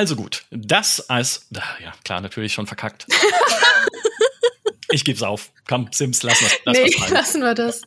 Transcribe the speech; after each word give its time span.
Also 0.00 0.16
gut, 0.16 0.44
das 0.50 1.10
als, 1.10 1.46
ja 1.50 1.92
klar, 2.04 2.22
natürlich 2.22 2.54
schon 2.54 2.66
verkackt. 2.66 3.06
ich 4.90 5.04
geb's 5.04 5.22
auf. 5.22 5.50
Komm, 5.68 5.88
Sims, 5.92 6.22
lassen 6.22 6.46
wir 6.46 6.58
lass 6.64 6.78
nee, 6.78 7.12
lassen 7.12 7.42
wir 7.42 7.54
das. 7.54 7.82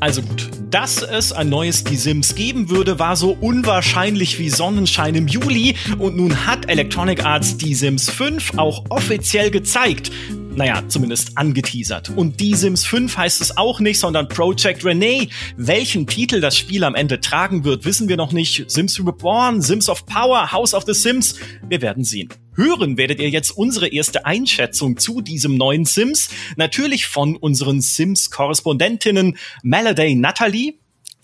Also 0.00 0.22
gut, 0.22 0.48
dass 0.70 1.02
es 1.02 1.32
ein 1.32 1.50
neues 1.50 1.84
Die 1.84 1.96
Sims 1.96 2.34
geben 2.34 2.70
würde, 2.70 2.98
war 2.98 3.16
so 3.16 3.32
unwahrscheinlich 3.32 4.38
wie 4.38 4.48
Sonnenschein 4.48 5.14
im 5.14 5.28
Juli 5.28 5.76
und 5.98 6.16
nun 6.16 6.46
hat 6.46 6.70
Electronic 6.70 7.22
Arts 7.22 7.58
Die 7.58 7.74
Sims 7.74 8.08
5 8.08 8.56
auch 8.56 8.86
offiziell 8.88 9.50
gezeigt. 9.50 10.10
Naja, 10.58 10.82
zumindest 10.88 11.38
angeteasert. 11.38 12.10
Und 12.16 12.40
Die 12.40 12.52
Sims 12.52 12.84
5 12.84 13.16
heißt 13.16 13.40
es 13.40 13.56
auch 13.56 13.78
nicht, 13.78 14.00
sondern 14.00 14.26
Project 14.26 14.84
Renee. 14.84 15.28
Welchen 15.56 16.04
Titel 16.08 16.40
das 16.40 16.56
Spiel 16.56 16.82
am 16.82 16.96
Ende 16.96 17.20
tragen 17.20 17.62
wird, 17.62 17.84
wissen 17.84 18.08
wir 18.08 18.16
noch 18.16 18.32
nicht. 18.32 18.68
Sims 18.68 18.98
Reborn, 18.98 19.62
Sims 19.62 19.88
of 19.88 20.04
Power, 20.04 20.50
House 20.50 20.74
of 20.74 20.82
the 20.84 20.94
Sims. 20.94 21.36
Wir 21.68 21.80
werden 21.80 22.02
sehen. 22.02 22.30
Hören 22.56 22.96
werdet 22.96 23.20
ihr 23.20 23.30
jetzt 23.30 23.52
unsere 23.52 23.86
erste 23.86 24.26
Einschätzung 24.26 24.96
zu 24.96 25.20
diesem 25.20 25.56
neuen 25.56 25.84
Sims. 25.84 26.28
Natürlich 26.56 27.06
von 27.06 27.36
unseren 27.36 27.80
Sims-Korrespondentinnen 27.80 29.38
Melody 29.62 30.16
Natalie. 30.16 30.74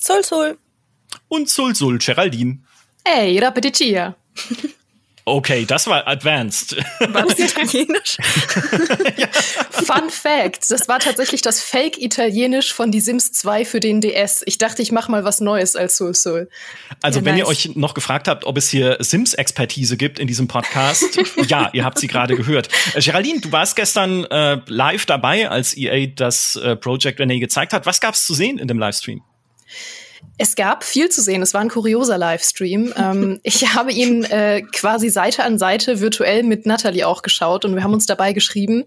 Sul 0.00 0.22
Sul. 0.22 0.58
Und 1.26 1.50
Sul 1.50 1.74
Sul 1.74 1.98
Geraldine. 1.98 2.60
Hey, 3.04 3.36
Rapeticia. 3.40 4.14
Okay, 5.26 5.64
das 5.64 5.86
war 5.86 6.06
advanced. 6.06 6.76
War 7.00 7.22
das 7.26 7.38
italienisch? 7.38 8.18
ja. 9.16 9.26
Fun 9.70 10.10
Fact, 10.10 10.70
das 10.70 10.86
war 10.86 10.98
tatsächlich 10.98 11.40
das 11.40 11.62
Fake-Italienisch 11.62 12.74
von 12.74 12.90
Die 12.90 13.00
Sims 13.00 13.32
2 13.32 13.64
für 13.64 13.80
den 13.80 14.02
DS. 14.02 14.42
Ich 14.44 14.58
dachte, 14.58 14.82
ich 14.82 14.92
mache 14.92 15.10
mal 15.10 15.24
was 15.24 15.40
Neues 15.40 15.76
als 15.76 15.96
Soul 15.96 16.14
Soul. 16.14 16.50
Also 17.00 17.20
ja, 17.20 17.24
wenn 17.24 17.36
nice. 17.36 17.44
ihr 17.44 17.48
euch 17.48 17.74
noch 17.74 17.94
gefragt 17.94 18.28
habt, 18.28 18.44
ob 18.44 18.58
es 18.58 18.68
hier 18.68 18.98
Sims-Expertise 19.00 19.96
gibt 19.96 20.18
in 20.18 20.26
diesem 20.26 20.46
Podcast, 20.46 21.18
ja, 21.48 21.70
ihr 21.72 21.86
habt 21.86 21.98
sie 21.98 22.06
gerade 22.06 22.36
gehört. 22.36 22.68
Äh, 22.94 23.00
Geraldine, 23.00 23.40
du 23.40 23.50
warst 23.50 23.76
gestern 23.76 24.24
äh, 24.24 24.60
live 24.66 25.06
dabei, 25.06 25.48
als 25.48 25.74
EA 25.74 26.06
das 26.06 26.56
äh, 26.56 26.76
Project 26.76 27.18
Renee 27.18 27.38
gezeigt 27.38 27.72
hat. 27.72 27.86
Was 27.86 28.02
gab's 28.02 28.26
zu 28.26 28.34
sehen 28.34 28.58
in 28.58 28.68
dem 28.68 28.78
Livestream? 28.78 29.22
Es 30.36 30.56
gab 30.56 30.82
viel 30.84 31.08
zu 31.10 31.22
sehen. 31.22 31.42
Es 31.42 31.54
war 31.54 31.60
ein 31.60 31.68
kurioser 31.68 32.18
Livestream. 32.18 32.92
ähm, 32.96 33.40
ich 33.42 33.74
habe 33.74 33.92
ihn 33.92 34.24
äh, 34.24 34.62
quasi 34.62 35.08
Seite 35.10 35.44
an 35.44 35.58
Seite 35.58 36.00
virtuell 36.00 36.42
mit 36.42 36.66
Natalie 36.66 37.06
auch 37.06 37.22
geschaut 37.22 37.64
und 37.64 37.74
wir 37.74 37.82
haben 37.82 37.94
uns 37.94 38.06
dabei 38.06 38.32
geschrieben. 38.32 38.84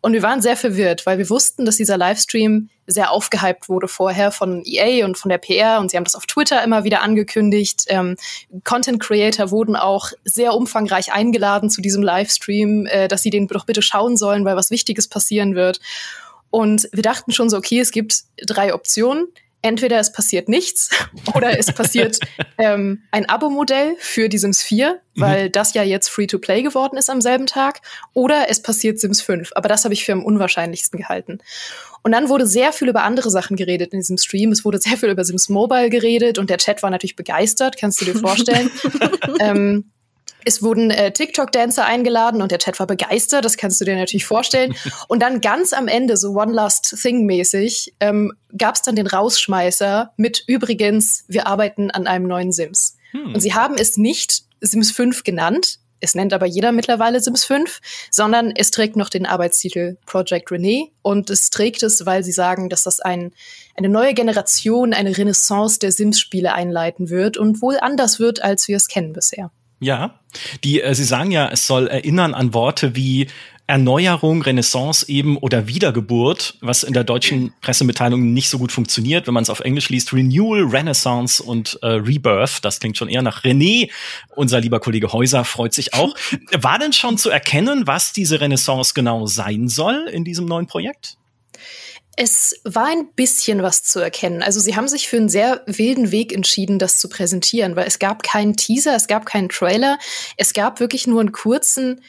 Und 0.00 0.12
wir 0.12 0.22
waren 0.22 0.40
sehr 0.40 0.56
verwirrt, 0.56 1.06
weil 1.06 1.18
wir 1.18 1.28
wussten, 1.28 1.66
dass 1.66 1.76
dieser 1.76 1.98
Livestream 1.98 2.70
sehr 2.86 3.10
aufgehypt 3.10 3.68
wurde 3.68 3.88
vorher 3.88 4.30
von 4.30 4.62
EA 4.64 5.04
und 5.04 5.18
von 5.18 5.28
der 5.28 5.38
PR 5.38 5.80
und 5.80 5.90
sie 5.90 5.96
haben 5.96 6.04
das 6.04 6.14
auf 6.14 6.26
Twitter 6.26 6.62
immer 6.62 6.84
wieder 6.84 7.02
angekündigt. 7.02 7.84
Ähm, 7.88 8.16
Content 8.64 9.00
Creator 9.00 9.50
wurden 9.50 9.76
auch 9.76 10.12
sehr 10.24 10.54
umfangreich 10.54 11.12
eingeladen 11.12 11.68
zu 11.68 11.82
diesem 11.82 12.02
Livestream, 12.02 12.86
äh, 12.86 13.08
dass 13.08 13.22
sie 13.22 13.30
den 13.30 13.48
doch 13.48 13.66
bitte 13.66 13.82
schauen 13.82 14.16
sollen, 14.16 14.44
weil 14.44 14.56
was 14.56 14.70
Wichtiges 14.70 15.08
passieren 15.08 15.54
wird. 15.54 15.80
Und 16.50 16.88
wir 16.92 17.02
dachten 17.02 17.32
schon 17.32 17.50
so, 17.50 17.56
okay, 17.56 17.80
es 17.80 17.90
gibt 17.90 18.22
drei 18.46 18.72
Optionen 18.72 19.26
entweder 19.62 19.98
es 19.98 20.12
passiert 20.12 20.48
nichts 20.48 20.90
oder 21.34 21.58
es 21.58 21.72
passiert 21.72 22.18
ähm, 22.58 23.02
ein 23.10 23.28
Abo-Modell 23.28 23.96
für 23.98 24.28
die 24.28 24.38
Sims 24.38 24.62
4, 24.62 25.00
mhm. 25.14 25.20
weil 25.20 25.46
mhm. 25.46 25.52
das 25.52 25.74
ja 25.74 25.82
jetzt 25.82 26.08
Free-to-Play 26.08 26.62
geworden 26.62 26.96
ist 26.96 27.10
am 27.10 27.20
selben 27.20 27.46
Tag, 27.46 27.80
oder 28.14 28.48
es 28.48 28.62
passiert 28.62 29.00
Sims 29.00 29.22
5. 29.22 29.52
Aber 29.54 29.68
das 29.68 29.84
habe 29.84 29.94
ich 29.94 30.04
für 30.04 30.12
am 30.12 30.24
unwahrscheinlichsten 30.24 30.98
gehalten. 30.98 31.38
Und 32.02 32.12
dann 32.12 32.28
wurde 32.28 32.46
sehr 32.46 32.72
viel 32.72 32.88
über 32.88 33.02
andere 33.02 33.30
Sachen 33.30 33.56
geredet 33.56 33.92
in 33.92 33.98
diesem 33.98 34.16
Stream. 34.16 34.52
Es 34.52 34.64
wurde 34.64 34.78
sehr 34.78 34.96
viel 34.96 35.08
über 35.08 35.24
Sims 35.24 35.48
Mobile 35.48 35.90
geredet 35.90 36.38
und 36.38 36.50
der 36.50 36.58
Chat 36.58 36.82
war 36.82 36.90
natürlich 36.90 37.16
begeistert, 37.16 37.76
kannst 37.76 38.00
du 38.00 38.04
dir 38.04 38.14
vorstellen. 38.14 38.70
ähm, 39.40 39.90
es 40.46 40.62
wurden 40.62 40.90
äh, 40.90 41.12
TikTok-Dancer 41.12 41.84
eingeladen 41.84 42.40
und 42.40 42.52
der 42.52 42.58
Chat 42.58 42.78
war 42.78 42.86
begeistert, 42.86 43.44
das 43.44 43.56
kannst 43.56 43.80
du 43.80 43.84
dir 43.84 43.96
natürlich 43.96 44.24
vorstellen. 44.24 44.74
Und 45.08 45.20
dann 45.20 45.40
ganz 45.40 45.72
am 45.72 45.88
Ende, 45.88 46.16
so 46.16 46.30
One 46.30 46.52
Last 46.52 46.96
Thing-mäßig, 47.02 47.94
ähm, 47.98 48.32
gab 48.56 48.76
es 48.76 48.82
dann 48.82 48.94
den 48.94 49.08
Rausschmeißer 49.08 50.12
mit 50.16 50.44
übrigens, 50.46 51.24
wir 51.26 51.48
arbeiten 51.48 51.90
an 51.90 52.06
einem 52.06 52.28
neuen 52.28 52.52
Sims. 52.52 52.96
Hm. 53.10 53.34
Und 53.34 53.40
sie 53.40 53.54
haben 53.54 53.74
es 53.76 53.96
nicht 53.96 54.44
Sims 54.60 54.92
5 54.92 55.24
genannt, 55.24 55.80
es 55.98 56.14
nennt 56.14 56.32
aber 56.32 56.46
jeder 56.46 56.72
mittlerweile 56.72 57.20
Sims 57.20 57.44
5, 57.44 57.80
sondern 58.10 58.52
es 58.54 58.70
trägt 58.70 58.96
noch 58.96 59.08
den 59.08 59.26
Arbeitstitel 59.26 59.96
Project 60.06 60.52
Renee 60.52 60.92
und 61.02 61.30
es 61.30 61.50
trägt 61.50 61.82
es, 61.82 62.06
weil 62.06 62.22
sie 62.22 62.32
sagen, 62.32 62.68
dass 62.68 62.84
das 62.84 63.00
ein, 63.00 63.32
eine 63.74 63.88
neue 63.88 64.14
Generation, 64.14 64.92
eine 64.92 65.16
Renaissance 65.16 65.78
der 65.80 65.90
Sims-Spiele 65.90 66.52
einleiten 66.52 67.10
wird 67.10 67.36
und 67.36 67.62
wohl 67.62 67.78
anders 67.80 68.20
wird, 68.20 68.42
als 68.42 68.68
wir 68.68 68.76
es 68.76 68.88
kennen 68.88 69.12
bisher. 69.12 69.50
Ja, 69.78 70.20
die, 70.64 70.80
äh, 70.80 70.94
Sie 70.94 71.04
sagen 71.04 71.30
ja, 71.30 71.48
es 71.48 71.66
soll 71.66 71.86
erinnern 71.88 72.34
an 72.34 72.54
Worte 72.54 72.96
wie 72.96 73.26
Erneuerung, 73.68 74.42
Renaissance 74.42 75.08
eben 75.08 75.36
oder 75.36 75.66
Wiedergeburt, 75.66 76.56
was 76.60 76.84
in 76.84 76.92
der 76.92 77.02
deutschen 77.02 77.52
Pressemitteilung 77.60 78.32
nicht 78.32 78.48
so 78.48 78.58
gut 78.58 78.70
funktioniert, 78.70 79.26
wenn 79.26 79.34
man 79.34 79.42
es 79.42 79.50
auf 79.50 79.58
Englisch 79.60 79.88
liest. 79.88 80.12
Renewal, 80.12 80.62
Renaissance 80.62 81.42
und 81.42 81.76
äh, 81.82 81.88
Rebirth, 81.88 82.64
das 82.64 82.78
klingt 82.78 82.96
schon 82.96 83.08
eher 83.08 83.22
nach 83.22 83.42
René. 83.42 83.90
Unser 84.36 84.60
lieber 84.60 84.78
Kollege 84.78 85.12
Häuser 85.12 85.44
freut 85.44 85.74
sich 85.74 85.94
auch. 85.94 86.14
War 86.52 86.78
denn 86.78 86.92
schon 86.92 87.18
zu 87.18 87.28
erkennen, 87.28 87.86
was 87.86 88.12
diese 88.12 88.40
Renaissance 88.40 88.94
genau 88.94 89.26
sein 89.26 89.68
soll 89.68 90.08
in 90.12 90.22
diesem 90.22 90.46
neuen 90.46 90.68
Projekt? 90.68 91.16
Es 92.16 92.60
war 92.64 92.86
ein 92.86 93.12
bisschen 93.14 93.62
was 93.62 93.82
zu 93.82 94.00
erkennen. 94.00 94.42
Also 94.42 94.58
sie 94.58 94.74
haben 94.74 94.88
sich 94.88 95.06
für 95.08 95.18
einen 95.18 95.28
sehr 95.28 95.62
wilden 95.66 96.10
Weg 96.10 96.32
entschieden, 96.32 96.78
das 96.78 96.98
zu 96.98 97.10
präsentieren, 97.10 97.76
weil 97.76 97.86
es 97.86 97.98
gab 97.98 98.22
keinen 98.22 98.56
Teaser, 98.56 98.96
es 98.96 99.06
gab 99.06 99.26
keinen 99.26 99.50
Trailer, 99.50 99.98
es 100.38 100.54
gab 100.54 100.80
wirklich 100.80 101.06
nur 101.06 101.20
einen 101.20 101.32
kurzen 101.32 102.00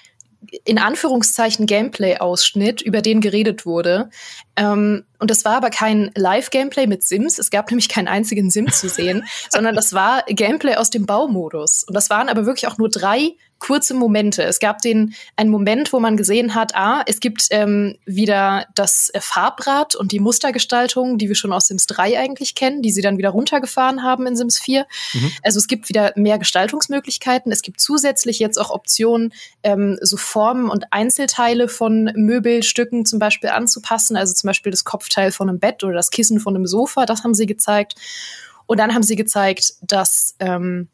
in 0.64 0.78
Anführungszeichen 0.78 1.66
Gameplay-Ausschnitt, 1.66 2.82
über 2.82 3.02
den 3.02 3.22
geredet 3.22 3.66
wurde. 3.66 4.10
Ähm, 4.58 5.06
und 5.20 5.32
das 5.32 5.46
war 5.46 5.58
aber 5.58 5.70
kein 5.70 6.12
Live-Gameplay 6.16 6.88
mit 6.88 7.04
Sims. 7.04 7.40
Es 7.40 7.50
gab 7.50 7.72
nämlich 7.72 7.90
keinen 7.90 8.08
einzigen 8.08 8.50
Sim 8.52 8.72
zu 8.72 8.90
sehen, 8.90 9.24
sondern 9.50 9.76
das 9.76 9.94
war 9.94 10.24
Gameplay 10.28 10.76
aus 10.76 10.90
dem 10.90 11.06
Baumodus. 11.06 11.84
Und 11.84 11.94
das 11.94 12.10
waren 12.10 12.30
aber 12.30 12.46
wirklich 12.46 12.68
auch 12.68 12.78
nur 12.78 12.90
drei 12.90 13.36
kurze 13.60 13.94
Momente. 13.94 14.44
Es 14.44 14.60
gab 14.60 14.82
den 14.82 15.16
einen 15.36 15.50
Moment, 15.50 15.92
wo 15.94 16.00
man 16.00 16.18
gesehen 16.18 16.54
hat, 16.54 16.76
ah, 16.76 17.02
es 17.08 17.20
gibt 17.20 17.48
ähm, 17.50 17.98
wieder 18.06 18.68
das 18.76 19.10
äh, 19.14 19.20
Farbrad 19.20 19.96
und 19.96 20.12
die 20.12 20.20
Mustergestaltung, 20.20 21.18
die 21.18 21.28
wir 21.28 21.36
schon 21.36 21.54
aus 21.54 21.68
Sims 21.68 21.88
3 21.88 22.20
eigentlich 22.20 22.56
kennen, 22.56 22.82
die 22.82 22.92
sie 22.92 23.02
dann 23.02 23.18
wieder 23.18 23.30
runtergefahren 23.30 24.04
haben 24.04 24.28
in 24.28 24.36
Sims 24.36 24.60
4. 24.60 24.86
Mhm. 25.14 25.32
Also 25.44 25.58
es 25.58 25.68
gibt 25.68 25.90
wieder 25.90 26.14
mehr 26.16 26.38
Gestaltungsmöglichkeiten. 26.38 27.52
Es 27.52 27.62
gibt 27.62 27.80
zusätzlich 27.80 28.40
jetzt 28.40 28.58
auch 28.58 28.70
Optionen, 28.70 29.34
ähm, 29.64 29.98
so 30.02 30.18
Formen 30.18 30.70
und 30.70 30.86
Einzelteile 30.92 31.68
von 31.68 32.12
Möbelstücken 32.16 33.06
zum 33.06 33.20
Beispiel 33.20 33.50
anzupassen. 33.50 34.16
Also 34.16 34.34
zum 34.34 34.47
Beispiel 34.48 34.72
das 34.72 34.84
Kopfteil 34.84 35.32
von 35.32 35.50
einem 35.50 35.60
Bett 35.60 35.84
oder 35.84 35.94
das 35.94 36.10
Kissen 36.10 36.40
von 36.40 36.56
einem 36.56 36.66
Sofa, 36.66 37.06
das 37.06 37.24
haben 37.24 37.36
sie 37.36 37.46
gezeigt. 37.46 37.96
Und 38.66 38.80
dann 38.80 38.94
haben 38.94 39.04
sie 39.04 39.16
gezeigt, 39.16 39.76
dass 39.82 40.36
ähm, 40.40 40.90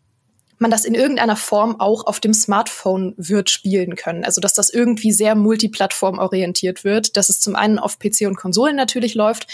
man 0.59 0.71
das 0.71 0.85
in 0.85 0.95
irgendeiner 0.95 1.35
Form 1.35 1.79
auch 1.79 2.05
auf 2.05 2.19
dem 2.19 2.33
Smartphone 2.33 3.13
wird 3.17 3.49
spielen 3.49 3.95
können. 3.95 4.23
Also 4.23 4.41
dass 4.41 4.53
das 4.53 4.69
irgendwie 4.69 5.11
sehr 5.11 5.35
multiplattformorientiert 5.35 6.83
wird, 6.83 7.17
dass 7.17 7.29
es 7.29 7.39
zum 7.39 7.55
einen 7.55 7.79
auf 7.79 7.99
PC 7.99 8.21
und 8.27 8.35
Konsolen 8.35 8.75
natürlich 8.75 9.15
läuft, 9.15 9.47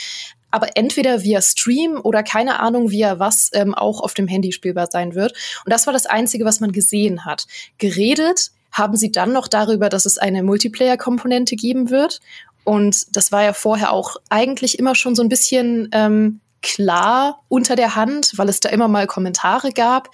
aber 0.51 0.75
entweder 0.75 1.23
via 1.23 1.41
Stream 1.41 1.99
oder 2.01 2.23
keine 2.23 2.59
Ahnung 2.59 2.91
via 2.91 3.19
was 3.19 3.49
ähm, 3.53 3.75
auch 3.75 4.01
auf 4.01 4.13
dem 4.13 4.27
Handy 4.27 4.51
spielbar 4.51 4.87
sein 4.91 5.15
wird. 5.15 5.33
Und 5.65 5.71
das 5.71 5.85
war 5.85 5.93
das 5.93 6.05
Einzige, 6.05 6.45
was 6.45 6.59
man 6.59 6.71
gesehen 6.71 7.25
hat. 7.25 7.45
Geredet 7.77 8.51
haben 8.71 8.95
sie 8.95 9.11
dann 9.11 9.33
noch 9.33 9.47
darüber, 9.47 9.89
dass 9.89 10.05
es 10.05 10.17
eine 10.17 10.43
Multiplayer-Komponente 10.43 11.55
geben 11.55 11.89
wird. 11.89 12.19
Und 12.63 13.15
das 13.15 13.31
war 13.31 13.43
ja 13.43 13.53
vorher 13.53 13.91
auch 13.91 14.17
eigentlich 14.29 14.77
immer 14.77 14.95
schon 14.95 15.15
so 15.15 15.23
ein 15.23 15.29
bisschen 15.29 15.89
ähm, 15.91 16.41
klar 16.61 17.41
unter 17.47 17.75
der 17.75 17.95
Hand, 17.95 18.33
weil 18.35 18.49
es 18.49 18.59
da 18.59 18.69
immer 18.69 18.87
mal 18.87 19.07
Kommentare 19.07 19.71
gab 19.71 20.09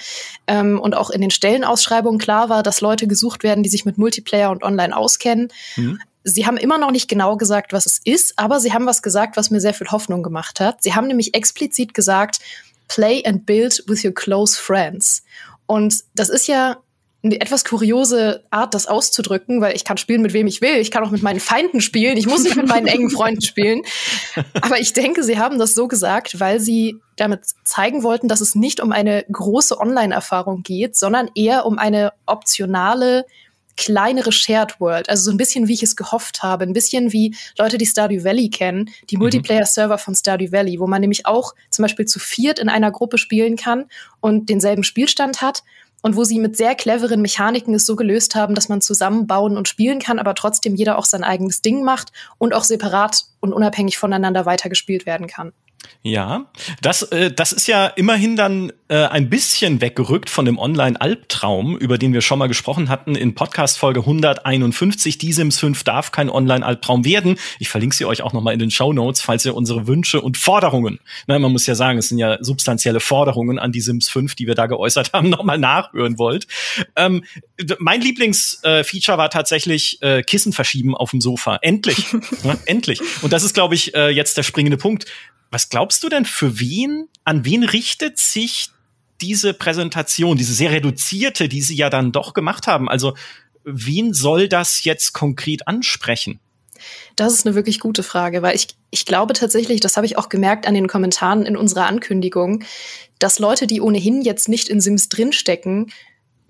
ähm, 0.47 0.79
und 0.79 0.95
auch 0.95 1.09
in 1.09 1.21
den 1.21 1.31
Stellenausschreibungen 1.31 2.19
klar 2.19 2.49
war, 2.49 2.63
dass 2.63 2.81
Leute 2.81 3.07
gesucht 3.07 3.43
werden, 3.43 3.63
die 3.63 3.69
sich 3.69 3.85
mit 3.85 3.97
Multiplayer 3.97 4.51
und 4.51 4.63
Online 4.63 4.95
auskennen. 4.95 5.49
Mhm. 5.75 5.99
Sie 6.23 6.45
haben 6.47 6.57
immer 6.57 6.77
noch 6.77 6.91
nicht 6.91 7.07
genau 7.07 7.37
gesagt, 7.37 7.71
was 7.71 7.85
es 7.85 7.99
ist, 8.03 8.37
aber 8.37 8.59
sie 8.59 8.73
haben 8.73 8.87
was 8.87 9.01
gesagt, 9.01 9.37
was 9.37 9.51
mir 9.51 9.61
sehr 9.61 9.75
viel 9.75 9.87
Hoffnung 9.87 10.23
gemacht 10.23 10.59
hat. 10.59 10.81
Sie 10.81 10.95
haben 10.95 11.07
nämlich 11.07 11.35
explizit 11.35 11.93
gesagt, 11.93 12.39
play 12.87 13.23
and 13.25 13.45
build 13.45 13.83
with 13.87 14.03
your 14.03 14.13
close 14.13 14.59
friends. 14.59 15.23
Und 15.67 16.03
das 16.13 16.29
ist 16.29 16.47
ja 16.47 16.77
eine 17.25 17.41
etwas 17.41 17.65
kuriose 17.65 18.43
Art, 18.51 18.73
das 18.73 18.87
auszudrücken, 18.87 19.59
weil 19.59 19.75
ich 19.75 19.83
kann 19.83 19.97
spielen, 19.97 20.21
mit 20.21 20.33
wem 20.33 20.47
ich 20.47 20.61
will. 20.61 20.75
Ich 20.75 20.91
kann 20.91 21.03
auch 21.03 21.11
mit 21.11 21.23
meinen 21.23 21.39
Feinden 21.39 21.81
spielen. 21.81 22.17
Ich 22.17 22.27
muss 22.27 22.43
nicht 22.43 22.55
mit 22.55 22.67
meinen 22.67 22.87
engen 22.87 23.09
Freunden 23.09 23.41
spielen. 23.41 23.81
Aber 24.61 24.79
ich 24.79 24.93
denke, 24.93 25.23
sie 25.23 25.39
haben 25.39 25.59
das 25.59 25.73
so 25.73 25.87
gesagt, 25.87 26.39
weil 26.39 26.59
sie 26.59 26.97
damit 27.15 27.41
zeigen 27.63 28.03
wollten, 28.03 28.27
dass 28.27 28.41
es 28.41 28.55
nicht 28.55 28.79
um 28.79 28.91
eine 28.91 29.25
große 29.31 29.79
Online-Erfahrung 29.79 30.63
geht, 30.63 30.95
sondern 30.95 31.29
eher 31.35 31.65
um 31.65 31.79
eine 31.79 32.13
optionale 32.25 33.25
kleinere 33.77 34.31
Shared 34.31 34.79
World, 34.79 35.09
also 35.09 35.25
so 35.25 35.31
ein 35.31 35.37
bisschen 35.37 35.67
wie 35.67 35.73
ich 35.73 35.83
es 35.83 35.95
gehofft 35.95 36.43
habe, 36.43 36.63
ein 36.63 36.73
bisschen 36.73 37.11
wie 37.11 37.35
Leute, 37.57 37.77
die 37.77 37.85
Stardew 37.85 38.23
Valley 38.23 38.49
kennen, 38.49 38.89
die 39.09 39.17
mhm. 39.17 39.23
Multiplayer-Server 39.23 39.97
von 39.97 40.15
Stardew 40.15 40.51
Valley, 40.51 40.79
wo 40.79 40.87
man 40.87 41.01
nämlich 41.01 41.25
auch 41.25 41.53
zum 41.69 41.83
Beispiel 41.83 42.05
zu 42.05 42.19
viert 42.19 42.59
in 42.59 42.69
einer 42.69 42.91
Gruppe 42.91 43.17
spielen 43.17 43.57
kann 43.57 43.85
und 44.21 44.49
denselben 44.49 44.83
Spielstand 44.83 45.41
hat 45.41 45.63
und 46.05 46.15
wo 46.15 46.23
sie 46.23 46.37
mit 46.37 46.55
sehr 46.55 46.75
cleveren 46.75 47.19
Mechaniken 47.19 47.73
es 47.73 47.87
so 47.87 47.95
gelöst 47.95 48.35
haben, 48.35 48.53
dass 48.53 48.69
man 48.69 48.79
zusammenbauen 48.79 49.57
und 49.57 49.67
spielen 49.67 49.97
kann, 49.97 50.19
aber 50.19 50.35
trotzdem 50.35 50.75
jeder 50.75 50.99
auch 50.99 51.05
sein 51.05 51.23
eigenes 51.23 51.63
Ding 51.63 51.83
macht 51.83 52.11
und 52.37 52.53
auch 52.53 52.63
separat 52.63 53.25
und 53.39 53.53
unabhängig 53.53 53.97
voneinander 53.97 54.45
weitergespielt 54.45 55.07
werden 55.07 55.25
kann. 55.25 55.51
Ja, 56.03 56.51
das, 56.81 57.01
äh, 57.03 57.31
das 57.31 57.51
ist 57.51 57.67
ja 57.67 57.87
immerhin 57.87 58.35
dann 58.35 58.71
äh, 58.89 59.05
ein 59.07 59.29
bisschen 59.29 59.81
weggerückt 59.81 60.29
von 60.29 60.45
dem 60.45 60.59
Online-Albtraum, 60.59 61.77
über 61.77 61.97
den 61.97 62.13
wir 62.13 62.21
schon 62.21 62.37
mal 62.37 62.47
gesprochen 62.47 62.89
hatten 62.89 63.15
in 63.15 63.33
Podcast-Folge 63.33 64.01
151. 64.01 65.17
Die 65.17 65.33
Sims 65.33 65.57
5 65.59 65.83
darf 65.83 66.11
kein 66.11 66.29
Online-Albtraum 66.29 67.05
werden. 67.05 67.37
Ich 67.57 67.69
verlinke 67.69 67.95
sie 67.95 68.05
euch 68.05 68.21
auch 68.21 68.33
noch 68.33 68.41
mal 68.41 68.51
in 68.51 68.59
den 68.59 68.69
Show 68.69 68.93
Notes, 68.93 69.21
falls 69.21 69.45
ihr 69.45 69.55
unsere 69.55 69.87
Wünsche 69.87 70.21
und 70.21 70.37
Forderungen, 70.37 70.99
na, 71.25 71.39
man 71.39 71.51
muss 71.51 71.65
ja 71.65 71.73
sagen, 71.73 71.97
es 71.97 72.09
sind 72.09 72.19
ja 72.19 72.37
substanzielle 72.41 72.99
Forderungen 72.99 73.57
an 73.57 73.71
die 73.71 73.81
Sims 73.81 74.07
5, 74.09 74.35
die 74.35 74.45
wir 74.45 74.55
da 74.55 74.67
geäußert 74.67 75.13
haben, 75.13 75.29
noch 75.31 75.43
mal 75.43 75.57
nachhören 75.57 76.19
wollt. 76.19 76.45
Ähm, 76.95 77.23
mein 77.79 78.01
Lieblingsfeature 78.01 79.15
äh, 79.15 79.17
war 79.17 79.29
tatsächlich 79.31 80.01
äh, 80.01 80.21
Kissen 80.21 80.53
verschieben 80.53 80.95
auf 80.95 81.11
dem 81.11 81.21
Sofa. 81.21 81.57
Endlich, 81.63 82.05
ja, 82.43 82.55
endlich. 82.65 83.01
Und 83.23 83.33
das 83.33 83.43
ist, 83.43 83.53
glaube 83.53 83.75
ich, 83.75 83.95
äh, 83.95 84.09
jetzt 84.09 84.37
der 84.37 84.43
springende 84.43 84.77
Punkt 84.77 85.05
was 85.51 85.69
glaubst 85.69 86.03
du 86.03 86.09
denn, 86.09 86.25
für 86.25 86.59
wen, 86.59 87.07
an 87.23 87.45
wen 87.45 87.63
richtet 87.63 88.17
sich 88.17 88.69
diese 89.21 89.53
Präsentation, 89.53 90.37
diese 90.37 90.53
sehr 90.53 90.71
reduzierte, 90.71 91.47
die 91.47 91.61
sie 91.61 91.75
ja 91.75 91.89
dann 91.89 92.11
doch 92.11 92.33
gemacht 92.33 92.67
haben? 92.67 92.89
Also, 92.89 93.15
wen 93.63 94.13
soll 94.13 94.47
das 94.47 94.83
jetzt 94.83 95.13
konkret 95.13 95.67
ansprechen? 95.67 96.39
Das 97.15 97.33
ist 97.33 97.45
eine 97.45 97.55
wirklich 97.55 97.79
gute 97.79 98.03
Frage, 98.03 98.41
weil 98.41 98.55
ich, 98.55 98.67
ich 98.91 99.05
glaube 99.05 99.33
tatsächlich, 99.33 99.79
das 99.79 99.95
habe 99.95 100.05
ich 100.05 100.17
auch 100.17 100.29
gemerkt 100.29 100.67
an 100.67 100.73
den 100.73 100.87
Kommentaren 100.87 101.45
in 101.45 101.57
unserer 101.57 101.87
Ankündigung, 101.87 102.63
dass 103.19 103.39
Leute, 103.39 103.67
die 103.67 103.81
ohnehin 103.81 104.21
jetzt 104.21 104.49
nicht 104.49 104.67
in 104.67 104.81
Sims 104.81 105.09
drinstecken, 105.09 105.91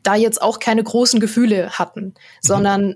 da 0.03 0.15
jetzt 0.15 0.41
auch 0.41 0.59
keine 0.59 0.83
großen 0.83 1.19
Gefühle 1.19 1.71
hatten, 1.71 2.05
mhm. 2.05 2.13
sondern 2.41 2.95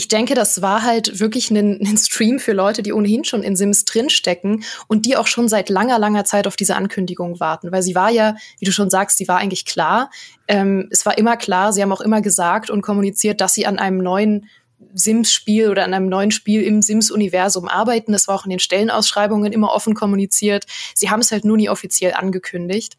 ich 0.00 0.08
denke, 0.08 0.34
das 0.34 0.62
war 0.62 0.82
halt 0.82 1.20
wirklich 1.20 1.50
ein, 1.50 1.78
ein, 1.86 1.98
Stream 1.98 2.38
für 2.38 2.54
Leute, 2.54 2.82
die 2.82 2.94
ohnehin 2.94 3.22
schon 3.24 3.42
in 3.42 3.54
Sims 3.54 3.84
drinstecken 3.84 4.64
und 4.88 5.04
die 5.04 5.14
auch 5.14 5.26
schon 5.26 5.46
seit 5.46 5.68
langer, 5.68 5.98
langer 5.98 6.24
Zeit 6.24 6.46
auf 6.46 6.56
diese 6.56 6.74
Ankündigung 6.74 7.38
warten. 7.38 7.70
Weil 7.70 7.82
sie 7.82 7.94
war 7.94 8.08
ja, 8.08 8.34
wie 8.58 8.64
du 8.64 8.72
schon 8.72 8.88
sagst, 8.88 9.18
sie 9.18 9.28
war 9.28 9.36
eigentlich 9.36 9.66
klar. 9.66 10.10
Ähm, 10.48 10.88
es 10.90 11.04
war 11.04 11.18
immer 11.18 11.36
klar, 11.36 11.74
sie 11.74 11.82
haben 11.82 11.92
auch 11.92 12.00
immer 12.00 12.22
gesagt 12.22 12.70
und 12.70 12.80
kommuniziert, 12.80 13.42
dass 13.42 13.52
sie 13.52 13.66
an 13.66 13.78
einem 13.78 13.98
neuen 13.98 14.48
Sims-Spiel 14.94 15.68
oder 15.68 15.84
an 15.84 15.92
einem 15.92 16.08
neuen 16.08 16.30
Spiel 16.30 16.62
im 16.62 16.80
Sims-Universum 16.80 17.68
arbeiten. 17.68 18.12
Das 18.12 18.26
war 18.26 18.36
auch 18.36 18.46
in 18.46 18.50
den 18.50 18.58
Stellenausschreibungen 18.58 19.52
immer 19.52 19.70
offen 19.70 19.92
kommuniziert. 19.92 20.64
Sie 20.94 21.10
haben 21.10 21.20
es 21.20 21.30
halt 21.30 21.44
nur 21.44 21.58
nie 21.58 21.68
offiziell 21.68 22.14
angekündigt. 22.14 22.96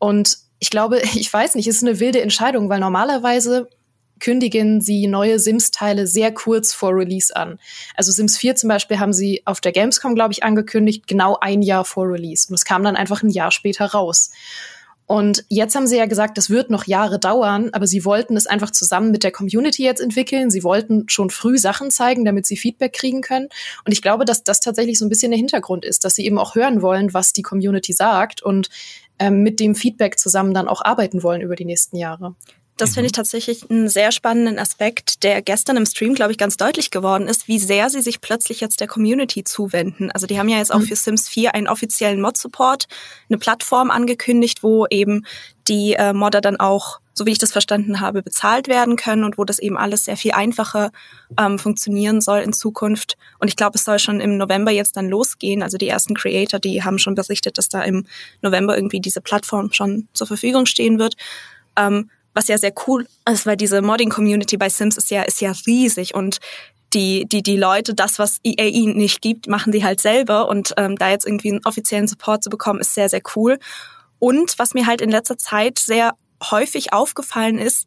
Und 0.00 0.38
ich 0.58 0.70
glaube, 0.70 1.00
ich 1.14 1.32
weiß 1.32 1.54
nicht, 1.54 1.68
es 1.68 1.76
ist 1.76 1.84
eine 1.84 2.00
wilde 2.00 2.20
Entscheidung, 2.20 2.68
weil 2.68 2.80
normalerweise 2.80 3.68
kündigen 4.22 4.80
sie 4.80 5.08
neue 5.08 5.40
Sims-Teile 5.40 6.06
sehr 6.06 6.32
kurz 6.32 6.72
vor 6.72 6.94
Release 6.94 7.34
an. 7.34 7.58
Also 7.96 8.12
Sims 8.12 8.38
4 8.38 8.54
zum 8.54 8.68
Beispiel 8.68 9.00
haben 9.00 9.12
sie 9.12 9.42
auf 9.44 9.60
der 9.60 9.72
Gamescom, 9.72 10.14
glaube 10.14 10.32
ich, 10.32 10.44
angekündigt, 10.44 11.08
genau 11.08 11.36
ein 11.40 11.60
Jahr 11.60 11.84
vor 11.84 12.08
Release. 12.08 12.46
Und 12.48 12.54
es 12.54 12.64
kam 12.64 12.84
dann 12.84 12.96
einfach 12.96 13.22
ein 13.22 13.30
Jahr 13.30 13.50
später 13.50 13.86
raus. 13.86 14.30
Und 15.06 15.44
jetzt 15.48 15.74
haben 15.74 15.88
sie 15.88 15.98
ja 15.98 16.06
gesagt, 16.06 16.38
das 16.38 16.50
wird 16.50 16.70
noch 16.70 16.86
Jahre 16.86 17.18
dauern, 17.18 17.70
aber 17.72 17.88
sie 17.88 18.04
wollten 18.04 18.36
es 18.36 18.46
einfach 18.46 18.70
zusammen 18.70 19.10
mit 19.10 19.24
der 19.24 19.32
Community 19.32 19.82
jetzt 19.82 20.00
entwickeln. 20.00 20.50
Sie 20.50 20.62
wollten 20.62 21.08
schon 21.08 21.28
früh 21.28 21.58
Sachen 21.58 21.90
zeigen, 21.90 22.24
damit 22.24 22.46
sie 22.46 22.56
Feedback 22.56 22.92
kriegen 22.92 23.22
können. 23.22 23.48
Und 23.84 23.92
ich 23.92 24.02
glaube, 24.02 24.24
dass 24.24 24.44
das 24.44 24.60
tatsächlich 24.60 24.98
so 24.98 25.04
ein 25.04 25.08
bisschen 25.08 25.32
der 25.32 25.38
Hintergrund 25.38 25.84
ist, 25.84 26.04
dass 26.04 26.14
sie 26.14 26.24
eben 26.24 26.38
auch 26.38 26.54
hören 26.54 26.80
wollen, 26.80 27.12
was 27.12 27.32
die 27.32 27.42
Community 27.42 27.92
sagt 27.92 28.40
und 28.40 28.70
ähm, 29.18 29.42
mit 29.42 29.58
dem 29.58 29.74
Feedback 29.74 30.18
zusammen 30.18 30.54
dann 30.54 30.68
auch 30.68 30.82
arbeiten 30.82 31.24
wollen 31.24 31.42
über 31.42 31.56
die 31.56 31.64
nächsten 31.64 31.96
Jahre. 31.96 32.36
Das 32.76 32.94
finde 32.94 33.06
ich 33.06 33.12
mhm. 33.12 33.16
tatsächlich 33.16 33.70
einen 33.70 33.88
sehr 33.88 34.12
spannenden 34.12 34.58
Aspekt, 34.58 35.22
der 35.22 35.42
gestern 35.42 35.76
im 35.76 35.86
Stream, 35.86 36.14
glaube 36.14 36.32
ich, 36.32 36.38
ganz 36.38 36.56
deutlich 36.56 36.90
geworden 36.90 37.28
ist, 37.28 37.46
wie 37.46 37.58
sehr 37.58 37.90
sie 37.90 38.00
sich 38.00 38.20
plötzlich 38.20 38.60
jetzt 38.60 38.80
der 38.80 38.88
Community 38.88 39.44
zuwenden. 39.44 40.10
Also 40.10 40.26
die 40.26 40.38
haben 40.38 40.48
ja 40.48 40.58
jetzt 40.58 40.72
auch 40.72 40.78
mhm. 40.78 40.86
für 40.86 40.96
Sims 40.96 41.28
4 41.28 41.54
einen 41.54 41.68
offiziellen 41.68 42.20
Mod-Support, 42.20 42.86
eine 43.28 43.38
Plattform 43.38 43.90
angekündigt, 43.90 44.62
wo 44.62 44.86
eben 44.88 45.26
die 45.68 45.92
äh, 45.92 46.12
Modder 46.12 46.40
dann 46.40 46.56
auch, 46.56 47.00
so 47.12 47.26
wie 47.26 47.32
ich 47.32 47.38
das 47.38 47.52
verstanden 47.52 48.00
habe, 48.00 48.22
bezahlt 48.22 48.68
werden 48.68 48.96
können 48.96 49.24
und 49.24 49.36
wo 49.36 49.44
das 49.44 49.58
eben 49.58 49.76
alles 49.76 50.06
sehr 50.06 50.16
viel 50.16 50.32
einfacher 50.32 50.90
ähm, 51.38 51.58
funktionieren 51.58 52.22
soll 52.22 52.40
in 52.40 52.54
Zukunft. 52.54 53.18
Und 53.38 53.48
ich 53.48 53.56
glaube, 53.56 53.76
es 53.76 53.84
soll 53.84 53.98
schon 53.98 54.20
im 54.20 54.38
November 54.38 54.72
jetzt 54.72 54.96
dann 54.96 55.10
losgehen. 55.10 55.62
Also 55.62 55.76
die 55.76 55.88
ersten 55.88 56.14
Creator, 56.14 56.58
die 56.58 56.82
haben 56.82 56.98
schon 56.98 57.14
berichtet, 57.14 57.58
dass 57.58 57.68
da 57.68 57.82
im 57.82 58.06
November 58.40 58.76
irgendwie 58.76 59.00
diese 59.00 59.20
Plattform 59.20 59.72
schon 59.72 60.08
zur 60.14 60.26
Verfügung 60.26 60.64
stehen 60.64 60.98
wird. 60.98 61.16
Ähm, 61.76 62.10
was 62.34 62.48
ja 62.48 62.58
sehr 62.58 62.72
cool 62.86 63.06
ist, 63.30 63.46
weil 63.46 63.56
diese 63.56 63.82
Modding-Community 63.82 64.56
bei 64.56 64.68
Sims 64.68 64.96
ist 64.96 65.10
ja, 65.10 65.22
ist 65.22 65.40
ja 65.40 65.52
riesig 65.66 66.14
und 66.14 66.38
die, 66.94 67.26
die, 67.26 67.42
die 67.42 67.56
Leute, 67.56 67.94
das, 67.94 68.18
was 68.18 68.38
EA 68.44 68.66
ihnen 68.66 68.96
nicht 68.96 69.22
gibt, 69.22 69.48
machen 69.48 69.72
die 69.72 69.84
halt 69.84 70.00
selber 70.00 70.48
und 70.48 70.74
ähm, 70.76 70.96
da 70.96 71.10
jetzt 71.10 71.26
irgendwie 71.26 71.50
einen 71.50 71.64
offiziellen 71.64 72.08
Support 72.08 72.44
zu 72.44 72.50
bekommen, 72.50 72.80
ist 72.80 72.94
sehr, 72.94 73.08
sehr 73.08 73.22
cool. 73.34 73.58
Und 74.18 74.58
was 74.58 74.74
mir 74.74 74.86
halt 74.86 75.00
in 75.00 75.10
letzter 75.10 75.38
Zeit 75.38 75.78
sehr 75.78 76.12
häufig 76.50 76.92
aufgefallen 76.92 77.58
ist, 77.58 77.86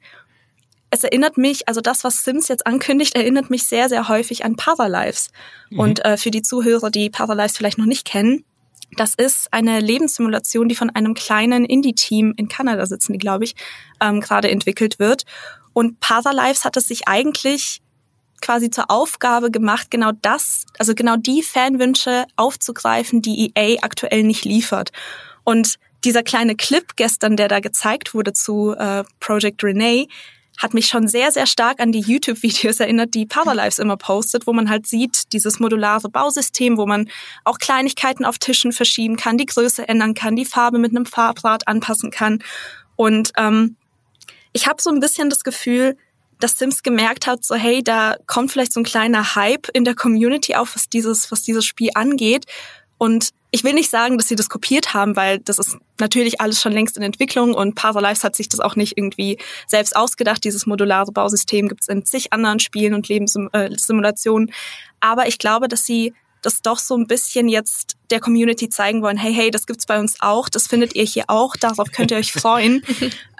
es 0.89 1.03
erinnert 1.03 1.37
mich, 1.37 1.67
also 1.67 1.81
das, 1.81 2.03
was 2.03 2.23
Sims 2.23 2.47
jetzt 2.47 2.65
ankündigt, 2.65 3.15
erinnert 3.15 3.49
mich 3.49 3.67
sehr, 3.67 3.89
sehr 3.89 4.07
häufig 4.07 4.45
an 4.45 4.55
Paralives. 4.55 5.29
Mhm. 5.69 5.79
Und 5.79 6.05
äh, 6.05 6.17
für 6.17 6.31
die 6.31 6.41
Zuhörer, 6.41 6.89
die 6.89 7.09
Paralives 7.09 7.57
vielleicht 7.57 7.77
noch 7.77 7.85
nicht 7.85 8.05
kennen, 8.05 8.45
das 8.97 9.13
ist 9.15 9.51
eine 9.51 9.79
Lebenssimulation, 9.79 10.69
die 10.69 10.75
von 10.75 10.89
einem 10.89 11.13
kleinen 11.13 11.65
Indie-Team 11.65 12.33
in 12.37 12.47
Kanada 12.47 12.85
sitzen, 12.85 13.13
die 13.13 13.19
glaube 13.19 13.43
ich, 13.43 13.55
ähm, 14.01 14.21
gerade 14.21 14.49
entwickelt 14.49 14.99
wird. 14.99 15.23
Und 15.73 15.99
Paralives 15.99 16.63
hat 16.63 16.77
es 16.77 16.87
sich 16.87 17.07
eigentlich 17.07 17.81
quasi 18.41 18.69
zur 18.69 18.91
Aufgabe 18.91 19.51
gemacht, 19.51 19.89
genau 19.89 20.11
das, 20.21 20.65
also 20.77 20.93
genau 20.93 21.15
die 21.17 21.41
Fanwünsche 21.41 22.25
aufzugreifen, 22.35 23.21
die 23.21 23.51
EA 23.55 23.77
aktuell 23.81 24.23
nicht 24.23 24.45
liefert. 24.45 24.91
Und 25.43 25.75
dieser 26.03 26.23
kleine 26.23 26.55
Clip 26.55 26.95
gestern, 26.95 27.35
der 27.35 27.47
da 27.47 27.59
gezeigt 27.59 28.13
wurde 28.13 28.33
zu 28.33 28.73
äh, 28.73 29.03
Project 29.19 29.63
Renee, 29.63 30.07
hat 30.57 30.73
mich 30.73 30.87
schon 30.87 31.07
sehr, 31.07 31.31
sehr 31.31 31.47
stark 31.47 31.79
an 31.79 31.91
die 31.91 31.99
YouTube-Videos 31.99 32.79
erinnert, 32.79 33.13
die 33.13 33.25
Powerlives 33.25 33.79
immer 33.79 33.97
postet, 33.97 34.47
wo 34.47 34.53
man 34.53 34.69
halt 34.69 34.87
sieht, 34.87 35.33
dieses 35.33 35.59
modulare 35.59 36.09
Bausystem, 36.09 36.77
wo 36.77 36.85
man 36.85 37.09
auch 37.43 37.57
Kleinigkeiten 37.57 38.25
auf 38.25 38.37
Tischen 38.37 38.71
verschieben 38.71 39.17
kann, 39.17 39.37
die 39.37 39.45
Größe 39.45 39.87
ändern 39.87 40.13
kann, 40.13 40.35
die 40.35 40.45
Farbe 40.45 40.79
mit 40.79 40.91
einem 40.91 41.05
Farbrad 41.05 41.67
anpassen 41.67 42.11
kann. 42.11 42.43
Und 42.95 43.31
ähm, 43.37 43.75
ich 44.53 44.67
habe 44.67 44.81
so 44.81 44.89
ein 44.89 44.99
bisschen 44.99 45.29
das 45.29 45.43
Gefühl, 45.43 45.97
dass 46.39 46.57
Sims 46.57 46.83
gemerkt 46.83 47.27
hat, 47.27 47.43
so 47.43 47.55
hey, 47.55 47.83
da 47.83 48.17
kommt 48.25 48.51
vielleicht 48.51 48.73
so 48.73 48.79
ein 48.79 48.85
kleiner 48.85 49.35
Hype 49.35 49.69
in 49.73 49.85
der 49.85 49.95
Community 49.95 50.55
auf, 50.55 50.75
was 50.75 50.89
dieses, 50.89 51.31
was 51.31 51.41
dieses 51.41 51.65
Spiel 51.65 51.91
angeht. 51.93 52.45
Und 52.97 53.29
ich 53.55 53.63
will 53.63 53.71
nicht 53.71 53.89
sagen, 53.89 54.17
dass 54.17 54.27
sie 54.27 54.35
das 54.35 54.49
kopiert 54.49 54.93
haben, 54.93 55.15
weil 55.15 55.39
das 55.39 55.59
ist 55.59 55.77
natürlich 55.97 56.41
alles 56.41 56.61
schon 56.61 56.73
längst 56.73 56.97
in 56.97 57.03
Entwicklung 57.03 57.53
und 57.53 57.73
Paralives 57.73 58.25
hat 58.25 58.35
sich 58.35 58.49
das 58.49 58.59
auch 58.59 58.75
nicht 58.75 58.97
irgendwie 58.97 59.37
selbst 59.65 59.95
ausgedacht. 59.95 60.43
Dieses 60.43 60.65
modulare 60.65 61.13
Bausystem 61.13 61.69
gibt 61.69 61.83
es 61.83 61.87
in 61.87 62.03
zig 62.03 62.33
anderen 62.33 62.59
Spielen 62.59 62.93
und 62.93 63.07
Lebenssimulationen. 63.07 64.51
Aber 64.99 65.29
ich 65.29 65.37
glaube, 65.37 65.69
dass 65.69 65.85
sie 65.85 66.13
das 66.41 66.63
doch 66.63 66.79
so 66.79 66.97
ein 66.97 67.07
bisschen 67.07 67.47
jetzt 67.47 67.95
der 68.09 68.19
Community 68.19 68.67
zeigen 68.67 69.01
wollen, 69.01 69.15
hey, 69.15 69.33
hey, 69.33 69.51
das 69.51 69.65
gibt's 69.67 69.85
bei 69.85 69.99
uns 69.99 70.17
auch, 70.19 70.49
das 70.49 70.67
findet 70.67 70.93
ihr 70.93 71.05
hier 71.05 71.23
auch, 71.27 71.55
darauf 71.55 71.89
könnt 71.93 72.11
ihr 72.11 72.17
euch 72.17 72.33
freuen. 72.33 72.83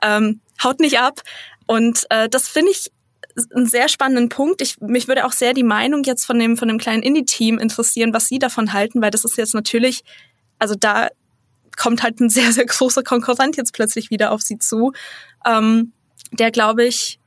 ähm, 0.02 0.40
haut 0.64 0.80
nicht 0.80 0.98
ab. 0.98 1.24
Und 1.68 2.06
äh, 2.10 2.30
das 2.30 2.48
finde 2.48 2.72
ich 2.72 2.90
einen 3.54 3.68
sehr 3.68 3.90
spannenden 3.90 4.30
Punkt. 4.30 4.62
Ich, 4.62 4.80
mich 4.80 5.08
würde 5.08 5.26
auch 5.26 5.32
sehr 5.32 5.54
die 5.54 5.64
Meinung 5.64 6.04
jetzt 6.04 6.26
von 6.26 6.40
dem, 6.40 6.58
von 6.58 6.68
dem 6.68 6.78
kleinen 6.78 7.04
Indie-Team 7.04 7.60
interessieren, 7.60 8.14
was 8.14 8.28
Sie 8.28 8.40
davon 8.40 8.74
halten, 8.74 9.02
weil 9.02 9.12
das 9.12 9.26
ist 9.26 9.38
jetzt 9.38 9.54
natürlich, 9.54 10.04
also 10.60 10.76
da 10.76 11.10
kommt 11.78 12.04
halt 12.04 12.20
ein 12.20 12.30
sehr, 12.30 12.52
sehr 12.52 12.66
großer 12.66 13.04
Konkurrent 13.04 13.58
jetzt 13.58 13.74
plötzlich 13.74 14.10
wieder 14.10 14.32
auf 14.32 14.42
Sie 14.42 14.58
zu, 14.58 14.94
ähm, 15.46 15.92
der, 16.32 16.52
glaube 16.52 16.86
ich, 16.86 17.20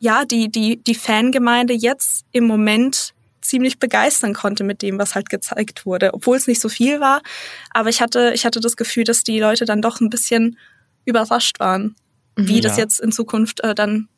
ja, 0.00 0.24
die, 0.24 0.50
die, 0.50 0.82
die 0.82 0.94
Fangemeinde 0.94 1.74
jetzt 1.74 2.24
im 2.32 2.44
Moment 2.44 3.14
ziemlich 3.40 3.78
begeistern 3.78 4.34
konnte 4.34 4.62
mit 4.62 4.82
dem, 4.82 4.98
was 4.98 5.14
halt 5.14 5.30
gezeigt 5.30 5.86
wurde, 5.86 6.12
obwohl 6.14 6.36
es 6.36 6.46
nicht 6.46 6.60
so 6.60 6.68
viel 6.68 7.00
war. 7.00 7.22
Aber 7.70 7.88
ich 7.88 8.00
hatte, 8.00 8.32
ich 8.34 8.44
hatte 8.44 8.60
das 8.60 8.76
Gefühl, 8.76 9.04
dass 9.04 9.24
die 9.24 9.40
Leute 9.40 9.64
dann 9.64 9.82
doch 9.82 10.00
ein 10.00 10.10
bisschen 10.10 10.58
überrascht 11.04 11.58
waren, 11.58 11.96
wie 12.36 12.56
ja. 12.56 12.60
das 12.60 12.76
jetzt 12.76 13.00
in 13.00 13.10
Zukunft 13.10 13.60
äh, 13.60 13.74
dann 13.74 14.08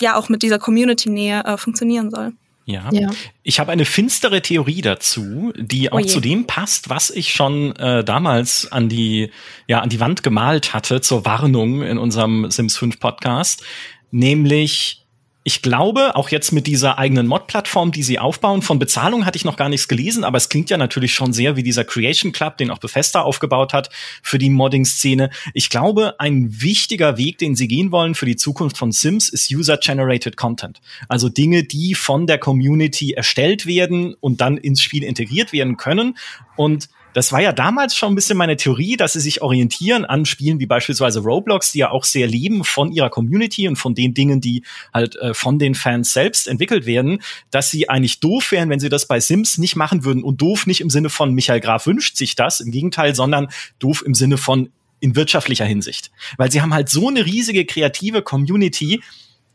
ja 0.00 0.16
auch 0.16 0.28
mit 0.28 0.42
dieser 0.42 0.58
Community-Nähe 0.58 1.44
äh, 1.44 1.56
funktionieren 1.56 2.10
soll. 2.10 2.32
Ja. 2.66 2.88
ja. 2.92 3.10
Ich 3.42 3.58
habe 3.58 3.72
eine 3.72 3.84
finstere 3.84 4.42
Theorie 4.42 4.80
dazu, 4.80 5.52
die 5.56 5.90
auch 5.90 6.00
oh 6.00 6.04
zu 6.04 6.20
dem 6.20 6.46
passt, 6.46 6.88
was 6.88 7.10
ich 7.10 7.32
schon 7.32 7.74
äh, 7.76 8.04
damals 8.04 8.70
an 8.70 8.88
die, 8.88 9.30
ja, 9.66 9.80
an 9.80 9.88
die 9.88 10.00
Wand 10.00 10.22
gemalt 10.22 10.72
hatte 10.72 11.00
zur 11.00 11.24
Warnung 11.24 11.82
in 11.82 11.98
unserem 11.98 12.50
Sims 12.50 12.76
5 12.76 13.00
Podcast. 13.00 13.64
Nämlich, 14.12 14.99
ich 15.42 15.62
glaube, 15.62 16.16
auch 16.16 16.28
jetzt 16.28 16.52
mit 16.52 16.66
dieser 16.66 16.98
eigenen 16.98 17.26
Mod-Plattform, 17.26 17.92
die 17.92 18.02
sie 18.02 18.18
aufbauen, 18.18 18.60
von 18.60 18.78
Bezahlung 18.78 19.24
hatte 19.24 19.36
ich 19.36 19.44
noch 19.46 19.56
gar 19.56 19.70
nichts 19.70 19.88
gelesen, 19.88 20.22
aber 20.22 20.36
es 20.36 20.50
klingt 20.50 20.68
ja 20.68 20.76
natürlich 20.76 21.14
schon 21.14 21.32
sehr 21.32 21.56
wie 21.56 21.62
dieser 21.62 21.84
Creation 21.84 22.32
Club, 22.32 22.58
den 22.58 22.70
auch 22.70 22.78
Bethesda 22.78 23.22
aufgebaut 23.22 23.72
hat 23.72 23.88
für 24.22 24.36
die 24.38 24.50
Modding-Szene. 24.50 25.30
Ich 25.54 25.70
glaube, 25.70 26.20
ein 26.20 26.60
wichtiger 26.60 27.16
Weg, 27.16 27.38
den 27.38 27.56
sie 27.56 27.68
gehen 27.68 27.90
wollen 27.90 28.14
für 28.14 28.26
die 28.26 28.36
Zukunft 28.36 28.76
von 28.76 28.92
Sims, 28.92 29.30
ist 29.30 29.50
User-Generated 29.50 30.36
Content. 30.36 30.80
Also 31.08 31.30
Dinge, 31.30 31.64
die 31.64 31.94
von 31.94 32.26
der 32.26 32.36
Community 32.36 33.12
erstellt 33.12 33.64
werden 33.64 34.14
und 34.20 34.42
dann 34.42 34.58
ins 34.58 34.82
Spiel 34.82 35.04
integriert 35.04 35.54
werden 35.54 35.78
können. 35.78 36.18
Und 36.56 36.90
das 37.12 37.32
war 37.32 37.40
ja 37.40 37.52
damals 37.52 37.96
schon 37.96 38.12
ein 38.12 38.14
bisschen 38.14 38.36
meine 38.36 38.56
Theorie, 38.56 38.96
dass 38.96 39.14
sie 39.14 39.20
sich 39.20 39.42
orientieren 39.42 40.04
an 40.04 40.24
Spielen 40.24 40.60
wie 40.60 40.66
beispielsweise 40.66 41.20
Roblox, 41.20 41.72
die 41.72 41.78
ja 41.78 41.90
auch 41.90 42.04
sehr 42.04 42.26
leben 42.26 42.64
von 42.64 42.92
ihrer 42.92 43.10
Community 43.10 43.66
und 43.68 43.76
von 43.76 43.94
den 43.94 44.14
Dingen, 44.14 44.40
die 44.40 44.62
halt 44.92 45.16
äh, 45.16 45.34
von 45.34 45.58
den 45.58 45.74
Fans 45.74 46.12
selbst 46.12 46.46
entwickelt 46.48 46.86
werden, 46.86 47.22
dass 47.50 47.70
sie 47.70 47.88
eigentlich 47.88 48.20
doof 48.20 48.52
wären, 48.52 48.70
wenn 48.70 48.80
sie 48.80 48.88
das 48.88 49.06
bei 49.06 49.20
Sims 49.20 49.58
nicht 49.58 49.76
machen 49.76 50.04
würden. 50.04 50.22
Und 50.22 50.40
doof 50.40 50.66
nicht 50.66 50.80
im 50.80 50.90
Sinne 50.90 51.10
von 51.10 51.34
Michael 51.34 51.60
Graf 51.60 51.86
wünscht 51.86 52.16
sich 52.16 52.34
das, 52.36 52.60
im 52.60 52.70
Gegenteil, 52.70 53.14
sondern 53.14 53.48
doof 53.78 54.02
im 54.04 54.14
Sinne 54.14 54.36
von 54.36 54.70
in 55.00 55.16
wirtschaftlicher 55.16 55.64
Hinsicht. 55.64 56.10
Weil 56.36 56.52
sie 56.52 56.60
haben 56.60 56.74
halt 56.74 56.88
so 56.88 57.08
eine 57.08 57.24
riesige 57.24 57.64
kreative 57.64 58.22
Community, 58.22 59.00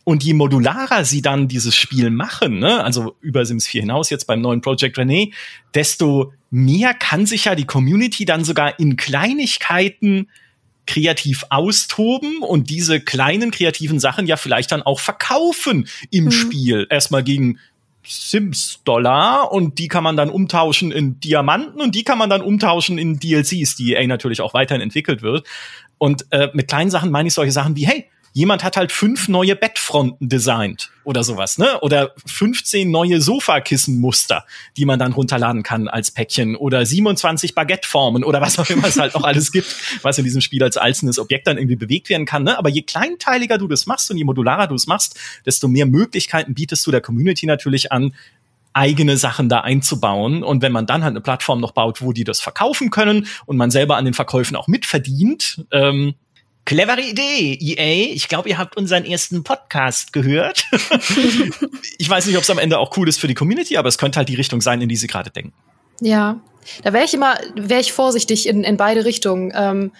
und 0.06 0.24
je 0.24 0.34
modularer 0.34 1.04
sie 1.04 1.22
dann 1.22 1.50
dieses 1.50 1.76
Spiel 1.76 2.12
machen, 2.12 2.60
ne, 2.60 2.82
also 2.84 3.18
über 3.22 3.46
Sims 3.46 3.68
4 3.68 3.82
hinaus 3.82 4.10
jetzt 4.10 4.26
beim 4.26 4.40
neuen 4.40 4.62
Project 4.62 4.98
René, 4.98 5.34
desto 5.74 6.32
mehr 6.52 6.94
kann 6.94 7.26
sich 7.26 7.46
ja 7.46 7.56
die 7.56 7.66
Community 7.66 8.24
dann 8.24 8.46
sogar 8.46 8.80
in 8.80 8.96
Kleinigkeiten 8.96 10.30
kreativ 10.86 11.46
austoben 11.50 12.38
und 12.42 12.70
diese 12.70 13.02
kleinen 13.02 13.50
kreativen 13.50 14.00
Sachen 14.00 14.28
ja 14.28 14.38
vielleicht 14.38 14.72
dann 14.72 14.84
auch 14.84 15.00
verkaufen 15.00 15.88
im 16.12 16.26
mhm. 16.26 16.32
Spiel. 16.32 16.88
Erstmal 16.92 17.24
gegen 17.24 17.58
Sims-Dollar 18.04 19.52
und 19.52 19.80
die 19.80 19.88
kann 19.88 20.04
man 20.04 20.16
dann 20.16 20.30
umtauschen 20.30 20.92
in 20.92 21.20
Diamanten 21.20 21.82
und 21.82 21.96
die 21.96 22.04
kann 22.04 22.20
man 22.20 22.30
dann 22.30 22.42
umtauschen 22.42 23.00
in 23.00 23.20
DLCs, 23.20 23.76
die 23.76 23.94
EA 23.94 24.06
natürlich 24.06 24.42
auch 24.42 24.54
weiterhin 24.54 24.82
entwickelt 24.82 25.24
wird. 25.24 25.48
Und 25.98 26.28
äh, 26.30 26.50
mit 26.54 26.68
kleinen 26.68 26.92
Sachen 26.92 27.10
meine 27.10 27.28
ich 27.28 27.34
solche 27.34 27.52
Sachen 27.52 27.76
wie, 27.76 27.88
hey, 27.88 28.08
jemand 28.36 28.66
hat 28.66 28.76
halt 28.76 28.92
fünf 28.92 29.30
neue 29.30 29.56
Bettfronten 29.56 30.28
designt 30.28 30.92
oder 31.06 31.24
sowas, 31.24 31.58
ne? 31.58 31.80
Oder 31.80 32.12
15 32.26 32.92
neue 32.92 33.22
Sofakissenmuster, 33.22 34.46
die 34.76 34.84
man 34.84 35.00
dann 35.00 35.14
runterladen 35.14 35.64
kann 35.64 35.88
als 35.88 36.12
Päckchen 36.12 36.58
oder 36.58 36.86
27 36.86 37.56
Baguetteformen 37.56 38.26
oder 38.26 38.42
was 38.42 38.60
auch 38.60 38.70
immer 38.70 38.90
es 38.90 39.00
halt 39.00 39.14
noch 39.14 39.24
alles 39.24 39.54
gibt, 39.54 39.74
was 40.02 40.18
in 40.18 40.26
diesem 40.26 40.42
Spiel 40.42 40.62
als 40.62 40.76
einzelnes 40.76 41.18
Objekt 41.18 41.48
dann 41.48 41.58
irgendwie 41.58 41.78
bewegt 41.78 42.10
werden 42.10 42.26
kann, 42.26 42.44
ne? 42.44 42.60
Aber 42.60 42.70
je 42.70 42.82
kleinteiliger 42.82 43.58
du 43.58 43.70
das 43.70 43.86
machst 43.86 44.12
und 44.12 44.18
je 44.18 44.26
modularer 44.26 44.68
du 44.68 44.76
es 44.76 44.86
machst, 44.86 45.18
desto 45.46 45.70
mehr 45.70 45.86
Möglichkeiten 45.86 46.54
bietest 46.54 46.86
du 46.86 46.92
der 46.92 47.02
Community 47.02 47.46
natürlich 47.46 47.94
an, 47.94 48.14
eigene 48.74 49.16
Sachen 49.16 49.48
da 49.48 49.62
einzubauen. 49.62 50.44
Und 50.44 50.62
wenn 50.62 50.74
man 50.74 50.86
dann 50.86 51.04
halt 51.04 51.12
eine 51.12 51.22
Plattform 51.22 51.62
noch 51.62 51.72
baut, 51.72 52.02
wo 52.02 52.12
die 52.12 52.26
das 52.26 52.42
verkaufen 52.42 52.92
können 52.92 53.28
und 53.46 53.56
man 53.56 53.72
selber 53.72 53.96
an 53.96 54.04
den 54.04 54.14
Verkäufen 54.14 54.58
auch 54.58 54.68
mitverdient, 54.68 55.64
ähm, 55.72 56.16
Clevere 56.66 57.02
Idee, 57.02 57.58
EA. 57.62 58.12
Ich 58.14 58.28
glaube, 58.28 58.50
ihr 58.50 58.58
habt 58.58 58.76
unseren 58.76 59.06
ersten 59.06 59.44
Podcast 59.44 60.14
gehört. 60.14 60.66
ich 62.00 62.10
weiß 62.10 62.26
nicht, 62.26 62.38
ob 62.38 62.44
es 62.44 62.50
am 62.50 62.58
Ende 62.58 62.80
auch 62.80 62.98
cool 62.98 63.08
ist 63.08 63.20
für 63.20 63.28
die 63.28 63.36
Community, 63.36 63.78
aber 63.78 63.88
es 63.88 64.00
könnte 64.00 64.18
halt 64.18 64.30
die 64.30 64.36
Richtung 64.36 64.62
sein, 64.62 64.82
in 64.82 64.90
die 64.90 64.96
sie 64.96 65.06
gerade 65.06 65.30
denken. 65.30 65.54
Ja, 66.02 66.42
da 66.84 66.92
wäre 66.92 67.06
ich 67.06 67.14
immer, 67.14 67.38
wäre 67.56 67.82
ich 67.82 67.94
vorsichtig 67.94 68.48
in, 68.48 68.64
in 68.64 68.78
beide 68.78 69.06
Richtungen. 69.06 69.54
Ähm, 69.56 69.92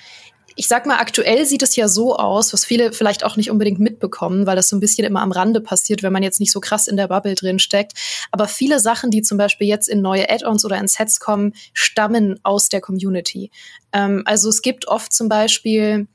ich 0.56 0.68
sag 0.68 0.86
mal, 0.86 0.98
aktuell 0.98 1.46
sieht 1.46 1.62
es 1.62 1.76
ja 1.76 1.88
so 1.88 2.16
aus, 2.16 2.54
was 2.54 2.66
viele 2.66 2.94
vielleicht 2.94 3.26
auch 3.26 3.36
nicht 3.36 3.52
unbedingt 3.52 3.80
mitbekommen, 3.80 4.48
weil 4.48 4.56
das 4.56 4.70
so 4.70 4.76
ein 4.76 4.80
bisschen 4.80 5.06
immer 5.06 5.22
am 5.22 5.34
Rande 5.34 5.62
passiert, 5.62 6.02
wenn 6.02 6.14
man 6.14 6.24
jetzt 6.24 6.40
nicht 6.40 6.52
so 6.52 6.62
krass 6.62 6.88
in 6.88 6.98
der 6.98 7.10
Bubble 7.10 7.36
drin 7.36 7.60
steckt. 7.60 7.94
Aber 8.32 8.48
viele 8.48 8.80
Sachen, 8.80 9.12
die 9.12 9.22
zum 9.22 9.38
Beispiel 9.38 9.68
jetzt 9.68 9.90
in 9.90 10.02
neue 10.02 10.30
Add-ons 10.30 10.66
oder 10.66 10.80
in 10.80 10.88
Sets 10.88 11.20
kommen, 11.20 11.54
stammen 11.74 12.40
aus 12.44 12.70
der 12.70 12.82
Community. 12.82 13.52
Ähm, 13.92 14.24
also 14.26 14.50
es 14.50 14.62
gibt 14.62 14.88
oft 14.88 15.14
zum 15.14 15.30
Beispiel 15.30 16.08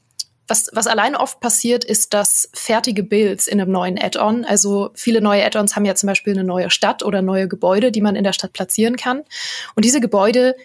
was, 0.51 0.69
was 0.73 0.87
allein 0.87 1.17
oft 1.17 1.41
passiert, 1.41 1.85
ist, 1.85 2.13
dass 2.13 2.51
fertige 2.53 3.03
Builds 3.03 3.47
in 3.47 3.61
einem 3.61 3.71
neuen 3.73 3.99
Add-on, 3.99 4.45
also 4.45 4.91
viele 4.95 5.21
neue 5.21 5.45
Add-ons 5.45 5.77
haben 5.77 5.85
ja 5.85 5.95
zum 5.95 6.09
Beispiel 6.09 6.35
eine 6.35 6.45
neue 6.45 6.71
Stadt 6.71 7.03
oder 7.03 7.23
neue 7.23 7.49
Gebäude, 7.49 7.93
die 7.93 8.01
man 8.01 8.17
in 8.17 8.25
der 8.25 8.33
Stadt 8.33 8.53
platzieren 8.53 8.97
kann. 8.97 9.23
Und 9.77 9.85
diese 9.85 10.01
Gebäude 10.01 10.57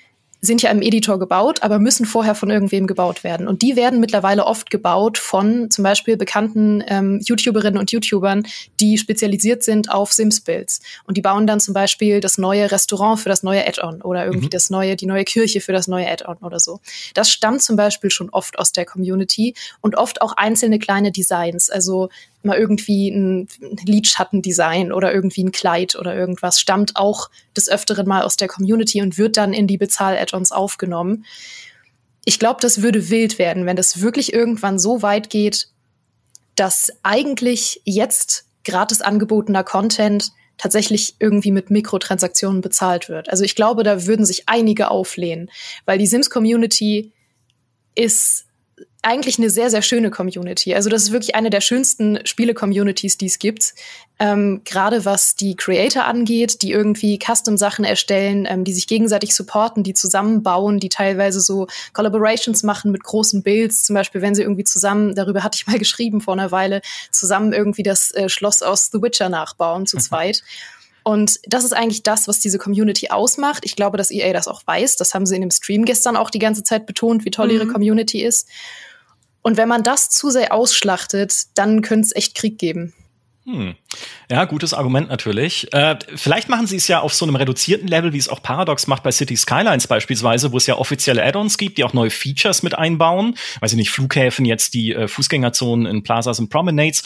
sind 0.41 0.61
ja 0.61 0.69
im 0.69 0.81
Editor 0.81 1.19
gebaut, 1.19 1.63
aber 1.63 1.79
müssen 1.79 2.05
vorher 2.05 2.35
von 2.35 2.49
irgendwem 2.49 2.87
gebaut 2.87 3.23
werden. 3.23 3.47
Und 3.47 3.61
die 3.61 3.75
werden 3.75 3.99
mittlerweile 3.99 4.45
oft 4.45 4.69
gebaut 4.69 5.17
von 5.17 5.69
zum 5.71 5.83
Beispiel 5.83 6.17
bekannten 6.17 6.83
ähm, 6.87 7.21
YouTuberinnen 7.23 7.79
und 7.79 7.91
YouTubern, 7.91 8.45
die 8.79 8.97
spezialisiert 8.97 9.63
sind 9.63 9.91
auf 9.91 10.13
Sims-Builds. 10.13 10.81
Und 11.05 11.17
die 11.17 11.21
bauen 11.21 11.47
dann 11.47 11.59
zum 11.59 11.73
Beispiel 11.73 12.19
das 12.19 12.37
neue 12.37 12.71
Restaurant 12.71 13.19
für 13.19 13.29
das 13.29 13.43
neue 13.43 13.67
Add-on 13.67 14.01
oder 14.01 14.25
irgendwie 14.25 14.47
mhm. 14.47 14.51
das 14.51 14.69
neue, 14.69 14.95
die 14.95 15.07
neue 15.07 15.23
Kirche 15.23 15.61
für 15.61 15.73
das 15.73 15.87
neue 15.87 16.09
Add-on 16.09 16.37
oder 16.37 16.59
so. 16.59 16.79
Das 17.13 17.31
stammt 17.31 17.63
zum 17.63 17.75
Beispiel 17.75 18.11
schon 18.11 18.29
oft 18.29 18.59
aus 18.59 18.71
der 18.71 18.85
Community 18.85 19.55
und 19.81 19.95
oft 19.97 20.21
auch 20.21 20.33
einzelne 20.33 20.79
kleine 20.79 21.11
Designs. 21.11 21.69
Also 21.69 22.09
mal 22.45 22.57
irgendwie 22.57 23.09
ein 23.09 23.47
Lidschattendesign 23.85 24.91
oder 24.91 25.13
irgendwie 25.13 25.43
ein 25.43 25.51
Kleid 25.51 25.95
oder 25.95 26.15
irgendwas 26.15 26.59
stammt 26.59 26.95
auch 26.95 27.29
des 27.55 27.69
Öfteren 27.69 28.07
mal 28.07 28.23
aus 28.23 28.37
der 28.37 28.47
Community 28.47 29.01
und 29.01 29.17
wird 29.17 29.37
dann 29.37 29.53
in 29.53 29.67
die 29.67 29.77
Bezahl-Add-ons 29.77 30.51
aufgenommen. 30.51 31.25
Ich 32.23 32.39
glaube, 32.39 32.59
das 32.61 32.81
würde 32.81 33.09
wild 33.09 33.37
werden, 33.37 33.65
wenn 33.65 33.75
das 33.75 34.01
wirklich 34.01 34.33
irgendwann 34.33 34.79
so 34.79 35.01
weit 35.01 35.29
geht, 35.29 35.67
dass 36.55 36.91
eigentlich 37.03 37.81
jetzt 37.83 38.45
gratis 38.63 39.01
angebotener 39.01 39.63
Content 39.63 40.31
tatsächlich 40.57 41.15
irgendwie 41.19 41.51
mit 41.51 41.69
Mikrotransaktionen 41.69 42.61
bezahlt 42.61 43.09
wird. 43.09 43.29
Also 43.29 43.43
ich 43.43 43.55
glaube, 43.55 43.83
da 43.83 44.05
würden 44.05 44.25
sich 44.25 44.47
einige 44.47 44.89
auflehnen, 44.89 45.51
weil 45.85 45.97
die 45.97 46.07
Sims-Community 46.07 47.11
ist 47.93 48.44
eigentlich 49.01 49.37
eine 49.37 49.51
sehr, 49.51 49.69
sehr 49.69 49.83
schöne 49.83 50.09
Community. 50.09 50.73
Also 50.73 50.89
das 50.89 51.03
ist 51.03 51.11
wirklich 51.11 51.35
eine 51.35 51.51
der 51.51 51.61
schönsten 51.61 52.25
Spiele-Communities, 52.25 53.17
die 53.17 53.27
es 53.27 53.37
gibt. 53.37 53.75
Ähm, 54.17 54.61
Gerade 54.65 55.05
was 55.05 55.35
die 55.35 55.55
Creator 55.55 56.05
angeht, 56.05 56.63
die 56.63 56.71
irgendwie 56.71 57.19
Custom-Sachen 57.19 57.85
erstellen, 57.85 58.47
ähm, 58.49 58.63
die 58.63 58.73
sich 58.73 58.87
gegenseitig 58.87 59.35
supporten, 59.35 59.83
die 59.83 59.93
zusammenbauen, 59.93 60.79
die 60.79 60.89
teilweise 60.89 61.39
so 61.39 61.67
Collaborations 61.93 62.63
machen 62.63 62.91
mit 62.91 63.03
großen 63.03 63.43
Builds. 63.43 63.83
Zum 63.83 63.93
Beispiel, 63.93 64.21
wenn 64.21 64.33
sie 64.33 64.41
irgendwie 64.41 64.63
zusammen, 64.63 65.13
darüber 65.13 65.43
hatte 65.43 65.57
ich 65.59 65.67
mal 65.67 65.77
geschrieben 65.79 66.19
vor 66.19 66.33
einer 66.33 66.51
Weile, 66.51 66.81
zusammen 67.11 67.53
irgendwie 67.53 67.83
das 67.83 68.11
äh, 68.11 68.27
Schloss 68.27 68.63
aus 68.63 68.89
The 68.91 69.01
Witcher 69.01 69.29
nachbauen 69.29 69.85
zu 69.85 69.97
zweit. 69.99 70.41
Und 71.07 71.39
das 71.45 71.63
ist 71.63 71.73
eigentlich 71.73 72.01
das, 72.01 72.27
was 72.27 72.39
diese 72.39 72.57
Community 72.57 73.09
ausmacht. 73.11 73.63
Ich 73.63 73.75
glaube, 73.75 73.95
dass 73.95 74.09
EA 74.09 74.33
das 74.33 74.47
auch 74.47 74.65
weiß. 74.65 74.97
Das 74.97 75.13
haben 75.13 75.27
sie 75.27 75.35
in 75.35 75.41
dem 75.41 75.51
Stream 75.51 75.85
gestern 75.85 76.17
auch 76.17 76.31
die 76.31 76.39
ganze 76.39 76.63
Zeit 76.63 76.87
betont, 76.87 77.25
wie 77.25 77.29
toll 77.29 77.49
mhm. 77.49 77.53
ihre 77.53 77.67
Community 77.67 78.23
ist. 78.23 78.49
Und 79.43 79.55
wenn 79.55 79.69
man 79.69 79.83
das 79.83 80.09
zu 80.09 80.31
sehr 80.31 80.51
ausschlachtet, 80.51 81.31
dann 81.53 81.83
könnte 81.83 82.07
es 82.07 82.15
echt 82.15 82.33
Krieg 82.33 82.57
geben. 82.57 82.95
Hm. 83.45 83.75
Ja, 84.31 84.45
gutes 84.45 84.73
Argument 84.73 85.07
natürlich. 85.07 85.71
Äh, 85.71 85.99
vielleicht 86.15 86.49
machen 86.49 86.65
sie 86.65 86.77
es 86.77 86.87
ja 86.87 87.01
auf 87.01 87.13
so 87.13 87.25
einem 87.25 87.35
reduzierten 87.35 87.87
Level, 87.87 88.11
wie 88.11 88.17
es 88.17 88.27
auch 88.27 88.41
Paradox 88.41 88.87
macht 88.87 89.03
bei 89.03 89.11
City 89.11 89.37
Skylines 89.37 89.85
beispielsweise, 89.85 90.51
wo 90.51 90.57
es 90.57 90.65
ja 90.65 90.75
offizielle 90.79 91.23
Add-ons 91.23 91.59
gibt, 91.59 91.77
die 91.77 91.83
auch 91.83 91.93
neue 91.93 92.09
Features 92.09 92.63
mit 92.63 92.75
einbauen. 92.75 93.35
Weiß 93.59 93.73
ich 93.73 93.77
nicht, 93.77 93.91
Flughäfen, 93.91 94.45
jetzt 94.45 94.73
die 94.73 94.93
äh, 94.93 95.07
Fußgängerzonen 95.07 95.85
in 95.85 96.01
Plazas 96.01 96.39
und 96.39 96.49
Promenades 96.49 97.03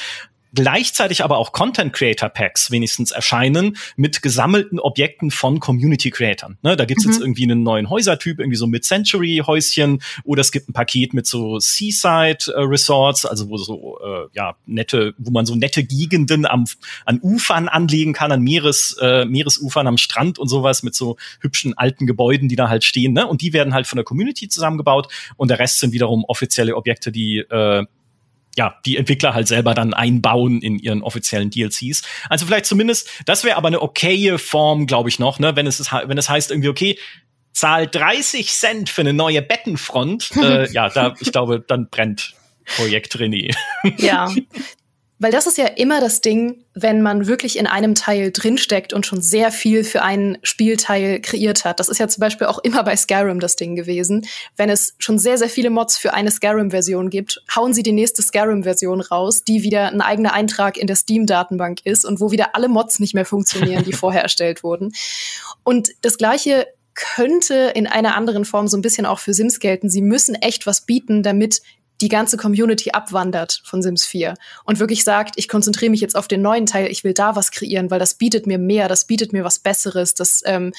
gleichzeitig 0.54 1.24
aber 1.24 1.38
auch 1.38 1.52
Content 1.52 1.94
Creator 1.94 2.30
Packs 2.30 2.72
wenigstens 2.72 3.12
erscheinen 3.12 3.78
mit 3.96 4.22
gesammelten 4.22 4.80
Objekten 4.80 5.32
von 5.32 5.60
Community 5.60 6.10
Creatern. 6.10 6.58
Ne, 6.62 6.76
da 6.76 6.86
gibt's 6.86 7.06
mhm. 7.06 7.12
jetzt 7.12 7.22
irgendwie 7.22 7.44
einen 7.44 7.64
neuen 7.64 7.90
Häusertyp, 7.90 8.40
irgendwie 8.40 8.58
so 8.58 8.68
Mid-Century 8.68 9.44
Häuschen 9.46 10.02
oder 10.24 10.42
es 10.42 10.52
gibt 10.52 10.70
ein 10.70 10.74
Paket 10.74 11.14
mit 11.14 11.28
so 11.28 11.60
Seaside 11.60 12.54
äh, 12.54 12.62
Resorts, 12.62 13.26
also 13.26 13.50
wo 13.50 13.58
so 13.58 14.00
äh, 14.00 14.28
ja 14.34 14.56
nette, 14.66 15.14
wo 15.18 15.32
man 15.32 15.46
so 15.46 15.56
nette 15.56 15.84
Gegenden 15.84 16.46
am 16.46 16.66
an 17.06 17.20
Ufern 17.22 17.68
anlegen 17.68 18.14
kann, 18.14 18.32
an 18.32 18.42
Meeres 18.42 18.98
äh, 19.02 19.26
Meeresufern 19.26 19.88
am 19.88 19.98
Strand 19.98 20.40
und 20.40 20.48
sowas 20.48 20.84
mit 20.84 20.96
so 20.96 21.18
hübschen 21.42 21.78
alten 21.78 22.08
Gebäuden, 22.08 22.50
die 22.50 22.56
da 22.56 22.70
halt 22.70 22.84
stehen, 22.84 23.14
ne? 23.14 23.28
Und 23.28 23.42
die 23.42 23.54
werden 23.54 23.74
halt 23.74 23.88
von 23.88 23.98
der 23.98 24.06
Community 24.06 24.48
zusammengebaut 24.48 25.08
und 25.38 25.50
der 25.50 25.60
Rest 25.60 25.80
sind 25.80 25.94
wiederum 25.94 26.26
offizielle 26.26 26.76
Objekte, 26.76 27.12
die 27.12 27.40
äh, 27.40 27.86
ja, 28.60 28.78
die 28.86 28.98
Entwickler 28.98 29.34
halt 29.34 29.48
selber 29.48 29.74
dann 29.74 29.94
einbauen 29.94 30.62
in 30.62 30.80
ihren 30.80 31.02
offiziellen 31.02 31.50
DLCs. 31.50 32.02
Also 32.28 32.46
vielleicht 32.46 32.66
zumindest, 32.66 33.10
das 33.26 33.46
wäre 33.46 33.56
aber 33.56 33.70
eine 33.70 33.82
okaye 33.82 34.38
Form, 34.38 34.86
glaube 34.86 35.08
ich 35.08 35.18
noch, 35.18 35.40
ne, 35.40 35.56
wenn 35.56 35.66
es, 35.66 35.80
wenn 35.90 36.18
es 36.18 36.28
heißt 36.28 36.52
irgendwie, 36.52 36.68
okay, 36.68 37.00
zahl 37.54 37.88
30 37.88 38.52
Cent 38.52 38.90
für 38.90 39.00
eine 39.00 39.14
neue 39.14 39.42
Bettenfront, 39.42 40.32
äh, 40.36 40.70
ja, 40.74 40.90
da, 40.90 41.16
ich 41.22 41.32
glaube, 41.32 41.64
dann 41.66 41.88
brennt 41.90 42.34
Projekt 42.76 43.16
René. 43.16 43.56
Ja. 43.98 44.30
Weil 45.22 45.32
das 45.32 45.48
ist 45.48 45.58
ja 45.58 45.66
immer 45.66 46.00
das 46.00 46.22
Ding, 46.22 46.64
wenn 46.74 47.02
man 47.02 47.28
wirklich 47.28 47.60
in 47.60 47.68
einem 47.68 47.94
Teil 47.94 48.32
drinsteckt 48.32 48.94
und 48.94 49.06
schon 49.06 49.22
sehr 49.22 49.52
viel 49.52 49.84
für 49.84 50.02
einen 50.02 50.38
Spielteil 50.44 51.20
kreiert 51.20 51.66
hat. 51.66 51.82
Das 51.82 51.90
ist 51.90 51.98
ja 51.98 52.08
zum 52.08 52.22
Beispiel 52.22 52.48
auch 52.48 52.60
immer 52.60 52.84
bei 52.86 52.96
Skyrim 52.96 53.42
das 53.42 53.58
Ding 53.58 53.76
gewesen. 53.76 54.26
Wenn 54.56 54.70
es 54.70 54.96
schon 54.98 55.20
sehr, 55.20 55.38
sehr 55.38 55.50
viele 55.50 55.70
Mods 55.70 55.98
für 55.98 56.14
eine 56.14 56.32
Skyrim-Version 56.32 57.10
gibt, 57.10 57.44
hauen 57.54 57.74
sie 57.74 57.84
die 57.84 57.92
nächste 57.92 58.22
Skyrim-Version 58.22 59.02
raus, 59.02 59.44
die 59.44 59.62
wieder 59.62 59.90
ein 59.90 60.02
eigener 60.02 60.34
Eintrag 60.34 60.78
in 60.78 60.88
der 60.88 60.96
Steam-Datenbank 60.96 61.86
ist 61.86 62.06
und 62.06 62.22
wo 62.22 62.32
wieder 62.32 62.56
alle 62.56 62.70
Mods 62.70 63.00
nicht 63.00 63.14
mehr 63.14 63.26
funktionieren, 63.26 63.84
die 63.84 63.94
vorher 64.00 64.24
erstellt 64.24 64.64
wurden. 64.64 64.94
Und 65.64 65.90
das 66.02 66.18
Gleiche 66.18 66.66
könnte 66.96 67.72
in 67.76 67.88
einer 67.88 68.16
anderen 68.16 68.46
Form 68.46 68.68
so 68.68 68.78
ein 68.78 68.82
bisschen 68.82 69.06
auch 69.06 69.20
für 69.20 69.34
Sims 69.34 69.60
gelten. 69.60 69.90
Sie 69.90 70.02
müssen 70.02 70.36
echt 70.36 70.66
was 70.66 70.82
bieten, 70.82 71.24
damit 71.24 71.62
die 72.02 72.10
ganze 72.10 72.38
Community 72.38 72.92
abwandert 72.92 73.62
von 73.66 73.82
Sims 73.82 74.06
4 74.06 74.36
und 74.64 74.80
wirklich 74.80 75.04
sagt, 75.04 75.36
ich 75.38 75.48
konzentriere 75.48 75.92
mich 75.92 76.02
jetzt 76.02 76.16
auf 76.16 76.28
den 76.28 76.42
neuen 76.42 76.66
Teil, 76.66 76.88
ich 76.88 77.04
will 77.04 77.14
da 77.14 77.36
was 77.36 77.52
kreieren, 77.52 77.92
weil 77.92 78.00
das 78.00 78.14
bietet 78.14 78.48
mir 78.48 78.58
mehr, 78.58 78.88
das 78.88 79.06
bietet 79.06 79.34
mir 79.34 79.44
was 79.44 79.60
Besseres, 79.60 80.14
das 80.14 80.42
ähm, 80.46 80.72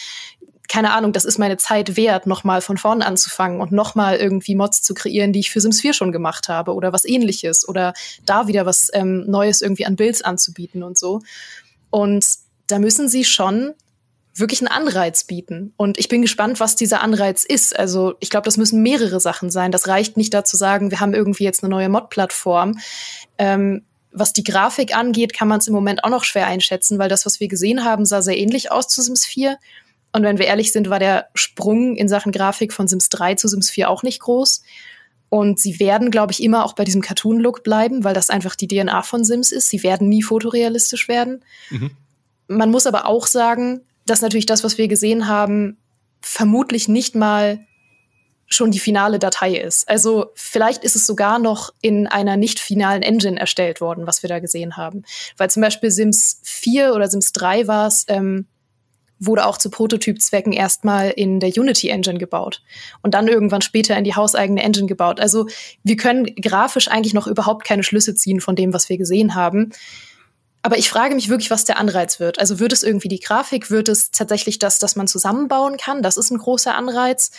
keine 0.71 0.93
Ahnung, 0.93 1.13
das 1.13 1.25
ist 1.25 1.37
meine 1.37 1.57
Zeit 1.57 1.97
wert, 1.97 2.29
nochmal 2.29 2.61
von 2.61 2.79
vorn 2.79 3.03
anzufangen 3.03 3.61
und 3.61 3.73
nochmal 3.73 4.19
irgendwie 4.19 4.55
Mods 4.55 4.83
zu 4.83 4.95
kreieren, 4.95 5.33
die 5.33 5.41
ich 5.41 5.51
für 5.51 5.61
Sims 5.61 5.81
4 5.81 5.95
schon 5.95 6.13
gemacht 6.13 6.49
habe 6.49 6.75
oder 6.75 6.93
was 6.93 7.05
ähnliches 7.05 7.69
oder 7.69 7.93
da 8.25 8.47
wieder 8.47 8.67
was 8.67 8.89
ähm, 8.93 9.25
Neues 9.27 9.63
irgendwie 9.63 9.85
an 9.85 9.97
Builds 9.97 10.23
anzubieten 10.23 10.85
und 10.85 10.97
so. 10.97 11.23
Und 11.91 12.25
da 12.69 12.79
müssen 12.79 13.09
sie 13.09 13.25
schon 13.25 13.75
wirklich 14.41 14.61
einen 14.61 14.69
Anreiz 14.69 15.25
bieten. 15.25 15.73
Und 15.77 15.99
ich 15.99 16.09
bin 16.09 16.23
gespannt, 16.23 16.61
was 16.61 16.77
dieser 16.77 17.03
Anreiz 17.03 17.45
ist. 17.45 17.79
Also 17.79 18.15
ich 18.21 18.31
glaube, 18.31 18.45
das 18.45 18.57
müssen 18.57 18.83
mehrere 18.83 19.21
Sachen 19.21 19.51
sein. 19.51 19.73
Das 19.73 19.89
reicht 19.89 20.17
nicht 20.17 20.35
dazu 20.35 20.57
sagen, 20.57 20.91
wir 20.91 21.01
haben 21.01 21.15
irgendwie 21.15 21.45
jetzt 21.45 21.63
eine 21.63 21.71
neue 21.71 21.89
Mod-Plattform. 21.89 22.79
Ähm, 23.39 23.83
was 24.13 24.33
die 24.33 24.45
Grafik 24.45 24.97
angeht, 24.97 25.35
kann 25.35 25.49
man 25.49 25.61
es 25.61 25.69
im 25.69 25.75
Moment 25.75 26.03
auch 26.05 26.11
noch 26.11 26.25
schwer 26.25 26.47
einschätzen, 26.47 26.99
weil 26.99 27.09
das, 27.09 27.27
was 27.27 27.39
wir 27.39 27.49
gesehen 27.49 27.85
haben, 27.85 28.05
sah 28.05 28.23
sehr 28.23 28.39
ähnlich 28.39 28.73
aus 28.73 28.89
zu 28.89 29.03
Sims 29.03 29.25
4. 29.25 29.57
Und 30.13 30.23
wenn 30.25 30.39
wir 30.39 30.47
ehrlich 30.47 30.73
sind, 30.73 30.91
war 30.91 30.99
der 30.99 31.29
Sprung 31.35 31.97
in 31.97 32.09
Sachen 32.09 32.33
Grafik 32.33 32.73
von 32.73 32.89
Sims 32.89 33.09
3 33.11 33.37
zu 33.37 33.47
Sims 33.47 33.71
4 33.71 33.89
auch 33.89 34.03
nicht 34.03 34.21
groß. 34.21 34.63
Und 35.29 35.61
sie 35.61 35.79
werden, 35.79 36.11
glaube 36.11 36.33
ich, 36.33 36.43
immer 36.43 36.65
auch 36.65 36.73
bei 36.73 36.83
diesem 36.83 37.03
Cartoon-Look 37.03 37.63
bleiben, 37.63 38.03
weil 38.03 38.15
das 38.15 38.31
einfach 38.31 38.57
die 38.57 38.67
DNA 38.67 39.03
von 39.03 39.25
Sims 39.25 39.53
ist. 39.53 39.69
Sie 39.71 39.85
werden 39.85 40.09
nie 40.09 40.23
fotorealistisch 40.23 41.07
werden. 41.07 41.45
Mhm. 41.71 41.93
Man 42.49 42.73
muss 42.73 42.87
aber 42.89 43.07
auch 43.07 43.29
sagen, 43.29 43.83
dass 44.07 44.23
natürlich 44.23 44.47
das, 44.47 44.65
was 44.65 44.79
wir 44.79 44.89
gesehen 44.89 45.29
haben, 45.29 45.79
vermutlich 46.21 46.89
nicht 46.89 47.15
mal 47.15 47.61
schon 48.51 48.73
die 48.73 48.81
finale 48.81 49.21
Datei 49.21 49.55
ist. 49.55 49.89
Also 49.89 50.33
vielleicht 50.35 50.83
ist 50.83 50.97
es 50.97 51.07
sogar 51.07 51.39
noch 51.39 51.73
in 51.81 52.09
einer 52.09 52.37
nicht 52.37 52.59
finalen 52.59 53.03
Engine 53.03 53.39
erstellt 53.39 53.81
worden, 53.81 54.09
was 54.09 54.23
wir 54.25 54.29
da 54.29 54.41
gesehen 54.41 54.77
haben. 54.77 55.05
Weil 55.37 55.49
zum 55.51 55.63
Beispiel 55.63 55.91
Sims 55.93 56.41
4 56.43 56.95
oder 56.95 57.09
Sims 57.09 57.31
3 57.33 57.69
war 57.69 57.87
es, 57.87 58.05
ähm, 58.09 58.47
wurde 59.21 59.47
auch 59.47 59.59
zu 59.59 59.71
Prototypzwecken 59.71 60.53
erstmal 60.53 61.11
in 61.11 61.39
der 61.39 61.51
Unity 61.51 61.91
Engine 61.91 62.19
gebaut 62.19 62.63
und 63.03 63.15
dann 63.15 63.29
irgendwann 63.29 63.61
später 63.61 63.97
in 63.97 64.05
die 64.05 64.17
hauseigene 64.17 64.63
Engine 64.63 64.87
gebaut. 64.87 65.21
Also 65.21 65.47
wir 65.85 65.97
können 65.97 66.25
grafisch 66.35 66.89
eigentlich 66.89 67.15
noch 67.15 67.29
überhaupt 67.29 67.65
keine 67.65 67.85
Schlüsse 67.85 68.15
ziehen 68.15 68.41
von 68.41 68.57
dem, 68.57 68.73
was 68.73 68.89
wir 68.89 68.99
gesehen 68.99 69.35
haben. 69.35 69.71
Aber 70.63 70.77
ich 70.77 70.91
frage 70.91 71.15
mich 71.15 71.29
wirklich, 71.29 71.51
was 71.51 71.65
der 71.65 71.79
Anreiz 71.79 72.21
wird. 72.21 72.39
Also 72.39 72.59
wird 72.59 72.73
es 72.73 72.83
irgendwie 72.83 73.09
die 73.09 73.21
Grafik? 73.21 73.71
Wird 73.71 73.89
es 73.89 74.11
tatsächlich 74.11 74.59
das, 74.59 74.79
dass 74.79 74.95
man 74.95 75.07
zusammenbauen 75.07 75.77
kann? 75.79 76.03
Das 76.03 76.17
ist 76.17 76.31
ein 76.31 76.39
großer 76.39 76.75
Anreiz. 76.75 77.31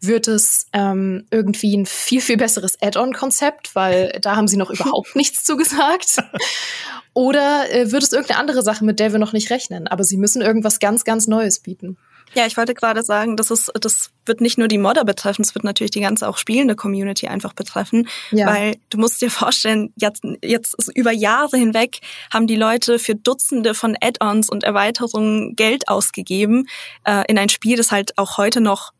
Wird 0.00 0.28
es 0.28 0.66
ähm, 0.74 1.26
irgendwie 1.30 1.74
ein 1.74 1.86
viel, 1.86 2.20
viel 2.20 2.36
besseres 2.36 2.76
Add-on-Konzept, 2.82 3.74
weil 3.74 4.18
da 4.20 4.36
haben 4.36 4.46
sie 4.46 4.58
noch 4.58 4.70
überhaupt 4.70 5.16
nichts 5.16 5.44
zugesagt? 5.44 6.22
Oder 7.14 7.72
äh, 7.72 7.90
wird 7.92 8.02
es 8.02 8.12
irgendeine 8.12 8.40
andere 8.40 8.62
Sache, 8.62 8.84
mit 8.84 9.00
der 9.00 9.12
wir 9.12 9.18
noch 9.18 9.32
nicht 9.32 9.48
rechnen? 9.48 9.86
Aber 9.86 10.04
sie 10.04 10.18
müssen 10.18 10.42
irgendwas 10.42 10.78
ganz, 10.78 11.04
ganz 11.04 11.26
Neues 11.26 11.60
bieten. 11.60 11.96
Ja, 12.34 12.46
ich 12.46 12.56
wollte 12.56 12.74
gerade 12.74 13.02
sagen, 13.02 13.36
das 13.36 13.50
ist, 13.50 13.72
das 13.80 14.10
wird 14.26 14.40
nicht 14.40 14.58
nur 14.58 14.68
die 14.68 14.78
Modder 14.78 15.04
betreffen, 15.04 15.42
es 15.42 15.54
wird 15.54 15.64
natürlich 15.64 15.92
die 15.92 16.00
ganze 16.00 16.28
auch 16.28 16.38
spielende 16.38 16.74
Community 16.74 17.28
einfach 17.28 17.54
betreffen, 17.54 18.08
ja. 18.30 18.46
weil 18.46 18.76
du 18.90 18.98
musst 18.98 19.22
dir 19.22 19.30
vorstellen, 19.30 19.92
jetzt, 19.96 20.22
jetzt 20.42 20.76
über 20.94 21.12
Jahre 21.12 21.56
hinweg 21.56 22.00
haben 22.32 22.46
die 22.46 22.56
Leute 22.56 22.98
für 22.98 23.14
Dutzende 23.14 23.74
von 23.74 23.96
Add-ons 24.00 24.50
und 24.50 24.64
Erweiterungen 24.64 25.56
Geld 25.56 25.88
ausgegeben 25.88 26.68
äh, 27.04 27.24
in 27.28 27.38
ein 27.38 27.48
Spiel, 27.48 27.76
das 27.76 27.92
halt 27.92 28.18
auch 28.18 28.36
heute 28.36 28.60
noch 28.60 28.92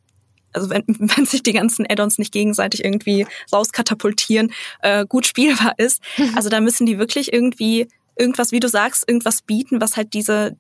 also 0.53 0.71
wenn, 0.71 0.85
wenn 0.89 1.27
sich 1.27 1.43
die 1.43 1.53
ganzen 1.53 1.87
Add-ons 1.87 2.19
nicht 2.19 2.33
gegenseitig 2.33 2.85
irgendwie 2.85 3.27
rauskatapultieren, 3.53 4.53
äh, 4.81 5.05
gut 5.07 5.27
spielbar 5.27 5.75
ist. 5.77 6.03
Also 6.35 6.49
da 6.49 6.61
müssen 6.61 6.87
die 6.87 6.99
wirklich 6.99 7.33
irgendwie 7.33 7.89
irgendwas, 8.17 8.53
wie 8.53 8.61
du 8.61 8.69
sagst, 8.69 9.05
irgendwas 9.07 9.43
bieten, 9.43 9.81
was 9.81 9.97
halt 9.97 10.13
diese 10.15 10.57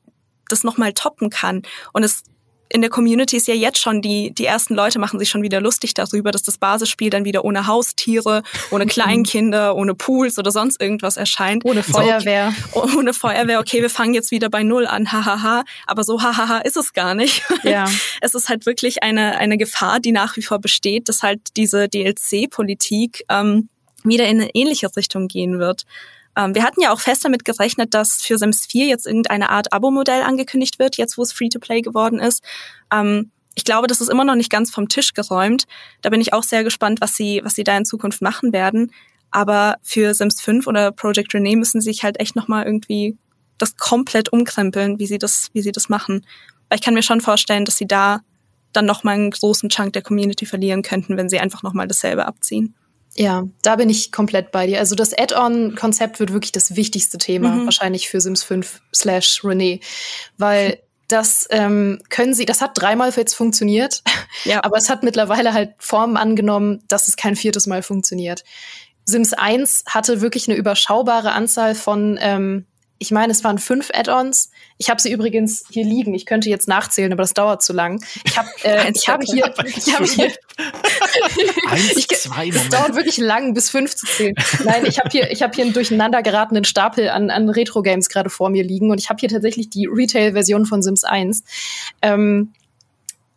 das 0.48 0.64
nochmal 0.64 0.92
toppen 0.92 1.30
kann. 1.30 1.62
Und 1.92 2.04
es 2.04 2.22
in 2.68 2.80
der 2.80 2.90
Community 2.90 3.36
ist 3.36 3.46
ja 3.46 3.54
jetzt 3.54 3.78
schon, 3.78 4.02
die, 4.02 4.32
die 4.32 4.44
ersten 4.44 4.74
Leute 4.74 4.98
machen 4.98 5.18
sich 5.18 5.28
schon 5.28 5.42
wieder 5.42 5.60
lustig 5.60 5.94
darüber, 5.94 6.30
dass 6.30 6.42
das 6.42 6.58
Basisspiel 6.58 7.10
dann 7.10 7.24
wieder 7.24 7.44
ohne 7.44 7.66
Haustiere, 7.66 8.42
ohne 8.70 8.86
Kleinkinder, 8.86 9.76
ohne 9.76 9.94
Pools 9.94 10.38
oder 10.38 10.50
sonst 10.50 10.80
irgendwas 10.80 11.16
erscheint. 11.16 11.64
Ohne 11.64 11.82
Feuerwehr. 11.82 12.52
So, 12.72 12.84
ohne 12.98 13.14
Feuerwehr, 13.14 13.60
okay, 13.60 13.82
wir 13.82 13.90
fangen 13.90 14.14
jetzt 14.14 14.30
wieder 14.30 14.50
bei 14.50 14.62
Null 14.62 14.86
an, 14.86 15.12
hahaha. 15.12 15.64
Aber 15.86 16.04
so 16.04 16.22
hahaha 16.22 16.58
ist 16.58 16.76
es 16.76 16.92
gar 16.92 17.14
nicht. 17.14 17.42
Ja. 17.62 17.86
Es 18.20 18.34
ist 18.34 18.48
halt 18.48 18.66
wirklich 18.66 19.02
eine, 19.02 19.36
eine 19.36 19.58
Gefahr, 19.58 20.00
die 20.00 20.10
nach 20.10 20.36
wie 20.36 20.42
vor 20.42 20.58
besteht, 20.58 21.08
dass 21.08 21.22
halt 21.22 21.40
diese 21.56 21.88
DLC-Politik 21.88 23.24
ähm, 23.28 23.68
wieder 24.04 24.26
in 24.26 24.40
eine 24.40 24.50
ähnliche 24.54 24.94
Richtung 24.96 25.28
gehen 25.28 25.58
wird. 25.58 25.84
Ähm, 26.36 26.54
wir 26.54 26.62
hatten 26.62 26.80
ja 26.80 26.92
auch 26.92 27.00
fest 27.00 27.24
damit 27.24 27.44
gerechnet, 27.44 27.94
dass 27.94 28.22
für 28.22 28.38
Sims 28.38 28.66
4 28.66 28.86
jetzt 28.86 29.06
irgendeine 29.06 29.50
Art 29.50 29.72
Abo-Modell 29.72 30.22
angekündigt 30.22 30.78
wird, 30.78 30.96
jetzt 30.96 31.16
wo 31.16 31.22
es 31.22 31.32
Free-to-Play 31.32 31.80
geworden 31.80 32.18
ist. 32.18 32.42
Ähm, 32.92 33.30
ich 33.54 33.64
glaube, 33.64 33.86
das 33.86 34.02
ist 34.02 34.10
immer 34.10 34.24
noch 34.24 34.34
nicht 34.34 34.50
ganz 34.50 34.70
vom 34.70 34.88
Tisch 34.88 35.14
geräumt. 35.14 35.64
Da 36.02 36.10
bin 36.10 36.20
ich 36.20 36.34
auch 36.34 36.42
sehr 36.42 36.62
gespannt, 36.62 37.00
was 37.00 37.16
sie, 37.16 37.40
was 37.42 37.54
sie 37.54 37.64
da 37.64 37.76
in 37.76 37.86
Zukunft 37.86 38.20
machen 38.20 38.52
werden. 38.52 38.92
Aber 39.30 39.76
für 39.82 40.12
Sims 40.12 40.40
5 40.42 40.66
oder 40.66 40.92
Project 40.92 41.32
Renee 41.34 41.56
müssen 41.56 41.80
sie 41.80 41.90
sich 41.90 42.04
halt 42.04 42.20
echt 42.20 42.36
nochmal 42.36 42.64
irgendwie 42.64 43.16
das 43.58 43.76
komplett 43.76 44.30
umkrempeln, 44.30 44.98
wie 44.98 45.06
sie 45.06 45.18
das, 45.18 45.48
wie 45.54 45.62
sie 45.62 45.72
das 45.72 45.88
machen. 45.88 46.26
Weil 46.68 46.78
ich 46.78 46.84
kann 46.84 46.94
mir 46.94 47.02
schon 47.02 47.22
vorstellen, 47.22 47.64
dass 47.64 47.78
sie 47.78 47.86
da 47.86 48.20
dann 48.72 48.84
nochmal 48.84 49.14
einen 49.14 49.30
großen 49.30 49.70
Chunk 49.70 49.94
der 49.94 50.02
Community 50.02 50.44
verlieren 50.44 50.82
könnten, 50.82 51.16
wenn 51.16 51.30
sie 51.30 51.40
einfach 51.40 51.62
nochmal 51.62 51.88
dasselbe 51.88 52.26
abziehen. 52.26 52.74
Ja, 53.18 53.44
da 53.62 53.76
bin 53.76 53.88
ich 53.88 54.12
komplett 54.12 54.52
bei 54.52 54.66
dir. 54.66 54.78
Also 54.78 54.94
das 54.94 55.16
Add-on-Konzept 55.16 56.20
wird 56.20 56.32
wirklich 56.32 56.52
das 56.52 56.76
wichtigste 56.76 57.18
Thema 57.18 57.50
mhm. 57.50 57.64
wahrscheinlich 57.64 58.08
für 58.08 58.20
Sims 58.20 58.42
5 58.42 58.82
slash 58.94 59.40
René, 59.42 59.80
weil 60.36 60.78
das 61.08 61.46
ähm, 61.50 62.00
können 62.10 62.34
sie, 62.34 62.44
das 62.46 62.60
hat 62.60 62.72
dreimal 62.74 63.12
jetzt 63.16 63.34
funktioniert, 63.34 64.02
ja. 64.44 64.60
aber 64.64 64.76
es 64.76 64.90
hat 64.90 65.02
mittlerweile 65.02 65.54
halt 65.54 65.74
Formen 65.78 66.16
angenommen, 66.16 66.82
dass 66.88 67.08
es 67.08 67.16
kein 67.16 67.36
viertes 67.36 67.66
Mal 67.66 67.82
funktioniert. 67.82 68.44
Sims 69.04 69.32
1 69.32 69.84
hatte 69.88 70.20
wirklich 70.20 70.48
eine 70.48 70.56
überschaubare 70.56 71.32
Anzahl 71.32 71.74
von 71.74 72.18
ähm, 72.20 72.66
ich 72.98 73.10
meine, 73.10 73.32
es 73.32 73.44
waren 73.44 73.58
fünf 73.58 73.90
Add-ons. 73.92 74.50
Ich 74.78 74.88
habe 74.88 75.00
sie 75.00 75.12
übrigens 75.12 75.64
hier 75.70 75.84
liegen. 75.84 76.14
Ich 76.14 76.24
könnte 76.24 76.48
jetzt 76.48 76.66
nachzählen, 76.66 77.12
aber 77.12 77.22
das 77.22 77.34
dauert 77.34 77.62
zu 77.62 77.72
lang. 77.72 78.02
Ich 78.24 78.38
habe 78.38 78.48
äh, 78.64 78.90
ich 78.90 79.08
hab 79.08 79.22
hier, 79.22 79.52
ich 79.64 79.94
habe 79.94 80.04
hier, 80.06 80.32
Eins, 81.70 81.96
ich, 81.96 82.08
zwei, 82.08 82.48
Es 82.48 82.68
dauert 82.70 82.94
wirklich 82.94 83.18
lang, 83.18 83.52
bis 83.52 83.68
fünf 83.68 83.94
zu 83.94 84.06
zählen. 84.06 84.34
Nein, 84.64 84.86
ich 84.86 84.98
habe 84.98 85.10
hier, 85.10 85.30
ich 85.30 85.42
habe 85.42 85.54
hier 85.54 85.64
einen 85.64 85.74
durcheinander 85.74 86.22
geratenen 86.22 86.64
Stapel 86.64 87.10
an, 87.10 87.30
an 87.30 87.50
Retro-Games 87.50 88.08
gerade 88.08 88.30
vor 88.30 88.48
mir 88.48 88.64
liegen 88.64 88.90
und 88.90 88.98
ich 88.98 89.10
habe 89.10 89.20
hier 89.20 89.28
tatsächlich 89.28 89.68
die 89.68 89.86
Retail-Version 89.86 90.64
von 90.64 90.82
Sims 90.82 91.04
1. 91.04 91.44
Ähm, 92.00 92.52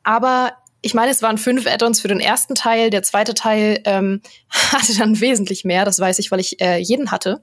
aber 0.04 0.54
ich 0.82 0.94
meine, 0.94 1.12
es 1.12 1.22
waren 1.22 1.38
fünf 1.38 1.68
Add-ons 1.68 2.00
für 2.00 2.08
den 2.08 2.20
ersten 2.20 2.56
Teil. 2.56 2.90
Der 2.90 3.04
zweite 3.04 3.34
Teil 3.34 3.82
ähm, 3.86 4.22
hatte 4.50 4.98
dann 4.98 5.20
wesentlich 5.20 5.66
mehr. 5.66 5.86
Das 5.86 6.00
weiß 6.00 6.20
ich, 6.20 6.32
weil 6.32 6.40
ich 6.40 6.62
äh, 6.62 6.78
jeden 6.78 7.12
hatte 7.12 7.42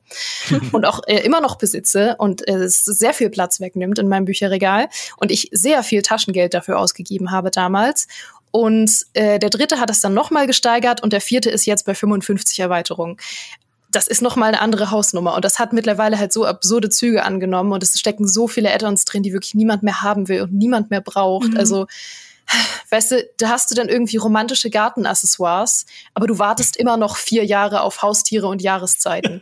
und 0.72 0.86
auch 0.86 1.00
äh, 1.06 1.18
immer 1.18 1.40
noch 1.40 1.56
besitze 1.56 2.16
und 2.18 2.46
äh, 2.48 2.54
es 2.54 2.84
sehr 2.84 3.12
viel 3.12 3.30
Platz 3.30 3.60
wegnimmt 3.60 3.98
in 3.98 4.08
meinem 4.08 4.24
Bücherregal 4.24 4.88
und 5.18 5.30
ich 5.30 5.48
sehr 5.52 5.82
viel 5.82 6.02
Taschengeld 6.02 6.54
dafür 6.54 6.78
ausgegeben 6.78 7.30
habe 7.30 7.50
damals. 7.50 8.08
Und 8.52 8.90
äh, 9.12 9.38
der 9.38 9.50
dritte 9.50 9.80
hat 9.80 9.90
es 9.90 10.00
dann 10.00 10.14
nochmal 10.14 10.46
gesteigert 10.46 11.02
und 11.02 11.12
der 11.12 11.20
vierte 11.20 11.50
ist 11.50 11.66
jetzt 11.66 11.84
bei 11.84 11.94
55 11.94 12.58
Erweiterungen 12.60 13.18
das 13.92 14.08
ist 14.08 14.20
noch 14.20 14.36
mal 14.36 14.48
eine 14.48 14.60
andere 14.60 14.90
Hausnummer 14.90 15.34
und 15.34 15.44
das 15.44 15.58
hat 15.58 15.72
mittlerweile 15.72 16.18
halt 16.18 16.30
so 16.30 16.44
absurde 16.44 16.90
Züge 16.90 17.24
angenommen 17.24 17.72
und 17.72 17.82
es 17.82 17.98
stecken 17.98 18.28
so 18.28 18.46
viele 18.46 18.72
Add-ons 18.74 19.06
drin, 19.06 19.22
die 19.22 19.32
wirklich 19.32 19.54
niemand 19.54 19.82
mehr 19.82 20.02
haben 20.02 20.28
will 20.28 20.42
und 20.42 20.52
niemand 20.52 20.90
mehr 20.90 21.00
braucht. 21.00 21.52
Mhm. 21.52 21.56
Also 21.56 21.86
weißt 22.90 23.12
du, 23.12 23.28
da 23.38 23.48
hast 23.48 23.70
du 23.70 23.74
dann 23.74 23.88
irgendwie 23.88 24.16
romantische 24.16 24.70
Gartenaccessoires, 24.70 25.86
aber 26.14 26.26
du 26.26 26.38
wartest 26.38 26.76
immer 26.76 26.96
noch 26.96 27.16
vier 27.16 27.44
Jahre 27.44 27.80
auf 27.80 28.02
Haustiere 28.02 28.46
und 28.46 28.62
Jahreszeiten. 28.62 29.40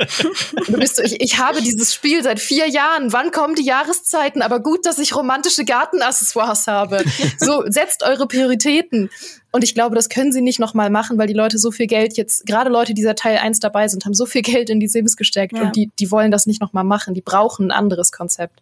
du 0.67 0.73
bist 0.73 0.97
so, 0.97 1.03
ich, 1.03 1.21
ich 1.21 1.39
habe 1.39 1.61
dieses 1.61 1.95
Spiel 1.95 2.23
seit 2.23 2.41
vier 2.41 2.69
Jahren. 2.69 3.13
Wann 3.13 3.31
kommen 3.31 3.55
die 3.55 3.65
Jahreszeiten? 3.65 4.43
Aber 4.43 4.61
gut, 4.61 4.87
dass 4.87 4.99
ich 4.99 5.15
romantische 5.15 5.65
Gartenaccessoires 5.65 6.67
habe. 6.67 7.05
So, 7.39 7.65
setzt 7.67 8.03
eure 8.03 8.27
Prioritäten. 8.27 9.11
Und 9.53 9.63
ich 9.63 9.75
glaube, 9.75 9.95
das 9.95 10.09
können 10.09 10.33
sie 10.33 10.41
nicht 10.41 10.59
nochmal 10.59 10.91
machen, 10.91 11.19
weil 11.19 11.27
die 11.27 11.35
Leute 11.35 11.59
so 11.59 11.71
viel 11.71 11.87
Geld 11.87 12.17
jetzt, 12.17 12.47
gerade 12.47 12.71
Leute, 12.71 12.95
die 12.95 13.03
seit 13.03 13.19
Teil 13.19 13.39
1 13.39 13.61
dabei 13.61 13.87
sind, 13.89 14.05
haben 14.05 14.15
so 14.15 14.27
viel 14.27 14.43
Geld 14.43 14.71
in 14.71 14.81
die 14.81 14.89
Sims 14.89 15.17
gesteckt 15.17 15.57
ja. 15.57 15.63
und 15.63 15.77
die, 15.77 15.91
die 15.99 16.11
wollen 16.11 16.31
das 16.31 16.47
nicht 16.47 16.61
nochmal 16.61 16.85
machen. 16.85 17.15
Die 17.15 17.21
brauchen 17.21 17.67
ein 17.67 17.71
anderes 17.71 18.11
Konzept. 18.11 18.61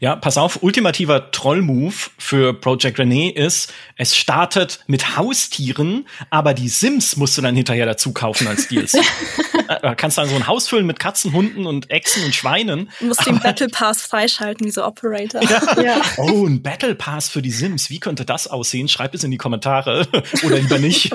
Ja, 0.00 0.16
pass 0.16 0.36
auf, 0.36 0.62
ultimativer 0.62 1.30
Troll-Move 1.30 1.94
für 2.18 2.54
Project 2.54 2.98
Renee 2.98 3.28
ist, 3.28 3.72
es 3.96 4.16
startet 4.16 4.80
mit 4.86 5.16
Haustieren, 5.16 6.06
aber 6.30 6.54
die 6.54 6.68
Sims 6.68 7.16
musst 7.16 7.36
du 7.38 7.42
dann 7.42 7.56
hinterher 7.56 7.86
dazu 7.86 8.12
kaufen 8.12 8.46
als 8.46 8.68
Deals. 8.68 8.94
äh, 9.68 9.94
kannst 9.96 10.18
dann 10.18 10.28
so 10.28 10.34
ein 10.34 10.46
Haus 10.46 10.68
füllen 10.68 10.86
mit 10.86 10.98
Katzen, 10.98 11.32
Hunden 11.32 11.66
und 11.66 11.90
Echsen 11.90 12.24
und 12.24 12.34
Schweinen. 12.34 12.90
Du 13.00 13.06
musst 13.06 13.26
den 13.26 13.38
Battle 13.40 13.68
Pass 13.68 14.02
freischalten, 14.02 14.66
wie 14.66 14.70
so 14.70 14.84
Operator. 14.84 15.42
Ja. 15.42 15.82
ja. 15.82 16.00
Oh, 16.16 16.46
ein 16.46 16.62
Battle 16.62 16.94
Pass 16.94 17.28
für 17.28 17.42
die 17.42 17.50
Sims. 17.50 17.90
Wie 17.90 18.00
könnte 18.00 18.24
das 18.24 18.46
aussehen? 18.46 18.88
Schreibt 18.88 19.14
es 19.14 19.24
in 19.24 19.30
die 19.30 19.36
Kommentare. 19.36 20.06
Oder 20.44 20.58
lieber 20.58 20.78
nicht. 20.78 21.12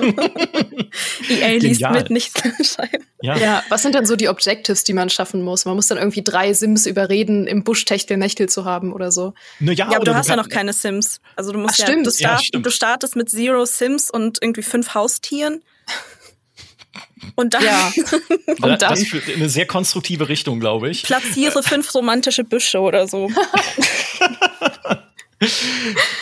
EA 1.28 1.58
liest 1.58 1.82
mit 1.90 2.10
nicht 2.10 2.32
schreiben. 2.38 3.04
Ja. 3.22 3.38
ja, 3.38 3.62
was 3.70 3.80
sind 3.80 3.94
dann 3.94 4.04
so 4.04 4.16
die 4.16 4.28
Objectives, 4.28 4.84
die 4.84 4.92
man 4.92 5.08
schaffen 5.08 5.42
muss? 5.42 5.64
Man 5.64 5.76
muss 5.76 5.86
dann 5.86 5.96
irgendwie 5.96 6.22
drei 6.22 6.52
Sims 6.52 6.84
überreden, 6.84 7.46
im 7.46 7.64
Busch 7.64 7.86
Techtelmechtel 7.86 8.50
zu 8.54 8.64
haben 8.64 8.92
oder 8.92 9.12
so. 9.12 9.34
Na 9.60 9.72
ja, 9.72 9.90
ja 9.90 9.96
aber 9.96 10.04
du 10.04 10.14
hast 10.14 10.28
ja 10.28 10.36
noch 10.36 10.48
keine 10.48 10.72
Sims. 10.72 11.20
Also 11.36 11.52
du 11.52 11.58
musst 11.58 11.82
Ach, 11.82 11.88
ja, 11.88 12.02
du, 12.02 12.10
start, 12.10 12.42
ja, 12.52 12.60
du 12.60 12.70
startest 12.70 13.16
mit 13.16 13.28
Zero 13.28 13.66
Sims 13.66 14.10
und 14.10 14.38
irgendwie 14.40 14.62
fünf 14.62 14.94
Haustieren. 14.94 15.62
Und 17.34 17.54
dann, 17.54 17.64
ja. 17.64 17.92
und 18.46 18.62
dann 18.62 18.78
das 18.78 19.02
führt 19.04 19.28
in 19.28 19.36
eine 19.36 19.48
sehr 19.48 19.66
konstruktive 19.66 20.28
Richtung, 20.28 20.60
glaube 20.60 20.90
ich. 20.90 21.02
Platziere 21.02 21.62
fünf 21.62 21.94
romantische 21.94 22.44
Büsche 22.44 22.80
oder 22.80 23.08
so. 23.08 23.30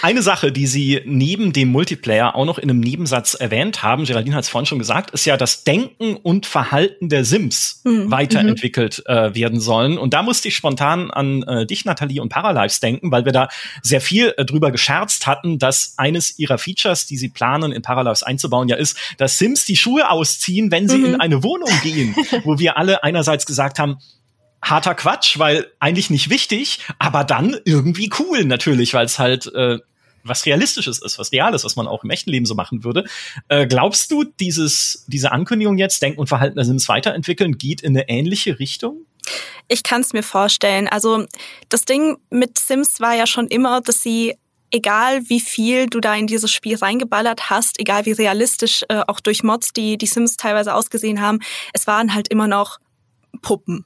Eine 0.03 0.23
Sache, 0.23 0.53
die 0.53 0.67
Sie 0.67 1.01
neben 1.05 1.53
dem 1.53 1.69
Multiplayer 1.69 2.35
auch 2.35 2.45
noch 2.45 2.59
in 2.59 2.71
einem 2.71 2.81
Nebensatz 2.81 3.35
erwähnt 3.35 3.83
haben, 3.83 4.05
Geraldine 4.05 4.37
hat 4.37 4.45
es 4.45 4.49
vorhin 4.49 4.67
schon 4.67 4.79
gesagt, 4.79 5.11
ist 5.11 5.25
ja, 5.25 5.37
dass 5.37 5.65
Denken 5.65 6.17
und 6.17 6.47
Verhalten 6.47 7.09
der 7.09 7.25
Sims 7.25 7.81
mhm. 7.85 8.11
weiterentwickelt 8.11 9.03
äh, 9.07 9.35
werden 9.35 9.61
sollen. 9.61 9.99
Und 9.99 10.15
da 10.15 10.23
musste 10.23 10.49
ich 10.49 10.57
spontan 10.57 11.11
an 11.11 11.43
äh, 11.45 11.67
dich, 11.67 11.85
Nathalie, 11.85 12.21
und 12.21 12.29
Paralives 12.29 12.81
denken, 12.81 13.11
weil 13.11 13.25
wir 13.25 13.33
da 13.33 13.49
sehr 13.83 14.01
viel 14.01 14.35
äh, 14.37 14.45
drüber 14.45 14.71
gescherzt 14.71 15.27
hatten, 15.27 15.59
dass 15.59 15.95
eines 15.97 16.39
ihrer 16.39 16.59
Features, 16.59 17.07
die 17.07 17.17
sie 17.17 17.29
planen, 17.29 17.73
in 17.73 17.83
Paralives 17.83 18.23
einzubauen, 18.23 18.69
ja 18.69 18.77
ist, 18.77 18.97
dass 19.19 19.39
Sims 19.39 19.65
die 19.65 19.77
Schuhe 19.77 20.11
ausziehen, 20.11 20.71
wenn 20.71 20.89
sie 20.89 20.99
mhm. 20.99 21.05
in 21.07 21.21
eine 21.21 21.43
Wohnung 21.43 21.71
gehen, 21.83 22.15
wo 22.45 22.59
wir 22.59 22.77
alle 22.77 23.03
einerseits 23.05 23.47
gesagt 23.47 23.79
haben, 23.79 23.99
harter 24.63 24.95
Quatsch, 24.95 25.39
weil 25.39 25.67
eigentlich 25.81 26.11
nicht 26.11 26.31
wichtig, 26.31 26.81
aber 26.99 27.25
dann 27.25 27.57
irgendwie 27.65 28.11
cool 28.19 28.45
natürlich, 28.45 28.95
weil 28.95 29.07
es 29.07 29.19
halt 29.19 29.53
äh, 29.55 29.79
was 30.25 30.47
Realistisches 30.47 31.03
ist, 31.03 31.19
was 31.19 31.33
Reales, 31.33 31.65
was 31.65 31.77
man 31.77 31.89
auch 31.89 32.05
im 32.05 32.11
echten 32.11 32.31
Leben 32.31 32.47
so 32.47 32.55
machen 32.55 32.85
würde. 32.85 33.05
Äh, 33.49 33.67
glaubst 33.67 34.11
du, 34.11 34.25
dieses, 34.25 35.05
diese 35.09 35.33
Ankündigung 35.33 35.79
jetzt, 35.79 36.01
Denk- 36.01 36.19
und 36.19 36.29
Verhalten 36.29 36.57
der 36.57 36.65
Sims 36.65 36.89
weiterentwickeln, 36.89 37.59
geht 37.59 37.81
in 37.81 37.97
eine 37.97 38.09
ähnliche 38.09 38.59
Richtung? 38.59 39.05
Ich 39.69 39.83
kann 39.83 40.01
es 40.01 40.13
mir 40.13 40.23
vorstellen. 40.23 40.89
Also 40.89 41.27
das 41.69 41.85
Ding 41.85 42.19
mit 42.31 42.59
Sims 42.59 43.01
war 43.01 43.15
ja 43.15 43.27
schon 43.27 43.49
immer, 43.49 43.81
dass 43.81 44.03
sie 44.03 44.37
egal 44.71 45.29
wie 45.29 45.41
viel 45.41 45.87
du 45.87 46.01
da 46.01 46.15
in 46.15 46.27
dieses 46.27 46.51
Spiel 46.51 46.77
reingeballert 46.77 47.51
hast, 47.51 47.79
egal 47.79 48.07
wie 48.07 48.13
realistisch 48.13 48.85
äh, 48.89 49.03
auch 49.07 49.21
durch 49.21 49.43
Mods 49.43 49.73
die 49.73 49.99
die 49.99 50.07
Sims 50.07 50.37
teilweise 50.37 50.75
ausgesehen 50.75 51.21
haben, 51.21 51.41
es 51.75 51.87
waren 51.87 52.15
halt 52.15 52.29
immer 52.29 52.49
noch 52.49 52.79
Puppen. 53.43 53.85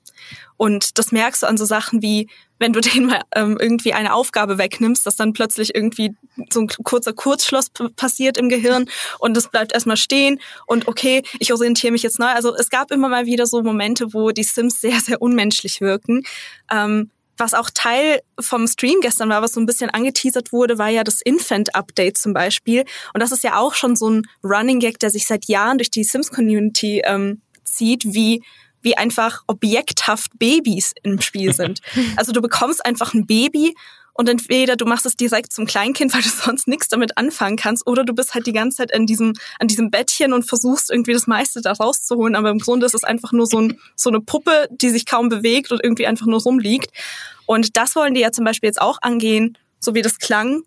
Und 0.56 0.98
das 0.98 1.12
merkst 1.12 1.42
du 1.42 1.46
an 1.46 1.56
so 1.56 1.64
Sachen 1.64 2.02
wie, 2.02 2.28
wenn 2.58 2.72
du 2.72 2.80
denen 2.82 3.06
mal 3.06 3.22
ähm, 3.34 3.58
irgendwie 3.60 3.92
eine 3.92 4.14
Aufgabe 4.14 4.58
wegnimmst, 4.58 5.06
dass 5.06 5.16
dann 5.16 5.32
plötzlich 5.32 5.74
irgendwie 5.74 6.14
so 6.50 6.60
ein 6.60 6.68
kurzer 6.68 7.12
Kurzschluss 7.12 7.70
passiert 7.96 8.36
im 8.36 8.48
Gehirn 8.48 8.88
und 9.18 9.36
es 9.36 9.48
bleibt 9.48 9.72
erstmal 9.72 9.96
stehen 9.96 10.38
und 10.66 10.86
okay, 10.86 11.22
ich 11.38 11.52
orientiere 11.52 11.92
mich 11.92 12.02
jetzt 12.02 12.18
neu. 12.18 12.26
Also 12.26 12.54
es 12.54 12.70
gab 12.70 12.90
immer 12.90 13.08
mal 13.08 13.26
wieder 13.26 13.46
so 13.46 13.62
Momente, 13.62 14.12
wo 14.12 14.30
die 14.30 14.44
Sims 14.44 14.80
sehr, 14.80 15.00
sehr 15.00 15.20
unmenschlich 15.20 15.80
wirken. 15.80 16.22
Ähm, 16.70 17.10
was 17.38 17.52
auch 17.52 17.68
Teil 17.70 18.20
vom 18.40 18.66
Stream 18.66 19.00
gestern 19.02 19.28
war, 19.28 19.42
was 19.42 19.52
so 19.52 19.60
ein 19.60 19.66
bisschen 19.66 19.90
angeteasert 19.90 20.52
wurde, 20.52 20.78
war 20.78 20.88
ja 20.88 21.04
das 21.04 21.20
Infant-Update 21.20 22.16
zum 22.16 22.32
Beispiel. 22.32 22.84
Und 23.12 23.22
das 23.22 23.32
ist 23.32 23.44
ja 23.44 23.58
auch 23.58 23.74
schon 23.74 23.94
so 23.94 24.08
ein 24.08 24.22
Running 24.42 24.80
Gag, 24.80 24.98
der 25.00 25.10
sich 25.10 25.26
seit 25.26 25.46
Jahren 25.46 25.78
durch 25.78 25.90
die 25.90 26.04
Sims-Community 26.04 27.02
ähm, 27.04 27.42
zieht, 27.62 28.04
wie 28.06 28.42
wie 28.86 28.96
einfach 28.96 29.42
objekthaft 29.48 30.30
Babys 30.38 30.94
im 31.02 31.20
Spiel 31.20 31.52
sind. 31.52 31.80
Also 32.16 32.32
du 32.32 32.40
bekommst 32.40 32.86
einfach 32.86 33.14
ein 33.14 33.26
Baby 33.26 33.74
und 34.12 34.28
entweder 34.28 34.76
du 34.76 34.86
machst 34.86 35.04
es 35.06 35.16
direkt 35.16 35.52
zum 35.52 35.66
Kleinkind, 35.66 36.12
weil 36.14 36.22
du 36.22 36.28
sonst 36.28 36.68
nichts 36.68 36.88
damit 36.88 37.18
anfangen 37.18 37.56
kannst, 37.56 37.84
oder 37.86 38.04
du 38.04 38.14
bist 38.14 38.34
halt 38.34 38.46
die 38.46 38.52
ganze 38.52 38.78
Zeit 38.78 38.94
an 38.94 39.06
diesem, 39.06 39.34
an 39.58 39.66
diesem 39.66 39.90
Bettchen 39.90 40.32
und 40.32 40.44
versuchst 40.48 40.90
irgendwie 40.90 41.12
das 41.12 41.26
meiste 41.26 41.60
da 41.60 41.72
rauszuholen. 41.72 42.36
Aber 42.36 42.50
im 42.50 42.58
Grunde 42.60 42.86
ist 42.86 42.94
es 42.94 43.02
einfach 43.02 43.32
nur 43.32 43.46
so, 43.46 43.58
ein, 43.58 43.78
so 43.96 44.08
eine 44.08 44.20
Puppe, 44.20 44.68
die 44.70 44.90
sich 44.90 45.04
kaum 45.04 45.28
bewegt 45.28 45.72
und 45.72 45.82
irgendwie 45.82 46.06
einfach 46.06 46.26
nur 46.26 46.40
rumliegt. 46.40 46.90
Und 47.44 47.76
das 47.76 47.96
wollen 47.96 48.14
die 48.14 48.20
ja 48.20 48.30
zum 48.30 48.44
Beispiel 48.44 48.68
jetzt 48.68 48.80
auch 48.80 48.98
angehen, 49.02 49.58
so 49.80 49.94
wie 49.94 50.02
das 50.02 50.18
klang 50.18 50.62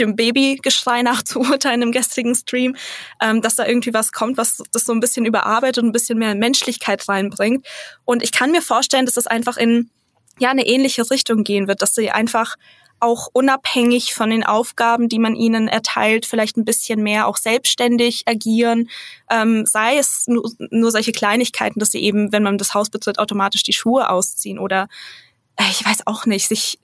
dem 0.00 0.16
Babygeschrei 0.16 1.02
nach 1.02 1.22
zu 1.22 1.40
urteilen 1.40 1.82
im 1.82 1.92
gestrigen 1.92 2.34
Stream, 2.34 2.76
ähm, 3.22 3.42
dass 3.42 3.56
da 3.56 3.66
irgendwie 3.66 3.94
was 3.94 4.12
kommt, 4.12 4.36
was 4.36 4.62
das 4.72 4.84
so 4.84 4.92
ein 4.92 5.00
bisschen 5.00 5.24
überarbeitet 5.24 5.82
und 5.82 5.90
ein 5.90 5.92
bisschen 5.92 6.18
mehr 6.18 6.34
Menschlichkeit 6.34 7.08
reinbringt. 7.08 7.66
Und 8.04 8.22
ich 8.22 8.32
kann 8.32 8.50
mir 8.50 8.62
vorstellen, 8.62 9.06
dass 9.06 9.14
das 9.14 9.26
einfach 9.26 9.56
in 9.56 9.90
ja 10.38 10.50
eine 10.50 10.66
ähnliche 10.66 11.10
Richtung 11.10 11.44
gehen 11.44 11.66
wird, 11.68 11.82
dass 11.82 11.94
sie 11.94 12.10
einfach 12.10 12.56
auch 12.98 13.28
unabhängig 13.32 14.14
von 14.14 14.30
den 14.30 14.44
Aufgaben, 14.44 15.08
die 15.08 15.18
man 15.18 15.34
ihnen 15.34 15.68
erteilt, 15.68 16.24
vielleicht 16.24 16.56
ein 16.56 16.64
bisschen 16.64 17.02
mehr 17.02 17.26
auch 17.26 17.36
selbstständig 17.36 18.22
agieren. 18.26 18.88
Ähm, 19.30 19.66
sei 19.66 19.98
es 19.98 20.24
nur, 20.26 20.50
nur 20.70 20.90
solche 20.90 21.12
Kleinigkeiten, 21.12 21.78
dass 21.78 21.90
sie 21.90 22.02
eben, 22.02 22.32
wenn 22.32 22.42
man 22.42 22.58
das 22.58 22.74
Haus 22.74 22.88
betritt, 22.88 23.18
automatisch 23.18 23.62
die 23.64 23.74
Schuhe 23.74 24.08
ausziehen 24.08 24.58
oder 24.58 24.88
äh, 25.56 25.64
ich 25.70 25.84
weiß 25.84 26.06
auch 26.06 26.26
nicht, 26.26 26.48
sich 26.48 26.78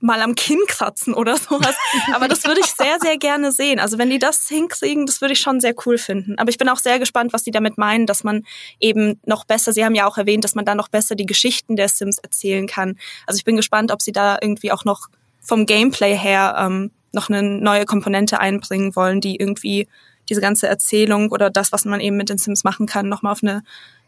mal 0.00 0.20
am 0.22 0.34
Kinn 0.34 0.60
kratzen 0.66 1.14
oder 1.14 1.36
sowas. 1.36 1.74
Aber 2.14 2.28
das 2.28 2.44
würde 2.44 2.60
ich 2.60 2.66
sehr, 2.66 2.98
sehr 3.00 3.18
gerne 3.18 3.52
sehen. 3.52 3.78
Also 3.78 3.98
wenn 3.98 4.10
die 4.10 4.18
das 4.18 4.48
hinkriegen, 4.48 5.06
das 5.06 5.20
würde 5.20 5.32
ich 5.32 5.40
schon 5.40 5.60
sehr 5.60 5.74
cool 5.86 5.98
finden. 5.98 6.38
Aber 6.38 6.50
ich 6.50 6.58
bin 6.58 6.68
auch 6.68 6.78
sehr 6.78 6.98
gespannt, 6.98 7.32
was 7.32 7.42
die 7.42 7.50
damit 7.50 7.78
meinen, 7.78 8.06
dass 8.06 8.24
man 8.24 8.44
eben 8.78 9.20
noch 9.26 9.44
besser, 9.44 9.72
Sie 9.72 9.84
haben 9.84 9.94
ja 9.94 10.06
auch 10.06 10.18
erwähnt, 10.18 10.44
dass 10.44 10.54
man 10.54 10.64
da 10.64 10.74
noch 10.74 10.88
besser 10.88 11.14
die 11.14 11.26
Geschichten 11.26 11.76
der 11.76 11.88
Sims 11.88 12.18
erzählen 12.18 12.66
kann. 12.66 12.98
Also 13.26 13.38
ich 13.38 13.44
bin 13.44 13.56
gespannt, 13.56 13.92
ob 13.92 14.02
sie 14.02 14.12
da 14.12 14.38
irgendwie 14.40 14.72
auch 14.72 14.84
noch 14.84 15.08
vom 15.40 15.66
Gameplay 15.66 16.16
her 16.16 16.56
ähm, 16.58 16.90
noch 17.12 17.28
eine 17.28 17.42
neue 17.42 17.84
Komponente 17.84 18.40
einbringen 18.40 18.94
wollen, 18.94 19.20
die 19.20 19.36
irgendwie 19.36 19.88
diese 20.28 20.40
ganze 20.40 20.68
Erzählung 20.68 21.30
oder 21.32 21.50
das, 21.50 21.72
was 21.72 21.84
man 21.84 22.00
eben 22.00 22.16
mit 22.16 22.28
den 22.28 22.38
Sims 22.38 22.64
machen 22.64 22.86
kann, 22.86 23.08
nochmal 23.08 23.32
auf 23.32 23.42
eine, 23.42 23.62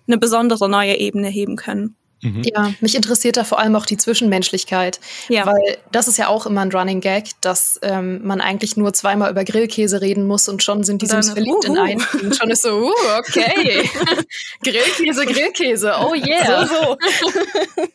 eine 0.06 0.18
besondere 0.18 0.68
neue 0.68 0.96
Ebene 0.96 1.28
heben 1.28 1.56
können. 1.56 1.96
Mhm. 2.22 2.42
Ja, 2.44 2.72
mich 2.80 2.94
interessiert 2.94 3.36
da 3.36 3.42
vor 3.42 3.58
allem 3.58 3.74
auch 3.74 3.84
die 3.84 3.96
Zwischenmenschlichkeit. 3.96 5.00
Ja. 5.28 5.44
Weil 5.44 5.78
das 5.90 6.06
ist 6.06 6.18
ja 6.18 6.28
auch 6.28 6.46
immer 6.46 6.60
ein 6.60 6.70
Running 6.70 7.00
Gag, 7.00 7.30
dass 7.40 7.80
ähm, 7.82 8.24
man 8.24 8.40
eigentlich 8.40 8.76
nur 8.76 8.92
zweimal 8.92 9.30
über 9.30 9.44
Grillkäse 9.44 10.00
reden 10.00 10.26
muss 10.26 10.48
und 10.48 10.62
schon 10.62 10.84
sind 10.84 11.02
die 11.02 11.06
Sims 11.06 11.30
verliebt 11.30 11.64
in 11.64 11.76
einen. 11.76 12.00
Und 12.22 12.36
schon 12.36 12.50
ist 12.50 12.62
so, 12.62 12.86
uh, 12.86 12.92
okay. 13.18 13.90
Grillkäse, 14.62 15.26
Grillkäse, 15.26 15.94
oh 16.00 16.14
yeah. 16.14 16.66
So, 16.66 16.74
so. 16.74 16.98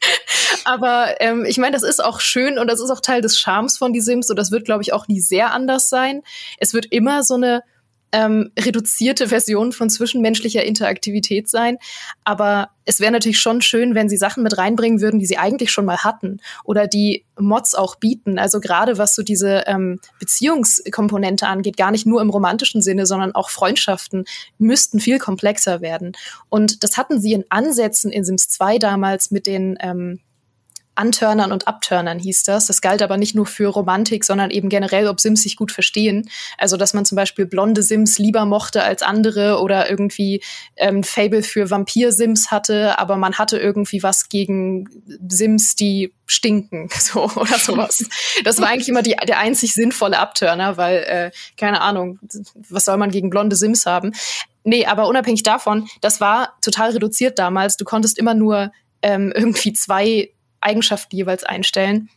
Aber 0.66 1.16
ähm, 1.22 1.46
ich 1.46 1.58
meine, 1.58 1.72
das 1.72 1.84
ist 1.84 2.04
auch 2.04 2.20
schön 2.20 2.60
und 2.60 2.68
das 2.68 2.82
ist 2.82 2.90
auch 2.90 3.00
Teil 3.00 3.22
des 3.22 3.40
Charmes 3.40 3.78
von 3.78 3.94
die 3.94 4.02
Sims 4.02 4.30
und 4.30 4.36
das 4.36 4.52
wird, 4.52 4.66
glaube 4.66 4.82
ich, 4.82 4.92
auch 4.92 5.08
nie 5.08 5.22
sehr 5.22 5.54
anders 5.54 5.88
sein. 5.88 6.22
Es 6.58 6.74
wird 6.74 6.88
immer 6.88 7.24
so 7.24 7.36
eine 7.36 7.64
ähm, 8.12 8.52
reduzierte 8.58 9.28
Version 9.28 9.72
von 9.72 9.90
zwischenmenschlicher 9.90 10.64
Interaktivität 10.64 11.50
sein. 11.50 11.78
Aber 12.24 12.70
es 12.86 13.00
wäre 13.00 13.12
natürlich 13.12 13.40
schon 13.40 13.62
schön, 13.62 13.96
wenn 13.96 14.08
sie 14.08 14.18
Sachen 14.18 14.44
mit 14.44 14.58
reinbringen 14.58 15.02
würden, 15.02 15.20
die 15.20 15.26
sie 15.26 15.38
eigentlich 15.38 15.72
schon 15.72 15.86
mal 15.86 15.98
hatten 15.98 16.40
oder 16.64 16.88
die 16.88 17.26
Mods 17.38 17.76
auch 17.76 17.96
bieten. 17.98 18.40
Also 18.40 18.60
gerade 18.60 18.98
was 18.98 19.14
so 19.14 19.24
diese 19.24 19.64
ähm, 19.68 20.00
Beziehungskomponente 20.20 21.48
angeht, 21.48 21.76
gar 21.76 21.92
nicht 21.92 22.06
nur 22.06 22.22
im 22.22 22.30
romantischen 22.30 22.82
Sinne, 22.82 23.06
sondern 23.06 23.36
auch 23.36 23.50
Freundschaften 23.50 24.26
müssten 24.58 25.00
viel 25.00 25.20
komplexer 25.20 25.82
werden. 25.82 26.14
Und 26.50 26.84
das 26.84 26.98
hatten 26.98 27.20
sie 27.20 27.34
in 27.34 27.46
Ansätzen 27.50 28.12
in 28.12 28.24
Sims 28.24 28.48
2 28.48 28.80
damals 28.80 29.32
mit 29.32 29.48
den 29.48 29.78
ähm, 29.82 30.22
Anturnern 30.98 31.52
und 31.52 31.68
Abturnern 31.68 32.20
hieß 32.20 32.44
das. 32.44 32.68
Das 32.68 32.82
galt 32.82 33.02
aber 33.02 33.18
nicht 33.18 33.36
nur 33.36 33.46
für 33.46 33.68
Romantik, 33.68 34.24
sondern 34.24 34.50
eben 34.52 34.70
generell, 34.70 35.08
ob 35.08 35.20
Sims 35.20 35.44
sich 35.44 35.56
gut 35.56 35.72
verstehen. 35.72 36.30
Also, 36.58 36.78
dass 36.78 36.94
man 36.94 37.06
zum 37.06 37.16
Beispiel 37.16 37.46
blonde 37.46 37.84
Sims 37.84 38.18
lieber 38.18 38.46
mochte 38.46 38.84
als 38.84 39.02
andere 39.02 39.60
oder 39.62 39.90
irgendwie 39.90 40.42
ähm, 40.76 41.04
Fable 41.04 41.44
für 41.44 41.70
Vampir-Sims 41.70 42.52
hatte, 42.52 43.00
aber 43.00 43.18
man 43.18 43.36
hatte 43.38 43.58
irgendwie 43.58 44.04
was 44.04 44.30
gegen 44.30 44.90
Sims, 45.30 45.76
die 45.76 46.14
stinken, 46.26 46.90
so 47.00 47.24
oder 47.24 47.58
sowas. 47.58 48.06
Das 48.44 48.60
war 48.60 48.70
eigentlich 48.70 48.90
immer 48.90 49.04
die, 49.04 49.16
der 49.28 49.40
einzig 49.40 49.74
sinnvolle 49.74 50.20
Abturner, 50.20 50.78
weil, 50.78 50.98
äh, 50.98 51.32
keine 51.58 51.82
Ahnung, 51.82 52.20
was 52.70 52.86
soll 52.86 52.98
man 52.98 53.12
gegen 53.12 53.30
blonde 53.30 53.56
Sims 53.56 53.86
haben? 53.86 54.14
Nee, 54.64 54.86
aber 54.86 55.08
unabhängig 55.08 55.44
davon, 55.44 55.88
das 56.02 56.20
war 56.20 56.58
total 56.62 56.92
reduziert 56.92 57.40
damals. 57.40 57.78
Du 57.78 57.86
konntest 57.86 58.18
immer 58.18 58.34
nur 58.34 58.72
ähm, 59.02 59.32
irgendwie 59.34 59.72
zwei 59.72 60.32
Eigenschaften 60.62 61.16
jeweils 61.16 61.44
einstellen. 61.44 62.10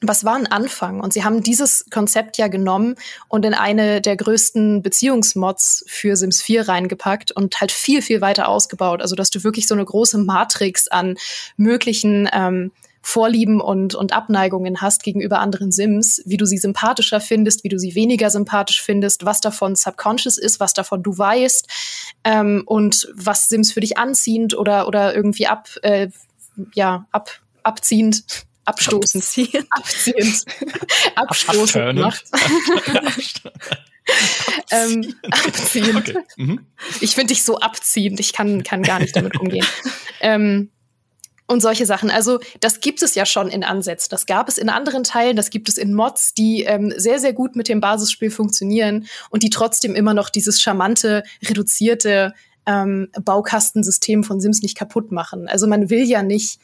Was 0.00 0.24
war 0.24 0.34
ein 0.34 0.46
Anfang? 0.46 1.00
Und 1.00 1.12
sie 1.12 1.24
haben 1.24 1.42
dieses 1.42 1.86
Konzept 1.90 2.36
ja 2.36 2.48
genommen 2.48 2.96
und 3.28 3.44
in 3.44 3.54
eine 3.54 4.00
der 4.00 4.16
größten 4.16 4.82
Beziehungsmods 4.82 5.84
für 5.86 6.16
Sims 6.16 6.42
4 6.42 6.68
reingepackt 6.68 7.32
und 7.32 7.60
halt 7.60 7.72
viel, 7.72 8.02
viel 8.02 8.20
weiter 8.20 8.48
ausgebaut. 8.48 9.00
Also, 9.00 9.16
dass 9.16 9.30
du 9.30 9.44
wirklich 9.44 9.66
so 9.66 9.74
eine 9.74 9.84
große 9.84 10.18
Matrix 10.18 10.88
an 10.88 11.16
möglichen 11.56 12.28
ähm, 12.32 12.72
Vorlieben 13.06 13.60
und, 13.60 13.94
und 13.94 14.14
Abneigungen 14.14 14.80
hast 14.80 15.02
gegenüber 15.02 15.38
anderen 15.38 15.70
Sims, 15.70 16.22
wie 16.24 16.38
du 16.38 16.46
sie 16.46 16.56
sympathischer 16.56 17.20
findest, 17.20 17.62
wie 17.62 17.68
du 17.68 17.78
sie 17.78 17.94
weniger 17.94 18.30
sympathisch 18.30 18.80
findest, 18.80 19.26
was 19.26 19.42
davon 19.42 19.76
subconscious 19.76 20.38
ist, 20.38 20.58
was 20.58 20.72
davon 20.72 21.02
du 21.02 21.16
weißt 21.16 21.68
ähm, 22.24 22.62
und 22.64 23.06
was 23.14 23.50
Sims 23.50 23.72
für 23.72 23.80
dich 23.80 23.98
anziehend 23.98 24.56
oder, 24.56 24.88
oder 24.88 25.14
irgendwie 25.14 25.46
ab, 25.46 25.68
äh, 25.82 26.08
ja, 26.74 27.06
ab, 27.12 27.30
abziehend 27.64 28.46
abstoßend, 28.64 29.24
abziehend, 29.24 29.66
abziehend, 29.70 30.44
abstoßend 31.16 31.98
macht. 31.98 32.24
ähm, 34.70 35.14
abziehend. 35.30 35.96
Okay. 35.96 36.16
Mhm. 36.36 36.66
Ich 37.00 37.14
finde 37.14 37.34
dich 37.34 37.42
so 37.42 37.58
abziehend, 37.58 38.20
ich 38.20 38.32
kann, 38.32 38.62
kann 38.62 38.82
gar 38.82 39.00
nicht 39.00 39.16
damit 39.16 39.38
umgehen. 39.38 39.66
ähm, 40.20 40.70
und 41.46 41.60
solche 41.60 41.84
Sachen. 41.84 42.10
Also 42.10 42.40
das 42.60 42.80
gibt 42.80 43.02
es 43.02 43.14
ja 43.14 43.26
schon 43.26 43.48
in 43.48 43.64
Ansätzen. 43.64 44.08
Das 44.10 44.24
gab 44.24 44.48
es 44.48 44.56
in 44.56 44.70
anderen 44.70 45.04
Teilen, 45.04 45.36
das 45.36 45.50
gibt 45.50 45.68
es 45.68 45.76
in 45.76 45.92
Mods, 45.92 46.32
die 46.32 46.62
ähm, 46.62 46.92
sehr, 46.96 47.18
sehr 47.18 47.34
gut 47.34 47.54
mit 47.54 47.68
dem 47.68 47.80
Basisspiel 47.80 48.30
funktionieren 48.30 49.06
und 49.28 49.42
die 49.42 49.50
trotzdem 49.50 49.94
immer 49.94 50.14
noch 50.14 50.30
dieses 50.30 50.62
charmante, 50.62 51.22
reduzierte 51.46 52.32
ähm, 52.64 53.10
Baukastensystem 53.22 54.24
von 54.24 54.40
Sims 54.40 54.62
nicht 54.62 54.76
kaputt 54.76 55.12
machen. 55.12 55.46
Also 55.46 55.66
man 55.66 55.90
will 55.90 56.04
ja 56.04 56.22
nicht 56.22 56.60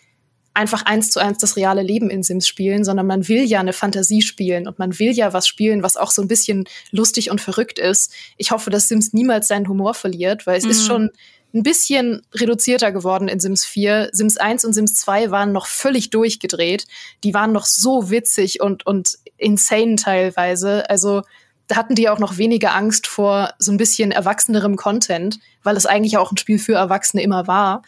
einfach 0.54 0.82
eins 0.82 1.10
zu 1.10 1.20
eins 1.20 1.38
das 1.38 1.56
reale 1.56 1.82
Leben 1.82 2.10
in 2.10 2.22
Sims 2.22 2.48
spielen, 2.48 2.84
sondern 2.84 3.06
man 3.06 3.28
will 3.28 3.44
ja 3.44 3.60
eine 3.60 3.72
Fantasie 3.72 4.22
spielen 4.22 4.66
und 4.66 4.78
man 4.78 4.98
will 4.98 5.12
ja 5.12 5.32
was 5.32 5.46
spielen, 5.46 5.82
was 5.82 5.96
auch 5.96 6.10
so 6.10 6.22
ein 6.22 6.28
bisschen 6.28 6.64
lustig 6.90 7.30
und 7.30 7.40
verrückt 7.40 7.78
ist. 7.78 8.12
Ich 8.36 8.50
hoffe, 8.50 8.70
dass 8.70 8.88
Sims 8.88 9.12
niemals 9.12 9.48
seinen 9.48 9.68
Humor 9.68 9.94
verliert, 9.94 10.46
weil 10.46 10.58
es 10.58 10.64
mhm. 10.64 10.70
ist 10.70 10.86
schon 10.86 11.10
ein 11.52 11.62
bisschen 11.62 12.22
reduzierter 12.32 12.92
geworden 12.92 13.28
in 13.28 13.40
Sims 13.40 13.64
4. 13.64 14.10
Sims 14.12 14.36
1 14.36 14.64
und 14.64 14.72
Sims 14.72 14.94
2 14.96 15.30
waren 15.30 15.52
noch 15.52 15.66
völlig 15.66 16.10
durchgedreht. 16.10 16.86
Die 17.24 17.34
waren 17.34 17.52
noch 17.52 17.64
so 17.64 18.10
witzig 18.10 18.60
und, 18.60 18.86
und 18.86 19.18
insane 19.36 19.96
teilweise. 19.96 20.88
Also 20.88 21.22
da 21.66 21.76
hatten 21.76 21.94
die 21.94 22.08
auch 22.08 22.18
noch 22.18 22.36
weniger 22.36 22.74
Angst 22.74 23.06
vor 23.06 23.54
so 23.58 23.72
ein 23.72 23.78
bisschen 23.78 24.12
erwachsenerem 24.12 24.76
Content, 24.76 25.38
weil 25.62 25.76
es 25.76 25.86
eigentlich 25.86 26.18
auch 26.18 26.32
ein 26.32 26.36
Spiel 26.36 26.58
für 26.58 26.74
Erwachsene 26.74 27.22
immer 27.22 27.46
war. 27.46 27.82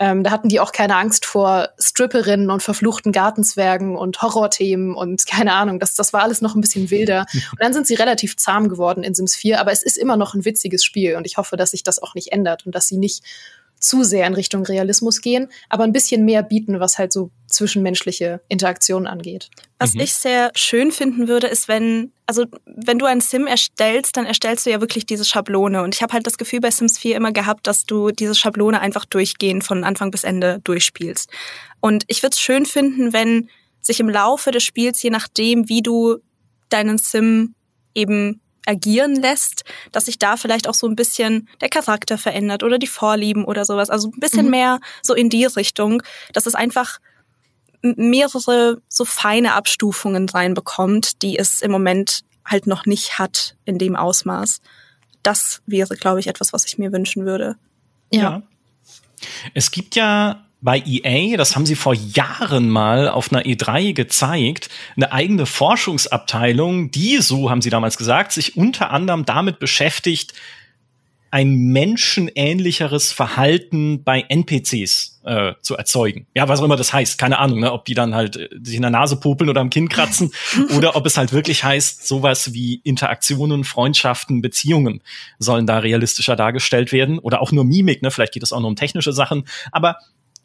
Ähm, 0.00 0.22
da 0.22 0.30
hatten 0.30 0.48
die 0.48 0.60
auch 0.60 0.72
keine 0.72 0.96
Angst 0.96 1.26
vor 1.26 1.70
Stripperinnen 1.78 2.50
und 2.50 2.62
verfluchten 2.62 3.10
Gartenzwergen 3.10 3.96
und 3.96 4.22
Horrorthemen 4.22 4.94
und 4.94 5.26
keine 5.26 5.54
Ahnung. 5.54 5.80
Das, 5.80 5.94
das 5.94 6.12
war 6.12 6.22
alles 6.22 6.40
noch 6.40 6.54
ein 6.54 6.60
bisschen 6.60 6.90
wilder. 6.90 7.26
Und 7.52 7.60
dann 7.60 7.72
sind 7.72 7.86
sie 7.86 7.94
relativ 7.94 8.36
zahm 8.36 8.68
geworden 8.68 9.02
in 9.02 9.14
Sims 9.14 9.34
4, 9.34 9.60
aber 9.60 9.72
es 9.72 9.82
ist 9.82 9.96
immer 9.96 10.16
noch 10.16 10.34
ein 10.34 10.44
witziges 10.44 10.84
Spiel 10.84 11.16
und 11.16 11.26
ich 11.26 11.36
hoffe, 11.36 11.56
dass 11.56 11.72
sich 11.72 11.82
das 11.82 12.00
auch 12.00 12.14
nicht 12.14 12.32
ändert 12.32 12.66
und 12.66 12.74
dass 12.74 12.86
sie 12.86 12.96
nicht 12.96 13.24
zu 13.80 14.02
sehr 14.02 14.26
in 14.26 14.34
Richtung 14.34 14.64
Realismus 14.64 15.20
gehen, 15.20 15.48
aber 15.68 15.84
ein 15.84 15.92
bisschen 15.92 16.24
mehr 16.24 16.42
bieten, 16.42 16.80
was 16.80 16.98
halt 16.98 17.12
so 17.12 17.30
zwischenmenschliche 17.46 18.40
Interaktionen 18.48 19.06
angeht. 19.06 19.50
Was 19.78 19.94
mhm. 19.94 20.00
ich 20.00 20.12
sehr 20.12 20.50
schön 20.54 20.92
finden 20.92 21.28
würde, 21.28 21.46
ist, 21.46 21.68
wenn, 21.68 22.12
also 22.26 22.44
wenn 22.66 22.98
du 22.98 23.06
ein 23.06 23.20
Sim 23.20 23.46
erstellst, 23.46 24.16
dann 24.16 24.26
erstellst 24.26 24.66
du 24.66 24.70
ja 24.70 24.80
wirklich 24.80 25.06
diese 25.06 25.24
Schablone. 25.24 25.82
Und 25.82 25.94
ich 25.94 26.02
habe 26.02 26.12
halt 26.12 26.26
das 26.26 26.38
Gefühl 26.38 26.60
bei 26.60 26.70
Sims 26.70 26.98
4 26.98 27.16
immer 27.16 27.32
gehabt, 27.32 27.66
dass 27.66 27.84
du 27.84 28.10
diese 28.10 28.34
Schablone 28.34 28.80
einfach 28.80 29.04
durchgehend 29.04 29.64
von 29.64 29.84
Anfang 29.84 30.10
bis 30.10 30.24
Ende 30.24 30.60
durchspielst. 30.64 31.30
Und 31.80 32.04
ich 32.08 32.22
würde 32.22 32.34
es 32.34 32.40
schön 32.40 32.66
finden, 32.66 33.12
wenn 33.12 33.48
sich 33.80 34.00
im 34.00 34.08
Laufe 34.08 34.50
des 34.50 34.64
Spiels, 34.64 35.02
je 35.02 35.10
nachdem, 35.10 35.68
wie 35.68 35.82
du 35.82 36.18
deinen 36.68 36.98
Sim 36.98 37.54
eben 37.94 38.40
agieren 38.68 39.16
lässt, 39.16 39.64
dass 39.92 40.04
sich 40.04 40.18
da 40.18 40.36
vielleicht 40.36 40.68
auch 40.68 40.74
so 40.74 40.86
ein 40.86 40.96
bisschen 40.96 41.48
der 41.60 41.68
Charakter 41.68 42.18
verändert 42.18 42.62
oder 42.62 42.78
die 42.78 42.86
Vorlieben 42.86 43.44
oder 43.44 43.64
sowas. 43.64 43.90
Also 43.90 44.08
ein 44.08 44.20
bisschen 44.20 44.44
mhm. 44.44 44.50
mehr 44.50 44.80
so 45.02 45.14
in 45.14 45.30
die 45.30 45.46
Richtung, 45.46 46.02
dass 46.32 46.46
es 46.46 46.54
einfach 46.54 46.98
mehrere 47.82 48.82
so 48.88 49.04
feine 49.04 49.54
Abstufungen 49.54 50.28
reinbekommt, 50.28 51.22
die 51.22 51.38
es 51.38 51.62
im 51.62 51.70
Moment 51.70 52.22
halt 52.44 52.66
noch 52.66 52.86
nicht 52.86 53.18
hat 53.18 53.56
in 53.64 53.78
dem 53.78 53.96
Ausmaß. 53.96 54.60
Das 55.22 55.62
wäre, 55.66 55.96
glaube 55.96 56.20
ich, 56.20 56.26
etwas, 56.26 56.52
was 56.52 56.64
ich 56.66 56.78
mir 56.78 56.92
wünschen 56.92 57.24
würde. 57.24 57.56
Ja. 58.10 58.20
ja. 58.20 58.42
Es 59.54 59.70
gibt 59.70 59.96
ja 59.96 60.47
bei 60.60 60.82
EA, 60.84 61.36
das 61.36 61.54
haben 61.54 61.66
sie 61.66 61.76
vor 61.76 61.94
Jahren 61.94 62.68
mal 62.68 63.08
auf 63.08 63.32
einer 63.32 63.42
E3 63.42 63.92
gezeigt, 63.92 64.68
eine 64.96 65.12
eigene 65.12 65.46
Forschungsabteilung, 65.46 66.90
die, 66.90 67.18
so 67.18 67.50
haben 67.50 67.62
sie 67.62 67.70
damals 67.70 67.96
gesagt, 67.96 68.32
sich 68.32 68.56
unter 68.56 68.90
anderem 68.90 69.24
damit 69.24 69.60
beschäftigt, 69.60 70.34
ein 71.30 71.54
menschenähnlicheres 71.72 73.12
Verhalten 73.12 74.02
bei 74.02 74.24
NPCs 74.28 75.20
äh, 75.24 75.52
zu 75.60 75.76
erzeugen. 75.76 76.26
Ja, 76.34 76.48
was 76.48 76.60
auch 76.60 76.64
immer 76.64 76.76
das 76.76 76.94
heißt, 76.94 77.18
keine 77.18 77.38
Ahnung, 77.38 77.60
ne, 77.60 77.70
ob 77.70 77.84
die 77.84 77.92
dann 77.92 78.14
halt 78.14 78.36
äh, 78.36 78.48
sich 78.62 78.76
in 78.76 78.82
der 78.82 78.90
Nase 78.90 79.20
popeln 79.20 79.50
oder 79.50 79.60
am 79.60 79.68
Kinn 79.68 79.90
kratzen 79.90 80.32
oder 80.76 80.96
ob 80.96 81.04
es 81.04 81.18
halt 81.18 81.34
wirklich 81.34 81.64
heißt, 81.64 82.08
sowas 82.08 82.54
wie 82.54 82.76
Interaktionen, 82.82 83.64
Freundschaften, 83.64 84.40
Beziehungen 84.40 85.02
sollen 85.38 85.66
da 85.66 85.78
realistischer 85.78 86.34
dargestellt 86.34 86.92
werden 86.92 87.18
oder 87.18 87.42
auch 87.42 87.52
nur 87.52 87.64
Mimik, 87.64 88.00
ne, 88.02 88.10
vielleicht 88.10 88.32
geht 88.32 88.42
es 88.42 88.52
auch 88.52 88.60
nur 88.60 88.70
um 88.70 88.76
technische 88.76 89.12
Sachen, 89.12 89.44
aber 89.70 89.98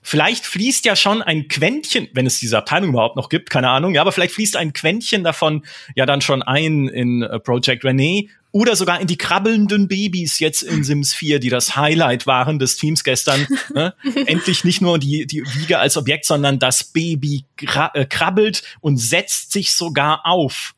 vielleicht 0.03 0.45
fließt 0.45 0.85
ja 0.85 0.95
schon 0.95 1.21
ein 1.23 1.47
Quäntchen, 1.47 2.07
wenn 2.13 2.27
es 2.27 2.39
diese 2.39 2.57
Abteilung 2.57 2.89
überhaupt 2.89 3.15
noch 3.15 3.29
gibt, 3.29 3.49
keine 3.49 3.69
Ahnung, 3.69 3.95
ja, 3.95 4.01
aber 4.01 4.11
vielleicht 4.11 4.35
fließt 4.35 4.57
ein 4.57 4.73
Quäntchen 4.73 5.23
davon 5.23 5.65
ja 5.95 6.05
dann 6.05 6.21
schon 6.21 6.43
ein 6.43 6.87
in 6.87 7.23
äh, 7.23 7.39
Project 7.39 7.83
Renee 7.83 8.29
oder 8.51 8.75
sogar 8.75 9.01
in 9.01 9.07
die 9.07 9.17
krabbelnden 9.17 9.87
Babys 9.87 10.37
jetzt 10.37 10.61
in 10.61 10.83
Sims 10.83 11.15
4, 11.15 11.39
die 11.39 11.49
das 11.49 11.75
Highlight 11.75 12.27
waren 12.27 12.59
des 12.59 12.77
Teams 12.77 13.03
gestern. 13.03 13.47
ne? 13.73 13.95
Endlich 14.27 14.63
nicht 14.63 14.79
nur 14.79 14.99
die, 14.99 15.25
die 15.25 15.41
Wiege 15.41 15.79
als 15.79 15.97
Objekt, 15.97 16.25
sondern 16.25 16.59
das 16.59 16.83
Baby 16.83 17.45
äh, 17.59 18.05
krabbelt 18.05 18.61
und 18.79 18.97
setzt 18.97 19.51
sich 19.53 19.73
sogar 19.73 20.21
auf. 20.25 20.75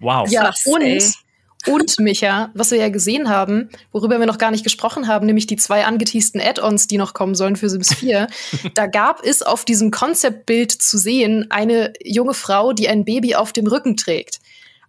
Wow. 0.00 0.30
Ja, 0.30 0.52
und 0.66 1.14
und 1.66 1.98
Micha, 1.98 2.50
was 2.54 2.70
wir 2.70 2.78
ja 2.78 2.88
gesehen 2.88 3.28
haben, 3.28 3.68
worüber 3.92 4.18
wir 4.20 4.26
noch 4.26 4.38
gar 4.38 4.50
nicht 4.50 4.64
gesprochen 4.64 5.08
haben, 5.08 5.26
nämlich 5.26 5.46
die 5.46 5.56
zwei 5.56 5.84
angeteasten 5.84 6.40
Add-ons, 6.40 6.86
die 6.86 6.98
noch 6.98 7.14
kommen 7.14 7.34
sollen 7.34 7.56
für 7.56 7.68
Sims 7.68 7.94
4. 7.94 8.28
da 8.74 8.86
gab 8.86 9.24
es 9.24 9.42
auf 9.42 9.64
diesem 9.64 9.90
Konzeptbild 9.90 10.70
zu 10.70 10.98
sehen 10.98 11.46
eine 11.50 11.92
junge 12.02 12.34
Frau, 12.34 12.72
die 12.72 12.88
ein 12.88 13.04
Baby 13.04 13.34
auf 13.34 13.52
dem 13.52 13.66
Rücken 13.66 13.96
trägt. 13.96 14.40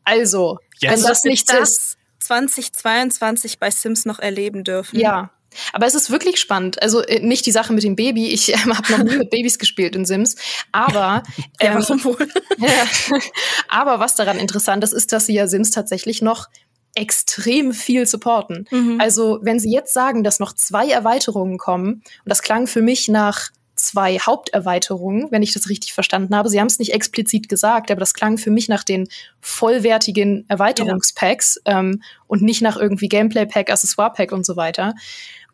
Also, 0.04 0.60
yes. 0.80 0.94
wenn 0.94 1.04
das 1.04 1.24
nichts 1.24 1.54
ist. 1.54 1.98
2022 2.20 3.58
bei 3.58 3.72
Sims 3.72 4.06
noch 4.06 4.20
erleben 4.20 4.64
dürfen. 4.64 5.00
Ja, 5.00 5.32
aber 5.74 5.86
es 5.86 5.96
ist 5.96 6.12
wirklich 6.12 6.40
spannend. 6.40 6.82
Also 6.82 7.02
äh, 7.02 7.20
nicht 7.20 7.46
die 7.46 7.52
Sache 7.52 7.74
mit 7.74 7.84
dem 7.84 7.96
Baby. 7.96 8.28
Ich 8.30 8.54
äh, 8.54 8.58
habe 8.58 8.92
noch 8.92 9.04
nie 9.04 9.18
mit 9.18 9.30
Babys 9.30 9.60
gespielt 9.60 9.96
in 9.96 10.06
Sims. 10.06 10.36
Aber 10.72 11.24
ähm, 11.60 11.80
ja, 11.80 12.04
wohl? 12.04 12.28
ja, 12.58 13.20
aber 13.68 14.00
was 14.00 14.16
daran 14.16 14.40
interessant 14.40 14.84
ist, 14.84 14.94
ist, 14.94 15.12
dass 15.12 15.26
sie 15.26 15.34
ja 15.34 15.48
Sims 15.48 15.72
tatsächlich 15.72 16.22
noch 16.22 16.48
extrem 16.96 17.74
viel 17.74 18.06
supporten. 18.06 18.68
Mhm. 18.72 19.00
Also 19.00 19.40
wenn 19.42 19.60
sie 19.60 19.72
jetzt 19.72 19.94
sagen, 19.94 20.24
dass 20.24 20.40
noch 20.40 20.54
zwei 20.54 20.90
Erweiterungen 20.90 21.58
kommen, 21.58 21.94
und 21.94 22.04
das 22.26 22.42
klang 22.42 22.68
für 22.68 22.82
mich 22.82 23.08
nach 23.08 23.50
zwei 23.80 24.18
Haupterweiterungen, 24.20 25.32
wenn 25.32 25.42
ich 25.42 25.54
das 25.54 25.70
richtig 25.70 25.94
verstanden 25.94 26.36
habe. 26.36 26.50
Sie 26.50 26.60
haben 26.60 26.68
es 26.68 26.80
nicht 26.80 26.94
explizit 26.94 27.50
gesagt, 27.50 27.90
aber 27.90 28.00
das 28.00 28.14
klang 28.14 28.38
für 28.38 28.52
mich 28.52 28.68
nach 28.68 28.84
den 28.84 29.08
vollwertigen 29.40 30.46
Erweiterungspacks 30.50 31.62
ja. 31.66 31.80
ähm, 31.80 32.02
und 32.28 32.42
nicht 32.42 32.62
nach 32.62 32.78
irgendwie 32.78 33.08
Gameplay-Pack, 33.08 33.72
Accessoire-Pack 33.72 34.32
und 34.32 34.46
so 34.46 34.56
weiter. 34.58 34.96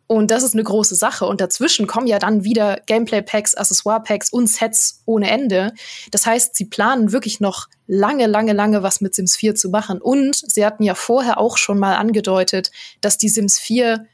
Und 0.08 0.30
das 0.30 0.44
ist 0.44 0.54
eine 0.54 0.62
große 0.62 0.94
Sache. 0.94 1.26
Und 1.26 1.40
dazwischen 1.40 1.86
kommen 1.86 2.06
ja 2.06 2.18
dann 2.18 2.44
wieder 2.44 2.80
Gameplay-Packs, 2.86 3.56
Accessoire-Packs 3.56 4.30
und 4.30 4.46
Sets 4.48 5.02
ohne 5.04 5.30
Ende. 5.30 5.72
Das 6.12 6.26
heißt, 6.26 6.54
sie 6.54 6.66
planen 6.66 7.10
wirklich 7.10 7.40
noch 7.40 7.66
lange, 7.88 8.26
lange, 8.26 8.52
lange 8.52 8.82
was 8.82 9.00
mit 9.00 9.14
Sims 9.14 9.36
4 9.36 9.56
zu 9.56 9.68
machen. 9.68 10.00
Und 10.00 10.36
sie 10.36 10.64
hatten 10.64 10.84
ja 10.84 10.94
vorher 10.94 11.38
auch 11.38 11.56
schon 11.56 11.78
mal 11.78 11.96
angedeutet, 11.96 12.70
dass 13.00 13.18
die 13.18 13.28
Sims 13.28 13.58
4 13.58 14.06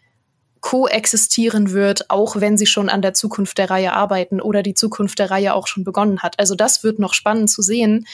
koexistieren 0.61 1.73
wird, 1.73 2.09
auch 2.09 2.37
wenn 2.37 2.57
sie 2.57 2.67
schon 2.67 2.89
an 2.89 3.03
der 3.03 3.15
Zukunft 3.15 3.59
der 3.59 3.69
Reihe 3.69 3.93
arbeiten 3.93 4.41
oder 4.41 4.63
die 4.63 4.75
Zukunft 4.75 5.19
der 5.19 5.31
Reihe 5.31 5.55
auch 5.55 5.67
schon 5.67 5.85
begonnen 5.85 6.21
hat. 6.21 6.39
Also 6.39 6.55
das 6.55 6.85
wird 6.85 7.01
noch 7.01 7.15
spannend 7.15 7.51
zu 7.51 7.63
sehen, 7.63 8.07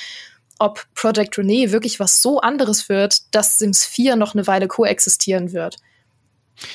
ob 0.59 0.87
Project 0.95 1.38
Renee 1.38 1.71
wirklich 1.71 2.01
was 2.01 2.23
so 2.23 2.41
anderes 2.41 2.88
wird, 2.88 3.35
dass 3.35 3.59
Sims 3.59 3.85
4 3.85 4.17
noch 4.17 4.35
eine 4.35 4.47
Weile 4.47 4.67
koexistieren 4.67 5.53
wird. 5.53 5.77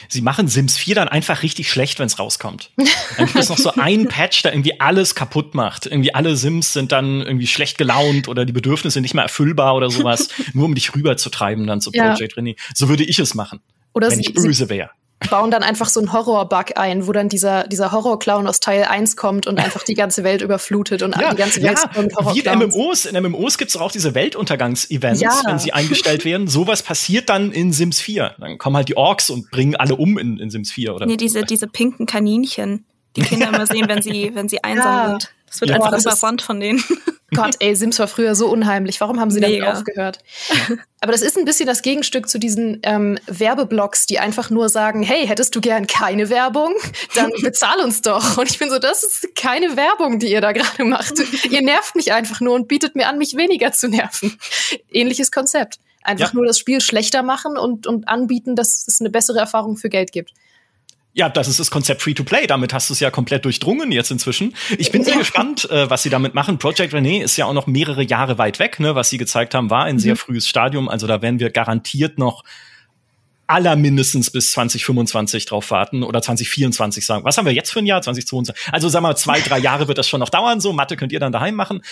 Sie 0.08 0.22
machen 0.22 0.48
Sims 0.48 0.78
4 0.78 0.96
dann 0.96 1.08
einfach 1.08 1.44
richtig 1.44 1.70
schlecht, 1.70 2.00
wenn 2.00 2.08
es 2.08 2.20
rauskommt. 2.20 2.72
Dann 3.18 3.26
gibt 3.26 3.38
es 3.38 3.50
noch 3.50 3.58
so 3.58 3.72
ein 3.74 4.08
Patch, 4.08 4.44
der 4.44 4.54
irgendwie 4.54 4.80
alles 4.80 5.16
kaputt 5.16 5.56
macht. 5.56 5.86
Irgendwie 5.86 6.14
alle 6.14 6.36
Sims 6.36 6.74
sind 6.74 6.92
dann 6.92 7.22
irgendwie 7.22 7.48
schlecht 7.48 7.78
gelaunt 7.78 8.28
oder 8.28 8.46
die 8.46 8.54
Bedürfnisse 8.54 9.02
nicht 9.02 9.14
mehr 9.14 9.24
erfüllbar 9.24 9.76
oder 9.76 9.90
sowas, 9.90 10.30
nur 10.54 10.66
um 10.66 10.76
dich 10.76 10.96
rüberzutreiben 10.96 11.68
dann 11.68 11.82
zu 11.82 11.92
Project 11.92 12.34
ja. 12.34 12.36
Renee. 12.36 12.56
So 12.74 12.90
würde 12.90 13.04
ich 13.04 13.20
es 13.20 13.34
machen, 13.34 13.62
oder 13.94 14.10
wenn 14.10 14.20
ich 14.20 14.34
böse 14.34 14.70
wäre 14.70 14.90
bauen 15.30 15.52
dann 15.52 15.64
einfach 15.64 15.90
so 15.90 16.00
einen 16.00 16.14
Horror-Bug 16.14 16.78
ein, 16.78 17.08
wo 17.08 17.12
dann 17.12 17.30
dieser, 17.30 17.68
dieser 17.68 17.92
Horror-Clown 17.92 18.48
aus 18.48 18.60
Teil 18.60 18.84
1 18.84 19.16
kommt 19.16 19.48
und 19.48 19.60
einfach 19.60 19.84
die 19.84 19.94
ganze 19.94 20.24
Welt 20.24 20.42
überflutet 20.42 21.02
und 21.02 21.16
ja, 21.20 21.32
die 21.32 21.38
ganze 21.38 21.62
Welt 21.62 21.80
ja, 21.80 22.02
mit 22.02 22.16
Horror 22.16 22.36
Wie 22.36 22.40
in 22.40 22.60
MMOs. 22.60 23.06
In 23.06 23.22
MMOs 23.22 23.58
gibt 23.58 23.70
es 23.70 23.78
auch 23.78 23.92
diese 23.92 24.16
Weltuntergangs-Events, 24.16 25.22
ja. 25.22 25.32
wenn 25.46 25.60
sie 25.60 25.74
eingestellt 25.74 26.26
werden. 26.26 26.48
Sowas 26.48 26.84
passiert 26.84 27.30
dann 27.30 27.52
in 27.52 27.72
Sims 27.74 28.00
4. 28.00 28.36
Dann 28.40 28.58
kommen 28.58 28.76
halt 28.76 28.90
die 28.90 28.98
Orks 28.98 29.30
und 29.30 29.52
bringen 29.52 29.76
alle 29.76 29.96
um 29.96 30.18
in, 30.18 30.40
in 30.40 30.50
Sims 30.50 30.72
4. 30.72 30.96
Oder 30.96 31.06
nee, 31.06 31.18
diese, 31.18 31.44
diese 31.44 31.68
pinken 31.68 32.06
Kaninchen, 32.06 32.86
die 33.16 33.22
Kinder 33.22 33.50
immer 33.50 33.68
sehen, 33.68 33.88
wenn 33.88 34.02
sie, 34.02 34.32
wenn 34.34 34.50
sie 34.50 34.64
einsam 34.64 35.12
sind. 35.12 35.34
Das 35.54 35.62
wird 35.62 35.70
ja. 35.70 35.76
einfach 35.76 36.00
überrannt 36.00 36.42
von 36.42 36.60
denen. 36.60 36.84
Gott, 37.36 37.56
ey, 37.60 37.76
Sims 37.76 38.00
war 38.00 38.08
früher 38.08 38.34
so 38.34 38.50
unheimlich. 38.50 39.00
Warum 39.02 39.20
haben 39.20 39.30
sie 39.30 39.40
Mega. 39.40 39.66
damit 39.66 39.78
aufgehört? 39.78 40.20
Aber 41.00 41.12
das 41.12 41.22
ist 41.22 41.38
ein 41.38 41.46
bisschen 41.46 41.68
das 41.68 41.84
Gegenstück 41.84 42.28
zu 42.28 42.40
diesen 42.40 42.80
ähm, 42.82 43.20
Werbeblocks, 43.28 44.08
die 44.08 44.18
einfach 44.18 44.50
nur 44.50 44.70
sagen, 44.70 45.04
hey, 45.04 45.28
hättest 45.28 45.56
du 45.56 45.62
gern 45.62 45.86
keine 45.86 46.30
Werbung? 46.30 46.74
Dann 47.16 47.32
bezahl 47.44 47.80
uns 47.82 48.02
doch. 48.02 48.38
Und 48.38 48.50
ich 48.50 48.58
bin 48.58 48.72
so, 48.72 48.80
das 48.80 49.04
ist 49.04 49.36
keine 49.36 49.78
Werbung, 49.78 50.18
die 50.18 50.32
ihr 50.32 50.42
da 50.42 50.54
gerade 50.54 50.86
macht. 50.86 51.14
ihr 51.50 51.62
nervt 51.62 51.96
mich 51.96 52.14
einfach 52.14 52.42
nur 52.42 52.56
und 52.56 52.68
bietet 52.68 52.96
mir 52.96 53.08
an, 53.08 53.20
mich 53.20 53.36
weniger 53.36 53.72
zu 53.72 53.90
nerven. 53.90 54.36
Ähnliches 54.92 55.32
Konzept. 55.32 55.78
Einfach 56.02 56.30
ja. 56.30 56.36
nur 56.36 56.48
das 56.48 56.58
Spiel 56.58 56.82
schlechter 56.82 57.22
machen 57.22 57.58
und, 57.58 57.86
und 57.86 58.08
anbieten, 58.08 58.56
dass 58.56 58.88
es 58.88 59.00
eine 59.00 59.12
bessere 59.12 59.38
Erfahrung 59.38 59.78
für 59.78 59.90
Geld 59.90 60.12
gibt. 60.12 60.32
Ja, 61.16 61.30
das 61.30 61.48
ist 61.48 61.60
das 61.60 61.70
Konzept 61.70 62.02
Free-to-Play. 62.02 62.48
Damit 62.48 62.74
hast 62.74 62.90
du 62.90 62.94
es 62.94 63.00
ja 63.00 63.12
komplett 63.12 63.46
durchdrungen 63.46 63.92
jetzt 63.92 64.10
inzwischen. 64.10 64.56
Ich 64.80 64.92
bin 64.92 65.04
sehr 65.04 65.18
gespannt, 65.18 65.70
äh, 65.70 65.88
was 65.90 66.02
sie 66.02 66.10
damit 66.10 66.34
machen. 66.34 66.58
Project 66.58 66.94
Renee 66.94 67.22
ist 67.22 67.38
ja 67.38 67.46
auch 67.46 67.54
noch 67.54 67.68
mehrere 67.68 68.04
Jahre 68.04 68.40
weit 68.40 68.58
weg. 68.58 68.80
Ne? 68.80 68.96
Was 68.96 69.12
sie 69.12 69.20
gezeigt 69.20 69.54
haben, 69.54 69.70
war 69.70 69.86
ein 69.86 69.96
mhm. 69.96 70.00
sehr 70.00 70.16
frühes 70.16 70.48
Stadium. 70.48 70.90
Also 70.90 71.06
da 71.06 71.22
werden 71.22 71.40
wir 71.40 71.52
garantiert 71.52 72.18
noch 72.18 72.44
aller 73.46 73.76
mindestens 73.76 74.32
bis 74.32 74.54
2025 74.54 75.46
drauf 75.46 75.70
warten 75.70 76.02
oder 76.02 76.22
2024 76.22 77.06
sagen. 77.06 77.24
Was 77.26 77.38
haben 77.38 77.46
wir 77.46 77.54
jetzt 77.54 77.72
für 77.72 77.80
ein 77.80 77.86
Jahr? 77.86 78.02
2022. 78.02 78.74
Also 78.74 78.90
sagen 78.90 79.04
wir 79.04 79.10
mal, 79.10 79.16
zwei, 79.16 79.40
drei 79.42 79.60
Jahre 79.60 79.88
wird 79.88 80.00
das 80.00 80.08
schon 80.08 80.20
noch 80.20 80.30
dauern. 80.30 80.60
So, 80.62 80.74
Mathe 80.74 80.98
könnt 80.98 81.12
ihr 81.12 81.20
dann 81.20 81.32
daheim 81.32 81.54
machen. 81.54 81.84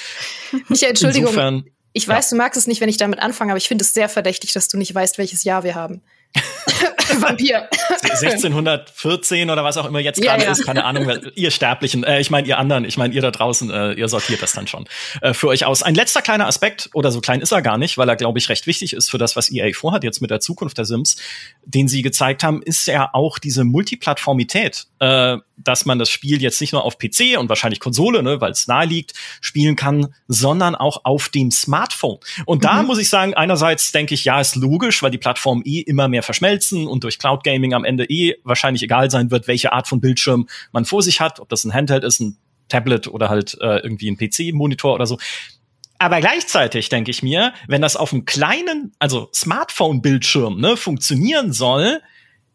Michael, 0.67 0.89
Entschuldigung. 0.91 1.27
Insofern, 1.27 1.65
ich 1.93 2.07
weiß, 2.07 2.31
ja. 2.31 2.35
du 2.35 2.41
magst 2.41 2.57
es 2.57 2.65
nicht, 2.65 2.81
wenn 2.81 2.89
ich 2.89 2.97
damit 2.97 3.19
anfange, 3.19 3.51
aber 3.51 3.57
ich 3.57 3.67
finde 3.67 3.83
es 3.83 3.93
sehr 3.93 4.09
verdächtig, 4.09 4.53
dass 4.53 4.69
du 4.69 4.77
nicht 4.77 4.95
weißt, 4.95 5.17
welches 5.17 5.43
Jahr 5.43 5.63
wir 5.63 5.75
haben. 5.75 6.01
Vampir. 7.21 7.67
1614 7.89 9.49
oder 9.49 9.63
was 9.63 9.77
auch 9.77 9.85
immer 9.85 9.99
jetzt 9.99 10.21
gerade 10.21 10.41
ja, 10.41 10.47
ja. 10.47 10.51
ist, 10.51 10.65
keine 10.65 10.85
Ahnung. 10.85 11.09
Ihr 11.35 11.51
Sterblichen, 11.51 12.03
äh, 12.03 12.19
ich 12.19 12.29
meine 12.29 12.47
ihr 12.47 12.57
anderen, 12.57 12.85
ich 12.85 12.97
meine 12.97 13.13
ihr 13.13 13.21
da 13.21 13.31
draußen, 13.31 13.69
äh, 13.69 13.93
ihr 13.93 14.07
sortiert 14.07 14.41
das 14.41 14.53
dann 14.53 14.67
schon 14.67 14.87
äh, 15.21 15.33
für 15.33 15.47
euch 15.47 15.65
aus. 15.65 15.83
Ein 15.83 15.95
letzter 15.95 16.21
kleiner 16.21 16.47
Aspekt, 16.47 16.89
oder 16.93 17.11
so 17.11 17.21
klein 17.21 17.41
ist 17.41 17.51
er 17.51 17.61
gar 17.61 17.77
nicht, 17.77 17.97
weil 17.97 18.09
er, 18.09 18.15
glaube 18.15 18.39
ich, 18.39 18.49
recht 18.49 18.67
wichtig 18.67 18.93
ist 18.93 19.09
für 19.09 19.17
das, 19.17 19.35
was 19.35 19.51
EA 19.51 19.71
vorhat 19.73 20.03
jetzt 20.03 20.21
mit 20.21 20.31
der 20.31 20.39
Zukunft 20.39 20.77
der 20.77 20.85
Sims, 20.85 21.17
den 21.65 21.87
sie 21.87 22.01
gezeigt 22.01 22.43
haben, 22.43 22.61
ist 22.61 22.87
ja 22.87 23.09
auch 23.13 23.39
diese 23.39 23.63
Multiplattformität, 23.63 24.87
äh, 24.99 25.37
dass 25.57 25.85
man 25.85 25.99
das 25.99 26.09
Spiel 26.09 26.41
jetzt 26.41 26.59
nicht 26.61 26.73
nur 26.73 26.83
auf 26.83 26.97
PC 26.97 27.37
und 27.37 27.49
wahrscheinlich 27.49 27.79
Konsole, 27.79 28.23
ne, 28.23 28.41
weil 28.41 28.51
es 28.51 28.67
nahe 28.67 28.85
liegt, 28.85 29.13
spielen 29.41 29.75
kann, 29.75 30.13
sondern 30.27 30.75
auch 30.75 31.01
auf 31.03 31.29
dem 31.29 31.51
Smartphone. 31.51 32.17
Und 32.45 32.59
mhm. 32.59 32.67
da 32.67 32.83
muss 32.83 32.99
ich 32.99 33.09
sagen, 33.09 33.33
einerseits 33.33 33.91
denke 33.91 34.13
ich, 34.13 34.25
ja, 34.25 34.39
ist 34.39 34.55
logisch, 34.55 35.03
weil 35.03 35.11
die 35.11 35.17
Plattformen 35.17 35.63
eh 35.65 35.81
immer 35.81 36.07
mehr 36.07 36.20
verschmelzen 36.21 36.87
und 36.87 37.03
durch 37.03 37.19
Cloud 37.19 37.43
Gaming 37.43 37.73
am 37.73 37.85
Ende 37.85 38.05
eh 38.05 38.35
wahrscheinlich 38.43 38.83
egal 38.83 39.09
sein 39.09 39.31
wird, 39.31 39.47
welche 39.47 39.73
Art 39.73 39.87
von 39.87 40.01
Bildschirm 40.01 40.47
man 40.71 40.85
vor 40.85 41.01
sich 41.01 41.19
hat, 41.19 41.39
ob 41.39 41.49
das 41.49 41.63
ein 41.63 41.73
Handheld 41.73 42.03
ist, 42.03 42.19
ein 42.19 42.37
Tablet 42.69 43.07
oder 43.07 43.29
halt 43.29 43.57
äh, 43.61 43.79
irgendwie 43.79 44.09
ein 44.09 44.17
PC-Monitor 44.17 44.93
oder 44.93 45.05
so. 45.05 45.17
Aber 45.99 46.19
gleichzeitig 46.19 46.89
denke 46.89 47.11
ich 47.11 47.21
mir, 47.21 47.53
wenn 47.67 47.81
das 47.81 47.95
auf 47.95 48.11
einem 48.11 48.25
kleinen, 48.25 48.91
also 48.97 49.29
Smartphone-Bildschirm 49.35 50.59
ne, 50.59 50.75
funktionieren 50.75 51.53
soll, 51.53 52.01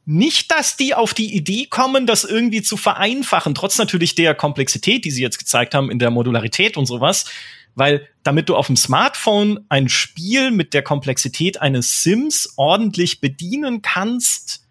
nicht, 0.04 0.50
dass 0.52 0.76
die 0.76 0.94
auf 0.94 1.14
die 1.14 1.34
Idee 1.34 1.66
kommen, 1.66 2.06
das 2.06 2.24
irgendwie 2.24 2.62
zu 2.62 2.76
vereinfachen, 2.76 3.54
trotz 3.54 3.76
natürlich 3.78 4.14
der 4.14 4.34
Komplexität, 4.34 5.04
die 5.04 5.10
sie 5.10 5.22
jetzt 5.22 5.38
gezeigt 5.38 5.74
haben 5.74 5.90
in 5.90 5.98
der 5.98 6.10
Modularität 6.10 6.76
und 6.76 6.86
sowas. 6.86 7.26
Weil 7.76 8.08
damit 8.24 8.48
du 8.48 8.56
auf 8.56 8.66
dem 8.66 8.76
Smartphone 8.76 9.64
ein 9.68 9.88
Spiel 9.88 10.50
mit 10.50 10.74
der 10.74 10.82
Komplexität 10.82 11.60
eines 11.60 12.02
Sims 12.02 12.54
ordentlich 12.56 13.20
bedienen 13.20 13.82
kannst, 13.82 14.66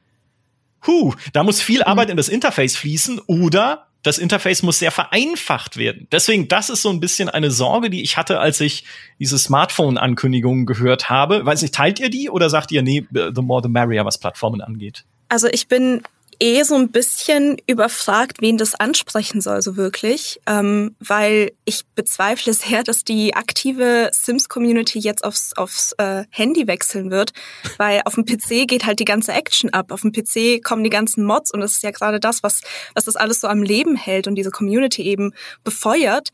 huh, 0.86 1.14
da 1.32 1.44
muss 1.44 1.62
viel 1.62 1.80
mhm. 1.80 1.86
Arbeit 1.86 2.10
in 2.10 2.18
das 2.18 2.28
Interface 2.28 2.76
fließen 2.76 3.20
oder 3.28 3.88
das 4.04 4.20
Interface 4.20 4.62
muss 4.62 4.78
sehr 4.78 4.92
vereinfacht 4.92 5.78
werden. 5.78 6.08
Deswegen, 6.12 6.48
das 6.48 6.70
ist 6.70 6.84
so 6.84 6.92
ein 6.92 7.00
bisschen 7.00 7.28
eine 7.28 7.50
Sorge, 7.50 7.90
die 7.90 8.04
ich 8.04 8.18
hatte, 8.18 8.40
als 8.40 8.62
ich 8.62 8.84
diese 9.20 9.40
Smartphone-Ankündigungen 9.40 10.68
gehört 10.68 11.10
habe. 11.10 11.44
Weiß 11.44 11.64
nicht, 11.64 11.74
teilt 11.74 12.00
ihr 12.00 12.10
die 12.10 12.30
oder 12.30 12.52
sagt 12.52 12.72
ihr, 12.72 12.84
nee, 12.84 13.08
the 13.12 13.42
more 13.42 13.64
the 13.64 13.70
merrier, 13.70 14.06
was 14.06 14.20
Plattformen 14.20 14.62
angeht? 14.62 15.06
Also 15.28 15.48
ich 15.52 15.68
bin 15.68 16.04
eh 16.40 16.64
so 16.64 16.76
ein 16.76 16.92
bisschen 16.92 17.58
überfragt, 17.68 18.42
wen 18.42 18.58
das 18.58 18.76
ansprechen 18.76 19.42
soll, 19.42 19.62
so 19.62 19.76
wirklich. 19.76 20.40
Ähm, 20.46 20.96
weil 21.00 21.52
ich 21.66 21.86
bezweifle 21.96 22.54
sehr, 22.54 22.84
dass 22.84 23.04
die 23.04 23.36
aktive 23.36 24.10
Sims-Community 24.14 25.00
jetzt 25.00 25.24
aufs, 25.24 25.54
aufs 25.58 25.94
äh, 25.98 26.26
Handy 26.30 26.68
wechseln 26.68 27.12
wird. 27.12 27.32
Weil 27.78 28.02
auf 28.06 28.16
dem 28.16 28.26
PC 28.26 28.68
geht 28.68 28.86
halt 28.86 29.00
die 29.00 29.06
ganze 29.06 29.34
Action 29.34 29.72
ab. 29.72 29.92
Auf 29.92 30.02
dem 30.02 30.12
PC 30.12 30.64
kommen 30.64 30.84
die 30.84 30.90
ganzen 30.90 31.26
Mods 31.26 31.52
und 31.52 31.62
das 31.62 31.74
ist 31.74 31.84
ja 31.84 31.92
gerade 31.92 32.20
das, 32.20 32.44
was, 32.44 32.62
was 32.94 33.06
das 33.06 33.16
alles 33.16 33.42
so 33.42 33.48
am 33.48 33.64
Leben 33.64 33.96
hält 33.96 34.28
und 34.28 34.36
diese 34.36 34.52
Community 34.52 35.04
eben 35.04 35.34
befeuert. 35.64 36.30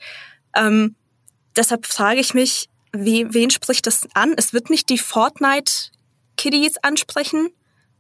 Ähm, 0.56 0.96
deshalb 1.56 1.86
frage 1.86 2.20
ich 2.20 2.34
mich, 2.34 2.68
wie, 2.94 3.34
wen 3.34 3.50
spricht 3.50 3.88
das 3.88 4.08
an? 4.14 4.34
Es 4.36 4.54
wird 4.54 4.70
nicht 4.70 4.90
die 4.90 4.98
Fortnite-Kiddies 4.98 6.78
ansprechen, 6.82 7.50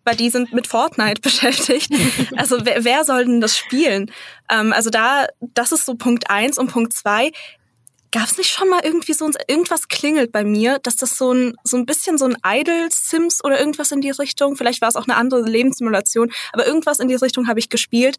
weil 0.04 0.16
die 0.16 0.30
sind 0.30 0.54
mit 0.54 0.68
Fortnite 0.68 1.22
beschäftigt. 1.22 1.90
Also 2.36 2.58
wer, 2.64 2.84
wer 2.84 3.06
soll 3.06 3.26
denn 3.26 3.42
das 3.42 3.58
spielen? 3.58 4.12
Ähm, 4.50 4.74
also 4.74 4.90
da, 4.90 5.28
das 5.40 5.72
ist 5.72 5.86
so 5.86 5.96
Punkt 5.96 6.30
eins 6.30 6.58
und 6.58 6.72
Punkt 6.72 6.94
zwei. 6.94 7.32
Gab 8.14 8.26
es 8.26 8.38
nicht 8.38 8.50
schon 8.50 8.68
mal 8.68 8.82
irgendwie 8.84 9.14
so 9.14 9.30
irgendwas 9.48 9.88
klingelt 9.88 10.34
bei 10.34 10.44
mir, 10.44 10.80
dass 10.80 10.98
das 10.98 11.18
so 11.18 11.34
ein 11.34 11.56
so 11.64 11.78
ein 11.78 11.86
bisschen 11.86 12.18
so 12.18 12.26
ein 12.26 12.36
Idle 12.46 12.90
Sims 12.92 13.42
oder 13.42 13.58
irgendwas 13.58 13.94
in 13.94 14.02
die 14.02 14.10
Richtung, 14.10 14.58
vielleicht 14.58 14.82
war 14.82 14.90
es 14.90 14.98
auch 14.98 15.08
eine 15.08 15.16
andere 15.16 15.44
Lebenssimulation, 15.44 16.30
aber 16.52 16.68
irgendwas 16.68 17.00
in 17.00 17.08
die 17.08 17.16
Richtung 17.16 17.48
habe 17.48 17.60
ich 17.60 17.70
gespielt 17.70 18.18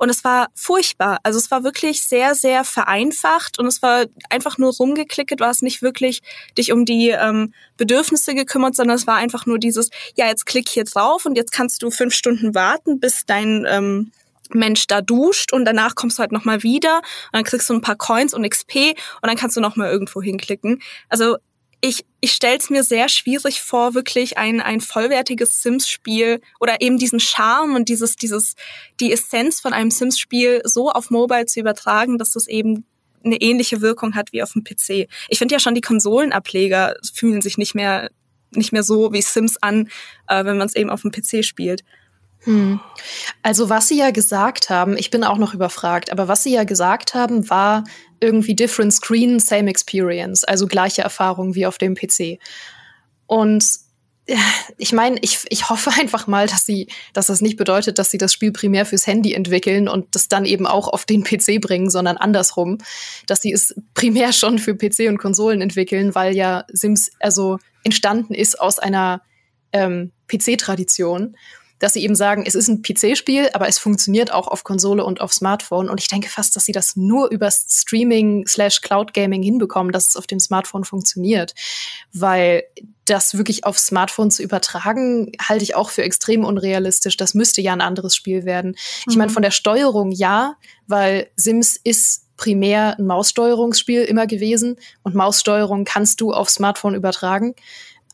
und 0.00 0.08
es 0.08 0.24
war 0.24 0.48
furchtbar. 0.54 1.18
Also 1.24 1.38
es 1.38 1.50
war 1.50 1.62
wirklich 1.62 2.02
sehr, 2.02 2.34
sehr 2.34 2.64
vereinfacht 2.64 3.58
und 3.58 3.66
es 3.66 3.82
war 3.82 4.06
einfach 4.30 4.56
nur 4.56 4.72
rumgeklickt. 4.74 5.38
Du 5.38 5.44
hast 5.44 5.62
nicht 5.62 5.82
wirklich 5.82 6.22
dich 6.56 6.72
um 6.72 6.86
die 6.86 7.10
ähm, 7.10 7.52
Bedürfnisse 7.76 8.34
gekümmert, 8.34 8.74
sondern 8.74 8.96
es 8.96 9.06
war 9.06 9.16
einfach 9.16 9.44
nur 9.44 9.58
dieses, 9.58 9.90
ja, 10.16 10.26
jetzt 10.26 10.46
klick 10.46 10.70
hier 10.70 10.84
drauf 10.84 11.26
und 11.26 11.36
jetzt 11.36 11.52
kannst 11.52 11.82
du 11.82 11.90
fünf 11.90 12.14
Stunden 12.14 12.54
warten, 12.54 12.98
bis 12.98 13.26
dein 13.26 13.66
ähm, 13.68 14.10
Mensch 14.54 14.86
da 14.86 15.02
duscht 15.02 15.52
und 15.52 15.66
danach 15.66 15.94
kommst 15.96 16.16
du 16.16 16.22
halt 16.22 16.32
nochmal 16.32 16.62
wieder 16.62 16.96
und 16.96 17.34
dann 17.34 17.44
kriegst 17.44 17.68
du 17.68 17.74
ein 17.74 17.82
paar 17.82 17.96
Coins 17.96 18.32
und 18.32 18.48
XP 18.48 18.96
und 19.20 19.28
dann 19.28 19.36
kannst 19.36 19.58
du 19.58 19.60
nochmal 19.60 19.90
irgendwo 19.90 20.22
hinklicken. 20.22 20.80
Also 21.10 21.36
ich, 21.80 22.04
ich 22.20 22.32
stelle 22.32 22.58
es 22.58 22.68
mir 22.68 22.84
sehr 22.84 23.08
schwierig 23.08 23.62
vor, 23.62 23.94
wirklich 23.94 24.36
ein, 24.36 24.60
ein 24.60 24.80
vollwertiges 24.80 25.62
Sims-Spiel 25.62 26.40
oder 26.58 26.80
eben 26.80 26.98
diesen 26.98 27.20
Charme 27.20 27.74
und 27.74 27.88
dieses, 27.88 28.16
dieses, 28.16 28.54
die 29.00 29.12
Essenz 29.12 29.60
von 29.60 29.72
einem 29.72 29.90
Sims-Spiel 29.90 30.60
so 30.64 30.90
auf 30.90 31.10
Mobile 31.10 31.46
zu 31.46 31.60
übertragen, 31.60 32.18
dass 32.18 32.30
das 32.32 32.46
eben 32.48 32.84
eine 33.24 33.36
ähnliche 33.36 33.80
Wirkung 33.80 34.14
hat 34.14 34.32
wie 34.32 34.42
auf 34.42 34.52
dem 34.52 34.64
PC. 34.64 35.08
Ich 35.28 35.38
finde 35.38 35.54
ja 35.54 35.58
schon, 35.58 35.74
die 35.74 35.80
Konsolenableger 35.80 36.96
fühlen 37.14 37.42
sich 37.42 37.58
nicht 37.58 37.74
mehr, 37.74 38.10
nicht 38.50 38.72
mehr 38.72 38.82
so 38.82 39.12
wie 39.12 39.22
Sims 39.22 39.56
an, 39.62 39.88
äh, 40.28 40.44
wenn 40.44 40.58
man 40.58 40.66
es 40.66 40.76
eben 40.76 40.90
auf 40.90 41.02
dem 41.02 41.10
PC 41.10 41.44
spielt. 41.44 41.82
Hm. 42.44 42.80
Also 43.42 43.68
was 43.68 43.88
Sie 43.88 43.98
ja 43.98 44.10
gesagt 44.10 44.70
haben, 44.70 44.96
ich 44.96 45.10
bin 45.10 45.24
auch 45.24 45.36
noch 45.36 45.52
überfragt, 45.52 46.10
aber 46.10 46.28
was 46.28 46.42
Sie 46.42 46.52
ja 46.52 46.64
gesagt 46.64 47.14
haben, 47.14 47.50
war 47.50 47.84
irgendwie 48.20 48.54
different 48.54 48.92
screen, 48.92 49.40
same 49.40 49.68
experience, 49.70 50.44
also 50.44 50.66
gleiche 50.66 51.02
Erfahrung 51.02 51.54
wie 51.54 51.66
auf 51.66 51.78
dem 51.78 51.94
PC. 51.94 52.38
Und 53.26 53.64
ich 54.78 54.92
meine, 54.92 55.18
ich, 55.22 55.40
ich 55.48 55.70
hoffe 55.70 55.90
einfach 55.98 56.26
mal, 56.26 56.46
dass 56.46 56.66
sie, 56.66 56.88
dass 57.12 57.26
das 57.26 57.40
nicht 57.40 57.56
bedeutet, 57.56 57.98
dass 57.98 58.10
sie 58.10 58.18
das 58.18 58.32
Spiel 58.32 58.52
primär 58.52 58.86
fürs 58.86 59.06
Handy 59.06 59.34
entwickeln 59.34 59.88
und 59.88 60.14
das 60.14 60.28
dann 60.28 60.44
eben 60.44 60.66
auch 60.66 60.88
auf 60.88 61.04
den 61.04 61.24
PC 61.24 61.60
bringen, 61.60 61.90
sondern 61.90 62.16
andersrum, 62.16 62.78
dass 63.26 63.42
sie 63.42 63.52
es 63.52 63.74
primär 63.94 64.32
schon 64.32 64.58
für 64.58 64.74
PC 64.74 65.08
und 65.08 65.18
Konsolen 65.18 65.60
entwickeln, 65.60 66.14
weil 66.14 66.34
ja 66.36 66.64
Sims 66.72 67.10
also 67.18 67.58
entstanden 67.82 68.34
ist 68.34 68.60
aus 68.60 68.78
einer 68.78 69.22
ähm, 69.72 70.12
PC-Tradition 70.28 71.36
dass 71.80 71.94
sie 71.94 72.04
eben 72.04 72.14
sagen, 72.14 72.44
es 72.46 72.54
ist 72.54 72.68
ein 72.68 72.82
PC-Spiel, 72.82 73.48
aber 73.54 73.66
es 73.66 73.78
funktioniert 73.78 74.32
auch 74.32 74.46
auf 74.46 74.64
Konsole 74.64 75.04
und 75.04 75.20
auf 75.20 75.32
Smartphone. 75.32 75.88
Und 75.88 75.98
ich 75.98 76.08
denke 76.08 76.28
fast, 76.28 76.54
dass 76.54 76.66
sie 76.66 76.72
das 76.72 76.94
nur 76.94 77.30
über 77.30 77.50
Streaming 77.50 78.46
slash 78.46 78.82
Cloud 78.82 79.14
Gaming 79.14 79.42
hinbekommen, 79.42 79.90
dass 79.90 80.08
es 80.08 80.16
auf 80.16 80.26
dem 80.26 80.38
Smartphone 80.38 80.84
funktioniert. 80.84 81.54
Weil 82.12 82.64
das 83.06 83.36
wirklich 83.36 83.64
auf 83.64 83.78
Smartphone 83.78 84.30
zu 84.30 84.42
übertragen, 84.42 85.32
halte 85.40 85.64
ich 85.64 85.74
auch 85.74 85.88
für 85.90 86.02
extrem 86.02 86.44
unrealistisch. 86.44 87.16
Das 87.16 87.34
müsste 87.34 87.62
ja 87.62 87.72
ein 87.72 87.80
anderes 87.80 88.14
Spiel 88.14 88.44
werden. 88.44 88.72
Mhm. 88.72 89.10
Ich 89.10 89.16
meine, 89.16 89.30
mhm. 89.30 89.34
von 89.34 89.42
der 89.42 89.50
Steuerung 89.50 90.12
ja, 90.12 90.56
weil 90.86 91.30
Sims 91.34 91.80
ist 91.82 92.26
primär 92.36 92.98
ein 92.98 93.06
Maussteuerungsspiel 93.06 94.02
immer 94.02 94.26
gewesen 94.26 94.76
und 95.02 95.14
Maussteuerung 95.14 95.84
kannst 95.84 96.20
du 96.20 96.32
auf 96.32 96.50
Smartphone 96.50 96.94
übertragen. 96.94 97.54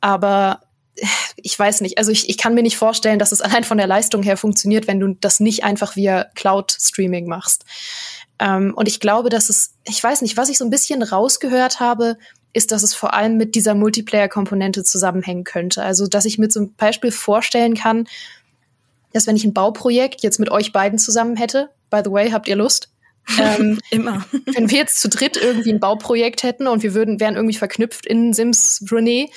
Aber 0.00 0.60
ich 1.36 1.58
weiß 1.58 1.80
nicht, 1.82 1.98
also 1.98 2.10
ich, 2.10 2.28
ich 2.28 2.38
kann 2.38 2.54
mir 2.54 2.62
nicht 2.62 2.76
vorstellen, 2.76 3.18
dass 3.18 3.32
es 3.32 3.40
allein 3.40 3.64
von 3.64 3.78
der 3.78 3.86
Leistung 3.86 4.22
her 4.22 4.36
funktioniert, 4.36 4.86
wenn 4.86 5.00
du 5.00 5.14
das 5.20 5.40
nicht 5.40 5.64
einfach 5.64 5.96
via 5.96 6.26
Cloud-Streaming 6.34 7.26
machst. 7.26 7.64
Ähm, 8.38 8.72
und 8.74 8.88
ich 8.88 9.00
glaube, 9.00 9.28
dass 9.28 9.48
es, 9.48 9.74
ich 9.84 10.02
weiß 10.02 10.22
nicht, 10.22 10.36
was 10.36 10.48
ich 10.48 10.58
so 10.58 10.64
ein 10.64 10.70
bisschen 10.70 11.02
rausgehört 11.02 11.80
habe, 11.80 12.16
ist, 12.52 12.72
dass 12.72 12.82
es 12.82 12.94
vor 12.94 13.14
allem 13.14 13.36
mit 13.36 13.54
dieser 13.54 13.74
Multiplayer-Komponente 13.74 14.82
zusammenhängen 14.82 15.44
könnte. 15.44 15.82
Also, 15.82 16.06
dass 16.06 16.24
ich 16.24 16.38
mir 16.38 16.48
zum 16.48 16.74
Beispiel 16.74 17.10
vorstellen 17.10 17.74
kann, 17.74 18.06
dass 19.12 19.26
wenn 19.26 19.36
ich 19.36 19.44
ein 19.44 19.54
Bauprojekt 19.54 20.22
jetzt 20.22 20.40
mit 20.40 20.50
euch 20.50 20.72
beiden 20.72 20.98
zusammen 20.98 21.36
hätte, 21.36 21.70
by 21.90 22.00
the 22.04 22.10
way, 22.10 22.30
habt 22.30 22.48
ihr 22.48 22.56
Lust? 22.56 22.90
ähm, 23.40 23.80
Immer. 23.90 24.24
wenn 24.54 24.70
wir 24.70 24.78
jetzt 24.78 25.00
zu 25.00 25.08
dritt 25.08 25.36
irgendwie 25.36 25.72
ein 25.72 25.80
Bauprojekt 25.80 26.44
hätten 26.44 26.68
und 26.68 26.82
wir 26.82 26.94
würden, 26.94 27.18
wären 27.18 27.34
irgendwie 27.34 27.56
verknüpft 27.56 28.06
in 28.06 28.32
Sims 28.32 28.84
René, 28.86 29.28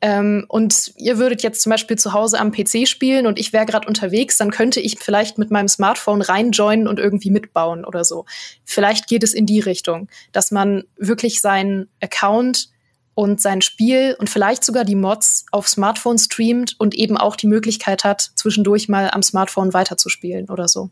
ähm, 0.00 0.44
und 0.48 0.92
ihr 0.96 1.18
würdet 1.18 1.42
jetzt 1.42 1.62
zum 1.62 1.70
Beispiel 1.70 1.96
zu 1.96 2.12
Hause 2.12 2.38
am 2.38 2.52
PC 2.52 2.86
spielen 2.86 3.26
und 3.26 3.38
ich 3.38 3.52
wäre 3.52 3.64
gerade 3.64 3.88
unterwegs, 3.88 4.36
dann 4.36 4.50
könnte 4.50 4.80
ich 4.80 4.98
vielleicht 4.98 5.38
mit 5.38 5.50
meinem 5.50 5.68
Smartphone 5.68 6.20
reinjoinen 6.20 6.86
und 6.86 6.98
irgendwie 6.98 7.30
mitbauen 7.30 7.84
oder 7.84 8.04
so. 8.04 8.26
Vielleicht 8.64 9.08
geht 9.08 9.22
es 9.22 9.32
in 9.32 9.46
die 9.46 9.60
Richtung, 9.60 10.08
dass 10.32 10.50
man 10.50 10.84
wirklich 10.96 11.40
seinen 11.40 11.88
Account 12.00 12.68
und 13.14 13.40
sein 13.40 13.62
Spiel 13.62 14.14
und 14.18 14.28
vielleicht 14.28 14.62
sogar 14.62 14.84
die 14.84 14.94
Mods 14.94 15.46
auf 15.50 15.66
Smartphone 15.66 16.18
streamt 16.18 16.76
und 16.78 16.94
eben 16.94 17.16
auch 17.16 17.34
die 17.34 17.46
Möglichkeit 17.46 18.04
hat, 18.04 18.20
zwischendurch 18.34 18.90
mal 18.90 19.10
am 19.10 19.22
Smartphone 19.22 19.72
weiterzuspielen 19.72 20.50
oder 20.50 20.68
so. 20.68 20.90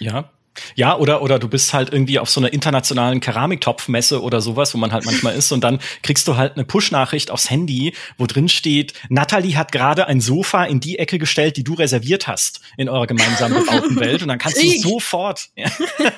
Ja, 0.00 0.28
ja, 0.74 0.96
oder, 0.96 1.22
oder 1.22 1.38
du 1.38 1.48
bist 1.48 1.72
halt 1.72 1.92
irgendwie 1.92 2.18
auf 2.18 2.28
so 2.28 2.40
einer 2.40 2.52
internationalen 2.52 3.20
Keramiktopfmesse 3.20 4.22
oder 4.22 4.40
sowas, 4.40 4.74
wo 4.74 4.78
man 4.78 4.92
halt 4.92 5.04
manchmal 5.04 5.34
ist 5.34 5.52
und 5.52 5.62
dann 5.62 5.78
kriegst 6.02 6.26
du 6.28 6.36
halt 6.36 6.54
eine 6.54 6.64
Push-Nachricht 6.64 7.30
aufs 7.30 7.50
Handy, 7.50 7.94
wo 8.18 8.26
drin 8.26 8.48
steht, 8.48 8.94
Natalie 9.08 9.56
hat 9.56 9.72
gerade 9.72 10.06
ein 10.06 10.20
Sofa 10.20 10.64
in 10.64 10.80
die 10.80 10.98
Ecke 10.98 11.18
gestellt, 11.18 11.56
die 11.56 11.64
du 11.64 11.74
reserviert 11.74 12.26
hast 12.26 12.60
in 12.76 12.88
eurer 12.88 13.06
gemeinsamen 13.06 13.64
bebauten 13.64 13.96
Welt 14.00 14.22
und 14.22 14.28
dann 14.28 14.38
kannst 14.38 14.62
du 14.62 14.70
sofort. 14.80 15.48
Ja. 15.56 15.70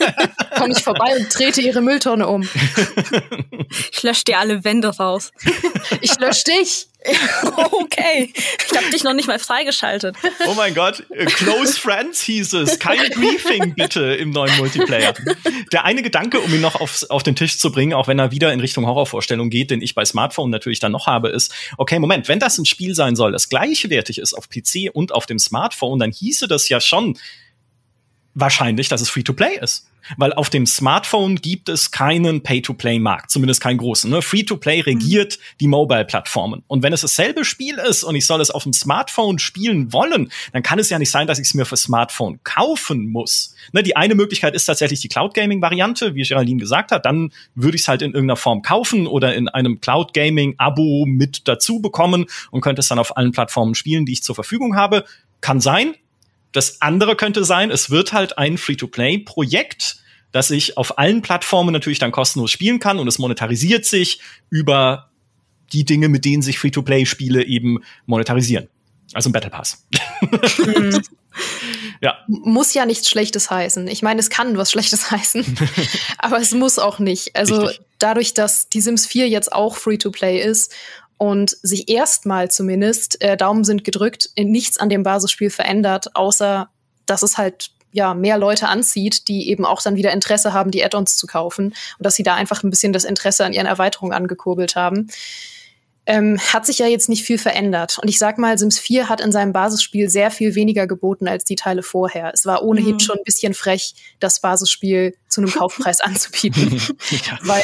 Komm 0.57 0.71
ich 0.71 0.83
vorbei 0.83 1.17
und 1.19 1.31
trete 1.31 1.61
ihre 1.61 1.81
Mülltonne 1.81 2.27
um. 2.27 2.49
Ich 3.91 4.03
lösche 4.03 4.25
dir 4.25 4.39
alle 4.39 4.65
Wände 4.65 4.89
raus. 4.89 5.33
Ich 6.03 6.19
lösche 6.19 6.45
dich. 6.45 6.89
okay. 7.73 8.33
Ich 8.35 8.77
habe 8.77 8.91
dich 8.91 9.03
noch 9.03 9.15
nicht 9.15 9.27
mal 9.27 9.39
freigeschaltet. 9.39 10.17
Oh 10.47 10.55
mein 10.55 10.75
Gott, 10.75 11.05
Close 11.37 11.79
Friends 11.79 12.23
hieß 12.23 12.53
es. 12.55 12.79
Kein 12.79 12.99
Briefing 13.11 13.75
bitte 13.75 14.15
im 14.15 14.31
neuen 14.31 14.57
Multiplayer. 14.57 15.15
Der 15.73 15.85
eine 15.85 16.03
Gedanke, 16.03 16.41
um 16.41 16.53
ihn 16.53 16.61
noch 16.61 16.81
aufs, 16.81 17.05
auf 17.05 17.23
den 17.23 17.37
Tisch 17.37 17.59
zu 17.59 17.73
bringen, 17.73 17.95
auch 17.95 18.09
wenn 18.09 18.19
er 18.19 18.31
wieder 18.31 18.53
in 18.53 18.61
Richtung 18.61 18.87
Horrorvorstellung 18.87 19.51
geht, 19.51 19.71
den 19.71 19.83
ich 19.83 19.95
bei 19.95 20.05
Smartphone 20.05 20.51
natürlich 20.51 20.81
dann 20.81 20.93
noch 20.93 21.07
habe, 21.07 21.29
ist, 21.31 21.53
okay, 21.77 21.99
Moment, 21.99 22.29
wenn 22.29 22.39
das 22.39 22.59
ein 22.59 22.67
Spiel 22.67 22.95
sein 22.95 23.17
soll, 23.17 23.33
das 23.33 23.49
gleichwertig 23.49 24.19
ist 24.19 24.35
auf 24.35 24.49
PC 24.49 24.91
und 24.93 25.13
auf 25.13 25.27
dem 25.27 25.39
Smartphone, 25.39 25.99
dann 25.99 26.13
hieße 26.13 26.49
das 26.49 26.69
ja 26.69 26.81
schon 26.81 27.19
wahrscheinlich, 28.35 28.89
dass 28.89 29.01
es 29.01 29.11
Free-to-Play 29.11 29.59
ist. 29.61 29.89
Weil 30.17 30.33
auf 30.33 30.51
dem 30.51 30.67
Smartphone 30.67 31.37
gibt 31.37 31.69
es 31.69 31.91
keinen 31.91 32.43
Pay-to-Play-Markt, 32.43 33.31
zumindest 33.31 33.61
keinen 33.61 33.79
großen. 33.79 34.11
Ne? 34.11 34.23
Free-to-Play 34.23 34.79
mhm. 34.79 34.83
regiert 34.83 35.39
mhm. 35.39 35.57
die 35.61 35.69
Mobile-Plattformen. 35.69 36.63
Und 36.67 36.83
wenn 36.83 36.93
es 36.93 37.03
dasselbe 37.03 37.45
Spiel 37.45 37.79
ist 37.79 38.05
und 38.05 38.15
ich 38.15 38.27
soll 38.27 38.41
es 38.41 38.51
auf 38.51 38.65
dem 38.65 38.73
Smartphone 38.73 39.39
spielen 39.39 39.93
wollen, 39.93 40.31
dann 40.53 40.63
kann 40.63 40.79
es 40.79 40.91
ja 40.91 40.99
nicht 40.99 41.11
sein, 41.11 41.27
dass 41.27 41.39
ich 41.39 41.47
es 41.47 41.55
mir 41.55 41.65
für 41.65 41.77
Smartphone 41.77 42.41
kaufen 42.45 43.09
muss. 43.09 43.55
Ne? 43.73 43.83
Die 43.83 43.97
eine 43.97 44.15
Möglichkeit 44.15 44.55
ist 44.55 44.67
tatsächlich 44.67 45.01
die 45.01 45.09
Cloud-Gaming-Variante, 45.09 46.15
wie 46.15 46.23
Geraldine 46.23 46.61
gesagt 46.61 46.93
hat. 46.93 47.07
Dann 47.07 47.31
würde 47.55 47.77
ich 47.77 47.83
es 47.83 47.89
halt 47.89 48.03
in 48.03 48.13
irgendeiner 48.13 48.37
Form 48.37 48.63
kaufen 48.63 49.07
oder 49.07 49.35
in 49.35 49.49
einem 49.49 49.81
Cloud-Gaming-Abo 49.81 51.07
mit 51.07 51.49
dazu 51.49 51.81
bekommen 51.81 52.27
und 52.51 52.61
könnte 52.61 52.81
es 52.81 52.89
dann 52.89 52.99
auf 52.99 53.17
allen 53.17 53.33
Plattformen 53.33 53.75
spielen, 53.75 54.07
die 54.07 54.13
ich 54.13 54.23
zur 54.23 54.35
Verfügung 54.35 54.77
habe. 54.77 55.05
Kann 55.41 55.61
sein, 55.61 55.95
das 56.53 56.81
andere 56.81 57.17
könnte 57.17 57.45
sein, 57.45 57.71
es 57.71 57.91
wird 57.91 58.13
halt 58.13 58.39
ein 58.39 58.59
Free-to-Play-Projekt, 58.59 59.97
das 60.33 60.51
ich 60.51 60.77
auf 60.77 60.99
allen 60.99 61.23
Plattformen 61.23 61.73
natürlich 61.73 61.99
dann 61.99 62.13
kostenlos 62.13 62.51
spielen 62.51 62.79
kann 62.79 62.99
und 62.99 63.09
es 63.09 63.19
monetarisiert 63.19 63.85
sich 63.85 64.21
über 64.51 65.11
die 65.73 65.85
Dinge, 65.85 66.09
mit 66.09 66.25
denen 66.25 66.43
sich 66.43 66.59
Free-to-Play-Spiele 66.59 67.45
eben 67.45 67.79
monetarisieren. 68.07 68.69
Also 69.15 69.29
ein 69.29 69.33
Battle 69.33 69.51
Pass. 69.51 69.85
Mhm. 70.59 71.03
ja. 72.01 72.19
Muss 72.29 72.73
ja 72.75 72.87
nichts 72.87 73.11
Schlechtes 73.11 73.51
heißen. 73.51 73.89
Ich 73.89 74.03
meine, 74.03 74.21
es 74.21 74.31
kann 74.31 74.57
was 74.57 74.71
Schlechtes 74.71 75.11
heißen, 75.11 75.45
aber 76.19 76.39
es 76.39 76.53
muss 76.53 76.79
auch 76.79 76.99
nicht. 76.99 77.37
Also 77.37 77.63
Richtig. 77.63 77.85
dadurch, 77.99 78.35
dass 78.35 78.69
die 78.69 78.81
Sims 78.81 79.07
4 79.07 79.29
jetzt 79.29 79.53
auch 79.53 79.77
Free-to-Play 79.77 80.41
ist 80.43 80.73
und 81.23 81.57
sich 81.63 81.89
erstmal 81.89 82.51
zumindest, 82.51 83.23
äh, 83.23 83.37
Daumen 83.37 83.63
sind 83.63 83.85
gedrückt, 83.85 84.31
nichts 84.37 84.79
an 84.79 84.89
dem 84.89 85.05
Basisspiel 85.05 85.51
verändert, 85.51 86.17
außer 86.17 86.69
dass 87.07 87.23
es 87.23 87.39
halt 87.39 87.71
ja 87.93 88.13
mehr 88.13 88.39
Leute 88.39 88.67
anzieht, 88.67 89.29
die 89.29 89.49
eben 89.49 89.65
auch 89.65 89.81
dann 89.81 89.95
wieder 89.95 90.11
Interesse 90.11 90.53
haben, 90.53 90.73
die 90.73 90.85
Add-ons 90.85 91.17
zu 91.17 91.29
kaufen. 91.29 91.67
Und 91.67 91.75
dass 92.01 92.17
sie 92.17 92.25
da 92.25 92.35
einfach 92.35 92.65
ein 92.65 92.71
bisschen 92.71 92.93
das 92.93 93.05
Interesse 93.05 93.45
an 93.45 93.53
ihren 93.53 93.67
Erweiterungen 93.67 94.13
angekurbelt 94.13 94.75
haben 94.75 95.11
ähm, 96.07 96.39
hat 96.39 96.67
sich 96.67 96.79
ja 96.79 96.87
jetzt 96.87 97.09
nicht 97.09 97.25
viel 97.25 97.39
verändert. 97.39 97.99
Und 98.01 98.09
ich 98.09 98.19
sag 98.19 98.39
mal, 98.39 98.59
Sims 98.59 98.79
4 98.79 99.09
hat 99.09 99.21
in 99.21 99.31
seinem 99.31 99.53
Basisspiel 99.53 100.09
sehr 100.09 100.31
viel 100.31 100.55
weniger 100.55 100.87
geboten 100.87 101.29
als 101.29 101.45
die 101.45 101.55
Teile 101.55 101.83
vorher. 101.83 102.33
Es 102.35 102.45
war 102.45 102.63
ohnehin 102.63 102.95
mhm. 102.95 103.01
schon 103.01 103.19
ein 103.19 103.25
bisschen 103.25 103.55
frech, 103.55 103.95
das 104.19 104.41
Basisspiel 104.41 105.15
zu 105.29 105.41
einem 105.41 105.51
Kaufpreis 105.51 106.01
anzubieten. 106.03 106.81
ja. 107.11 107.39
Weil 107.43 107.63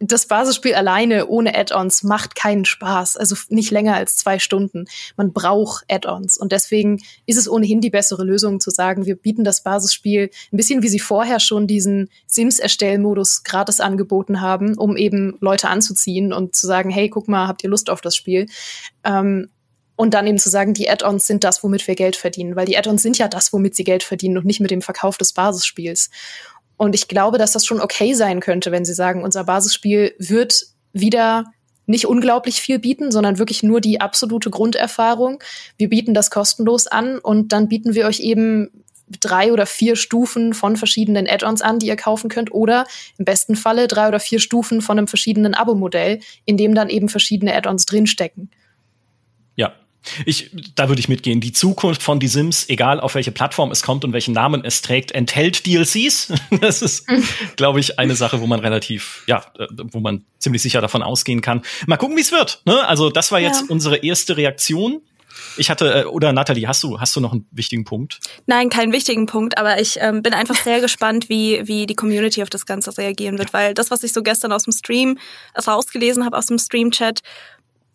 das 0.00 0.26
Basisspiel 0.26 0.74
alleine 0.74 1.26
ohne 1.26 1.54
Add-ons 1.54 2.02
macht 2.02 2.34
keinen 2.34 2.64
Spaß. 2.64 3.16
Also 3.16 3.36
nicht 3.48 3.70
länger 3.70 3.94
als 3.94 4.16
zwei 4.16 4.38
Stunden. 4.38 4.86
Man 5.16 5.32
braucht 5.32 5.84
Add-ons. 5.90 6.38
Und 6.38 6.52
deswegen 6.52 7.02
ist 7.26 7.36
es 7.36 7.48
ohnehin 7.48 7.80
die 7.80 7.90
bessere 7.90 8.24
Lösung 8.24 8.60
zu 8.60 8.70
sagen, 8.70 9.04
wir 9.04 9.16
bieten 9.16 9.44
das 9.44 9.62
Basisspiel 9.62 10.30
ein 10.52 10.56
bisschen 10.56 10.82
wie 10.82 10.88
sie 10.88 10.98
vorher 10.98 11.40
schon 11.40 11.66
diesen 11.66 12.08
Sims-Erstellmodus 12.26 13.44
gratis 13.44 13.80
angeboten 13.80 14.40
haben, 14.40 14.76
um 14.76 14.96
eben 14.96 15.36
Leute 15.40 15.68
anzuziehen 15.68 16.32
und 16.32 16.56
zu 16.56 16.66
sagen, 16.66 16.90
hey, 16.90 17.08
guck 17.08 17.28
mal, 17.28 17.46
habt 17.46 17.62
ihr 17.62 17.70
Lust 17.74 17.90
auf 17.90 18.00
das 18.00 18.14
Spiel. 18.14 18.46
Ähm, 19.04 19.50
und 19.96 20.14
dann 20.14 20.26
eben 20.26 20.38
zu 20.38 20.50
sagen, 20.50 20.74
die 20.74 20.88
Add-ons 20.88 21.26
sind 21.26 21.44
das, 21.44 21.62
womit 21.62 21.86
wir 21.86 21.94
Geld 21.94 22.16
verdienen, 22.16 22.56
weil 22.56 22.66
die 22.66 22.76
Add-ons 22.76 23.02
sind 23.02 23.18
ja 23.18 23.28
das, 23.28 23.52
womit 23.52 23.76
sie 23.76 23.84
Geld 23.84 24.02
verdienen 24.02 24.38
und 24.38 24.46
nicht 24.46 24.60
mit 24.60 24.70
dem 24.70 24.82
Verkauf 24.82 25.18
des 25.18 25.32
Basisspiels. 25.32 26.10
Und 26.76 26.94
ich 26.94 27.06
glaube, 27.06 27.38
dass 27.38 27.52
das 27.52 27.64
schon 27.64 27.80
okay 27.80 28.14
sein 28.14 28.40
könnte, 28.40 28.72
wenn 28.72 28.84
sie 28.84 28.94
sagen, 28.94 29.22
unser 29.22 29.44
Basisspiel 29.44 30.14
wird 30.18 30.66
wieder 30.92 31.44
nicht 31.86 32.06
unglaublich 32.06 32.60
viel 32.60 32.78
bieten, 32.78 33.12
sondern 33.12 33.38
wirklich 33.38 33.62
nur 33.62 33.80
die 33.80 34.00
absolute 34.00 34.50
Grunderfahrung. 34.50 35.42
Wir 35.76 35.88
bieten 35.88 36.14
das 36.14 36.30
kostenlos 36.30 36.86
an 36.86 37.18
und 37.18 37.52
dann 37.52 37.68
bieten 37.68 37.94
wir 37.94 38.06
euch 38.06 38.20
eben 38.20 38.83
drei 39.20 39.52
oder 39.52 39.66
vier 39.66 39.96
Stufen 39.96 40.54
von 40.54 40.76
verschiedenen 40.76 41.28
Add-ons 41.28 41.62
an, 41.62 41.78
die 41.78 41.86
ihr 41.86 41.96
kaufen 41.96 42.30
könnt, 42.30 42.52
oder 42.52 42.86
im 43.18 43.24
besten 43.24 43.56
Falle 43.56 43.88
drei 43.88 44.08
oder 44.08 44.20
vier 44.20 44.40
Stufen 44.40 44.80
von 44.80 44.98
einem 44.98 45.08
verschiedenen 45.08 45.54
Abo-Modell, 45.54 46.20
in 46.44 46.56
dem 46.56 46.74
dann 46.74 46.88
eben 46.88 47.08
verschiedene 47.08 47.54
Add-ons 47.54 47.86
drinstecken. 47.86 48.50
Ja, 49.56 49.74
ich, 50.26 50.50
da 50.74 50.88
würde 50.88 51.00
ich 51.00 51.08
mitgehen. 51.08 51.40
Die 51.40 51.52
Zukunft 51.52 52.02
von 52.02 52.20
Die 52.20 52.28
Sims, 52.28 52.68
egal 52.68 53.00
auf 53.00 53.14
welche 53.14 53.32
Plattform 53.32 53.70
es 53.70 53.82
kommt 53.82 54.04
und 54.04 54.12
welchen 54.12 54.34
Namen 54.34 54.64
es 54.64 54.82
trägt, 54.82 55.12
enthält 55.12 55.66
DLCs. 55.66 56.32
Das 56.60 56.82
ist, 56.82 57.06
glaube 57.56 57.80
ich, 57.80 57.98
eine 57.98 58.14
Sache, 58.14 58.40
wo 58.40 58.46
man 58.46 58.60
relativ, 58.60 59.24
ja, 59.26 59.44
äh, 59.58 59.66
wo 59.92 60.00
man 60.00 60.24
ziemlich 60.38 60.62
sicher 60.62 60.80
davon 60.80 61.02
ausgehen 61.02 61.40
kann. 61.40 61.62
Mal 61.86 61.96
gucken, 61.96 62.16
wie 62.16 62.20
es 62.20 62.32
wird. 62.32 62.62
Ne? 62.64 62.86
Also 62.86 63.10
das 63.10 63.32
war 63.32 63.40
jetzt 63.40 63.62
ja. 63.62 63.66
unsere 63.68 63.96
erste 63.96 64.36
Reaktion 64.36 65.02
ich 65.56 65.70
hatte, 65.70 66.02
äh, 66.02 66.04
oder 66.04 66.32
Nathalie, 66.32 66.66
hast 66.66 66.82
du, 66.82 67.00
hast 67.00 67.14
du 67.16 67.20
noch 67.20 67.32
einen 67.32 67.46
wichtigen 67.50 67.84
Punkt? 67.84 68.20
Nein, 68.46 68.70
keinen 68.70 68.92
wichtigen 68.92 69.26
Punkt, 69.26 69.58
aber 69.58 69.80
ich 69.80 69.98
ähm, 70.00 70.22
bin 70.22 70.34
einfach 70.34 70.56
sehr 70.56 70.80
gespannt, 70.80 71.28
wie, 71.28 71.62
wie 71.66 71.86
die 71.86 71.94
Community 71.94 72.42
auf 72.42 72.50
das 72.50 72.66
Ganze 72.66 72.96
reagieren 72.96 73.38
wird, 73.38 73.52
weil 73.52 73.74
das, 73.74 73.90
was 73.90 74.02
ich 74.02 74.12
so 74.12 74.22
gestern 74.22 74.52
aus 74.52 74.64
dem 74.64 74.72
Stream 74.72 75.18
rausgelesen 75.66 76.24
habe, 76.24 76.36
aus 76.36 76.46
dem 76.46 76.58
Stream-Chat, 76.58 77.20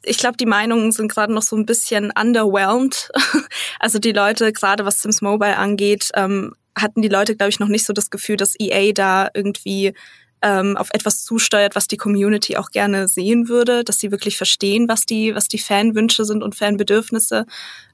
ich 0.03 0.17
glaube, 0.17 0.37
die 0.37 0.45
Meinungen 0.45 0.91
sind 0.91 1.11
gerade 1.11 1.33
noch 1.33 1.41
so 1.41 1.55
ein 1.55 1.65
bisschen 1.65 2.11
underwhelmed. 2.11 3.09
also 3.79 3.99
die 3.99 4.13
Leute, 4.13 4.53
gerade 4.53 4.85
was 4.85 5.01
Sims 5.01 5.21
Mobile 5.21 5.57
angeht, 5.57 6.09
ähm, 6.15 6.53
hatten 6.77 7.01
die 7.01 7.09
Leute, 7.09 7.35
glaube 7.35 7.49
ich, 7.49 7.59
noch 7.59 7.67
nicht 7.67 7.85
so 7.85 7.93
das 7.93 8.09
Gefühl, 8.09 8.37
dass 8.37 8.55
EA 8.57 8.93
da 8.93 9.29
irgendwie 9.33 9.93
ähm, 10.41 10.77
auf 10.77 10.89
etwas 10.91 11.23
zusteuert, 11.23 11.75
was 11.75 11.87
die 11.87 11.97
Community 11.97 12.57
auch 12.57 12.69
gerne 12.69 13.07
sehen 13.07 13.49
würde, 13.49 13.83
dass 13.83 13.99
sie 13.99 14.11
wirklich 14.11 14.37
verstehen, 14.37 14.87
was 14.87 15.05
die, 15.05 15.35
was 15.35 15.47
die 15.47 15.59
Fanwünsche 15.59 16.25
sind 16.25 16.43
und 16.43 16.55
Fanbedürfnisse. 16.55 17.45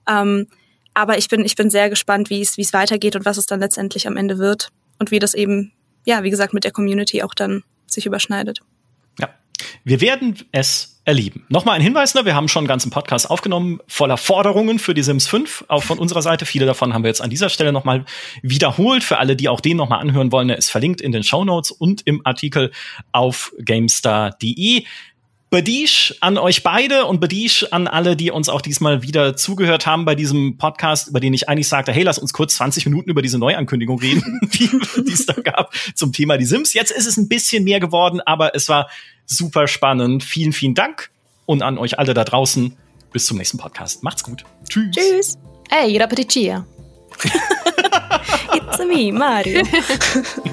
Ähm, 0.07 0.47
aber 0.93 1.17
ich 1.17 1.27
bin, 1.27 1.43
ich 1.43 1.55
bin 1.55 1.69
sehr 1.69 1.89
gespannt, 1.89 2.29
wie 2.29 2.41
es, 2.41 2.57
wie 2.57 2.61
es 2.61 2.73
weitergeht 2.73 3.15
und 3.15 3.25
was 3.25 3.37
es 3.37 3.45
dann 3.45 3.59
letztendlich 3.59 4.07
am 4.07 4.17
Ende 4.17 4.37
wird 4.37 4.69
und 4.99 5.11
wie 5.11 5.19
das 5.19 5.33
eben, 5.33 5.73
ja, 6.05 6.23
wie 6.23 6.29
gesagt, 6.29 6.53
mit 6.53 6.63
der 6.63 6.71
Community 6.71 7.21
auch 7.23 7.33
dann 7.33 7.63
sich 7.87 8.05
überschneidet. 8.05 8.59
Ja, 9.19 9.29
wir 9.83 10.01
werden 10.01 10.37
es 10.51 10.94
erleben. 11.05 11.45
Nochmal 11.49 11.75
ein 11.75 11.81
Hinweis, 11.81 12.15
ne? 12.15 12.25
wir 12.25 12.35
haben 12.35 12.47
schon 12.47 12.61
einen 12.61 12.67
ganzen 12.67 12.89
Podcast 12.89 13.29
aufgenommen, 13.29 13.79
voller 13.87 14.17
Forderungen 14.17 14.79
für 14.79 14.93
die 14.93 15.03
Sims 15.03 15.27
5, 15.27 15.65
auch 15.67 15.83
von 15.83 15.99
unserer 15.99 16.23
Seite. 16.23 16.45
Viele 16.45 16.65
davon 16.65 16.93
haben 16.93 17.03
wir 17.03 17.09
jetzt 17.09 17.21
an 17.21 17.29
dieser 17.29 17.49
Stelle 17.49 17.71
nochmal 17.71 18.05
wiederholt. 18.41 19.03
Für 19.03 19.19
alle, 19.19 19.35
die 19.35 19.47
auch 19.47 19.61
den 19.61 19.77
nochmal 19.77 19.99
anhören 19.99 20.31
wollen, 20.31 20.47
der 20.47 20.57
ist 20.57 20.71
verlinkt 20.71 21.01
in 21.01 21.11
den 21.11 21.23
Show 21.23 21.35
und 21.77 22.01
im 22.05 22.21
Artikel 22.25 22.71
auf 23.11 23.53
gamestar.de. 23.59 24.85
Badish 25.55 26.13
an 26.19 26.37
euch 26.37 26.63
beide 26.63 27.05
und 27.05 27.21
Badish 27.21 27.67
an 27.71 27.87
alle, 27.87 28.17
die 28.17 28.29
uns 28.29 28.49
auch 28.49 28.59
diesmal 28.59 29.03
wieder 29.03 29.37
zugehört 29.37 29.85
haben 29.85 30.03
bei 30.03 30.13
diesem 30.13 30.57
Podcast, 30.57 31.07
über 31.07 31.21
den 31.21 31.33
ich 31.33 31.47
eigentlich 31.47 31.69
sagte, 31.69 31.93
hey, 31.93 32.03
lass 32.03 32.19
uns 32.19 32.33
kurz 32.33 32.55
20 32.57 32.83
Minuten 32.87 33.09
über 33.09 33.21
diese 33.21 33.39
Neuankündigung 33.39 33.97
reden, 33.97 34.41
die, 34.53 34.67
die 34.67 35.13
es 35.13 35.25
da 35.25 35.41
gab 35.41 35.73
zum 35.93 36.11
Thema 36.11 36.37
die 36.37 36.43
Sims. 36.43 36.73
Jetzt 36.73 36.91
ist 36.91 37.05
es 37.05 37.15
ein 37.15 37.29
bisschen 37.29 37.63
mehr 37.63 37.79
geworden, 37.79 38.19
aber 38.19 38.53
es 38.53 38.67
war 38.67 38.89
super 39.25 39.69
spannend. 39.69 40.25
Vielen, 40.25 40.51
vielen 40.51 40.75
Dank 40.75 41.09
und 41.45 41.61
an 41.61 41.77
euch 41.77 41.99
alle 41.99 42.13
da 42.13 42.25
draußen. 42.25 42.75
Bis 43.13 43.25
zum 43.25 43.37
nächsten 43.37 43.57
Podcast. 43.57 44.03
Macht's 44.03 44.25
gut. 44.25 44.43
Tschüss. 44.67 44.91
Tschüss. 44.91 45.37
Hey, 45.69 45.97
Rapeticia. 45.97 46.65
It's 48.53 48.77
me, 48.79 49.09
Mario. 49.13 49.61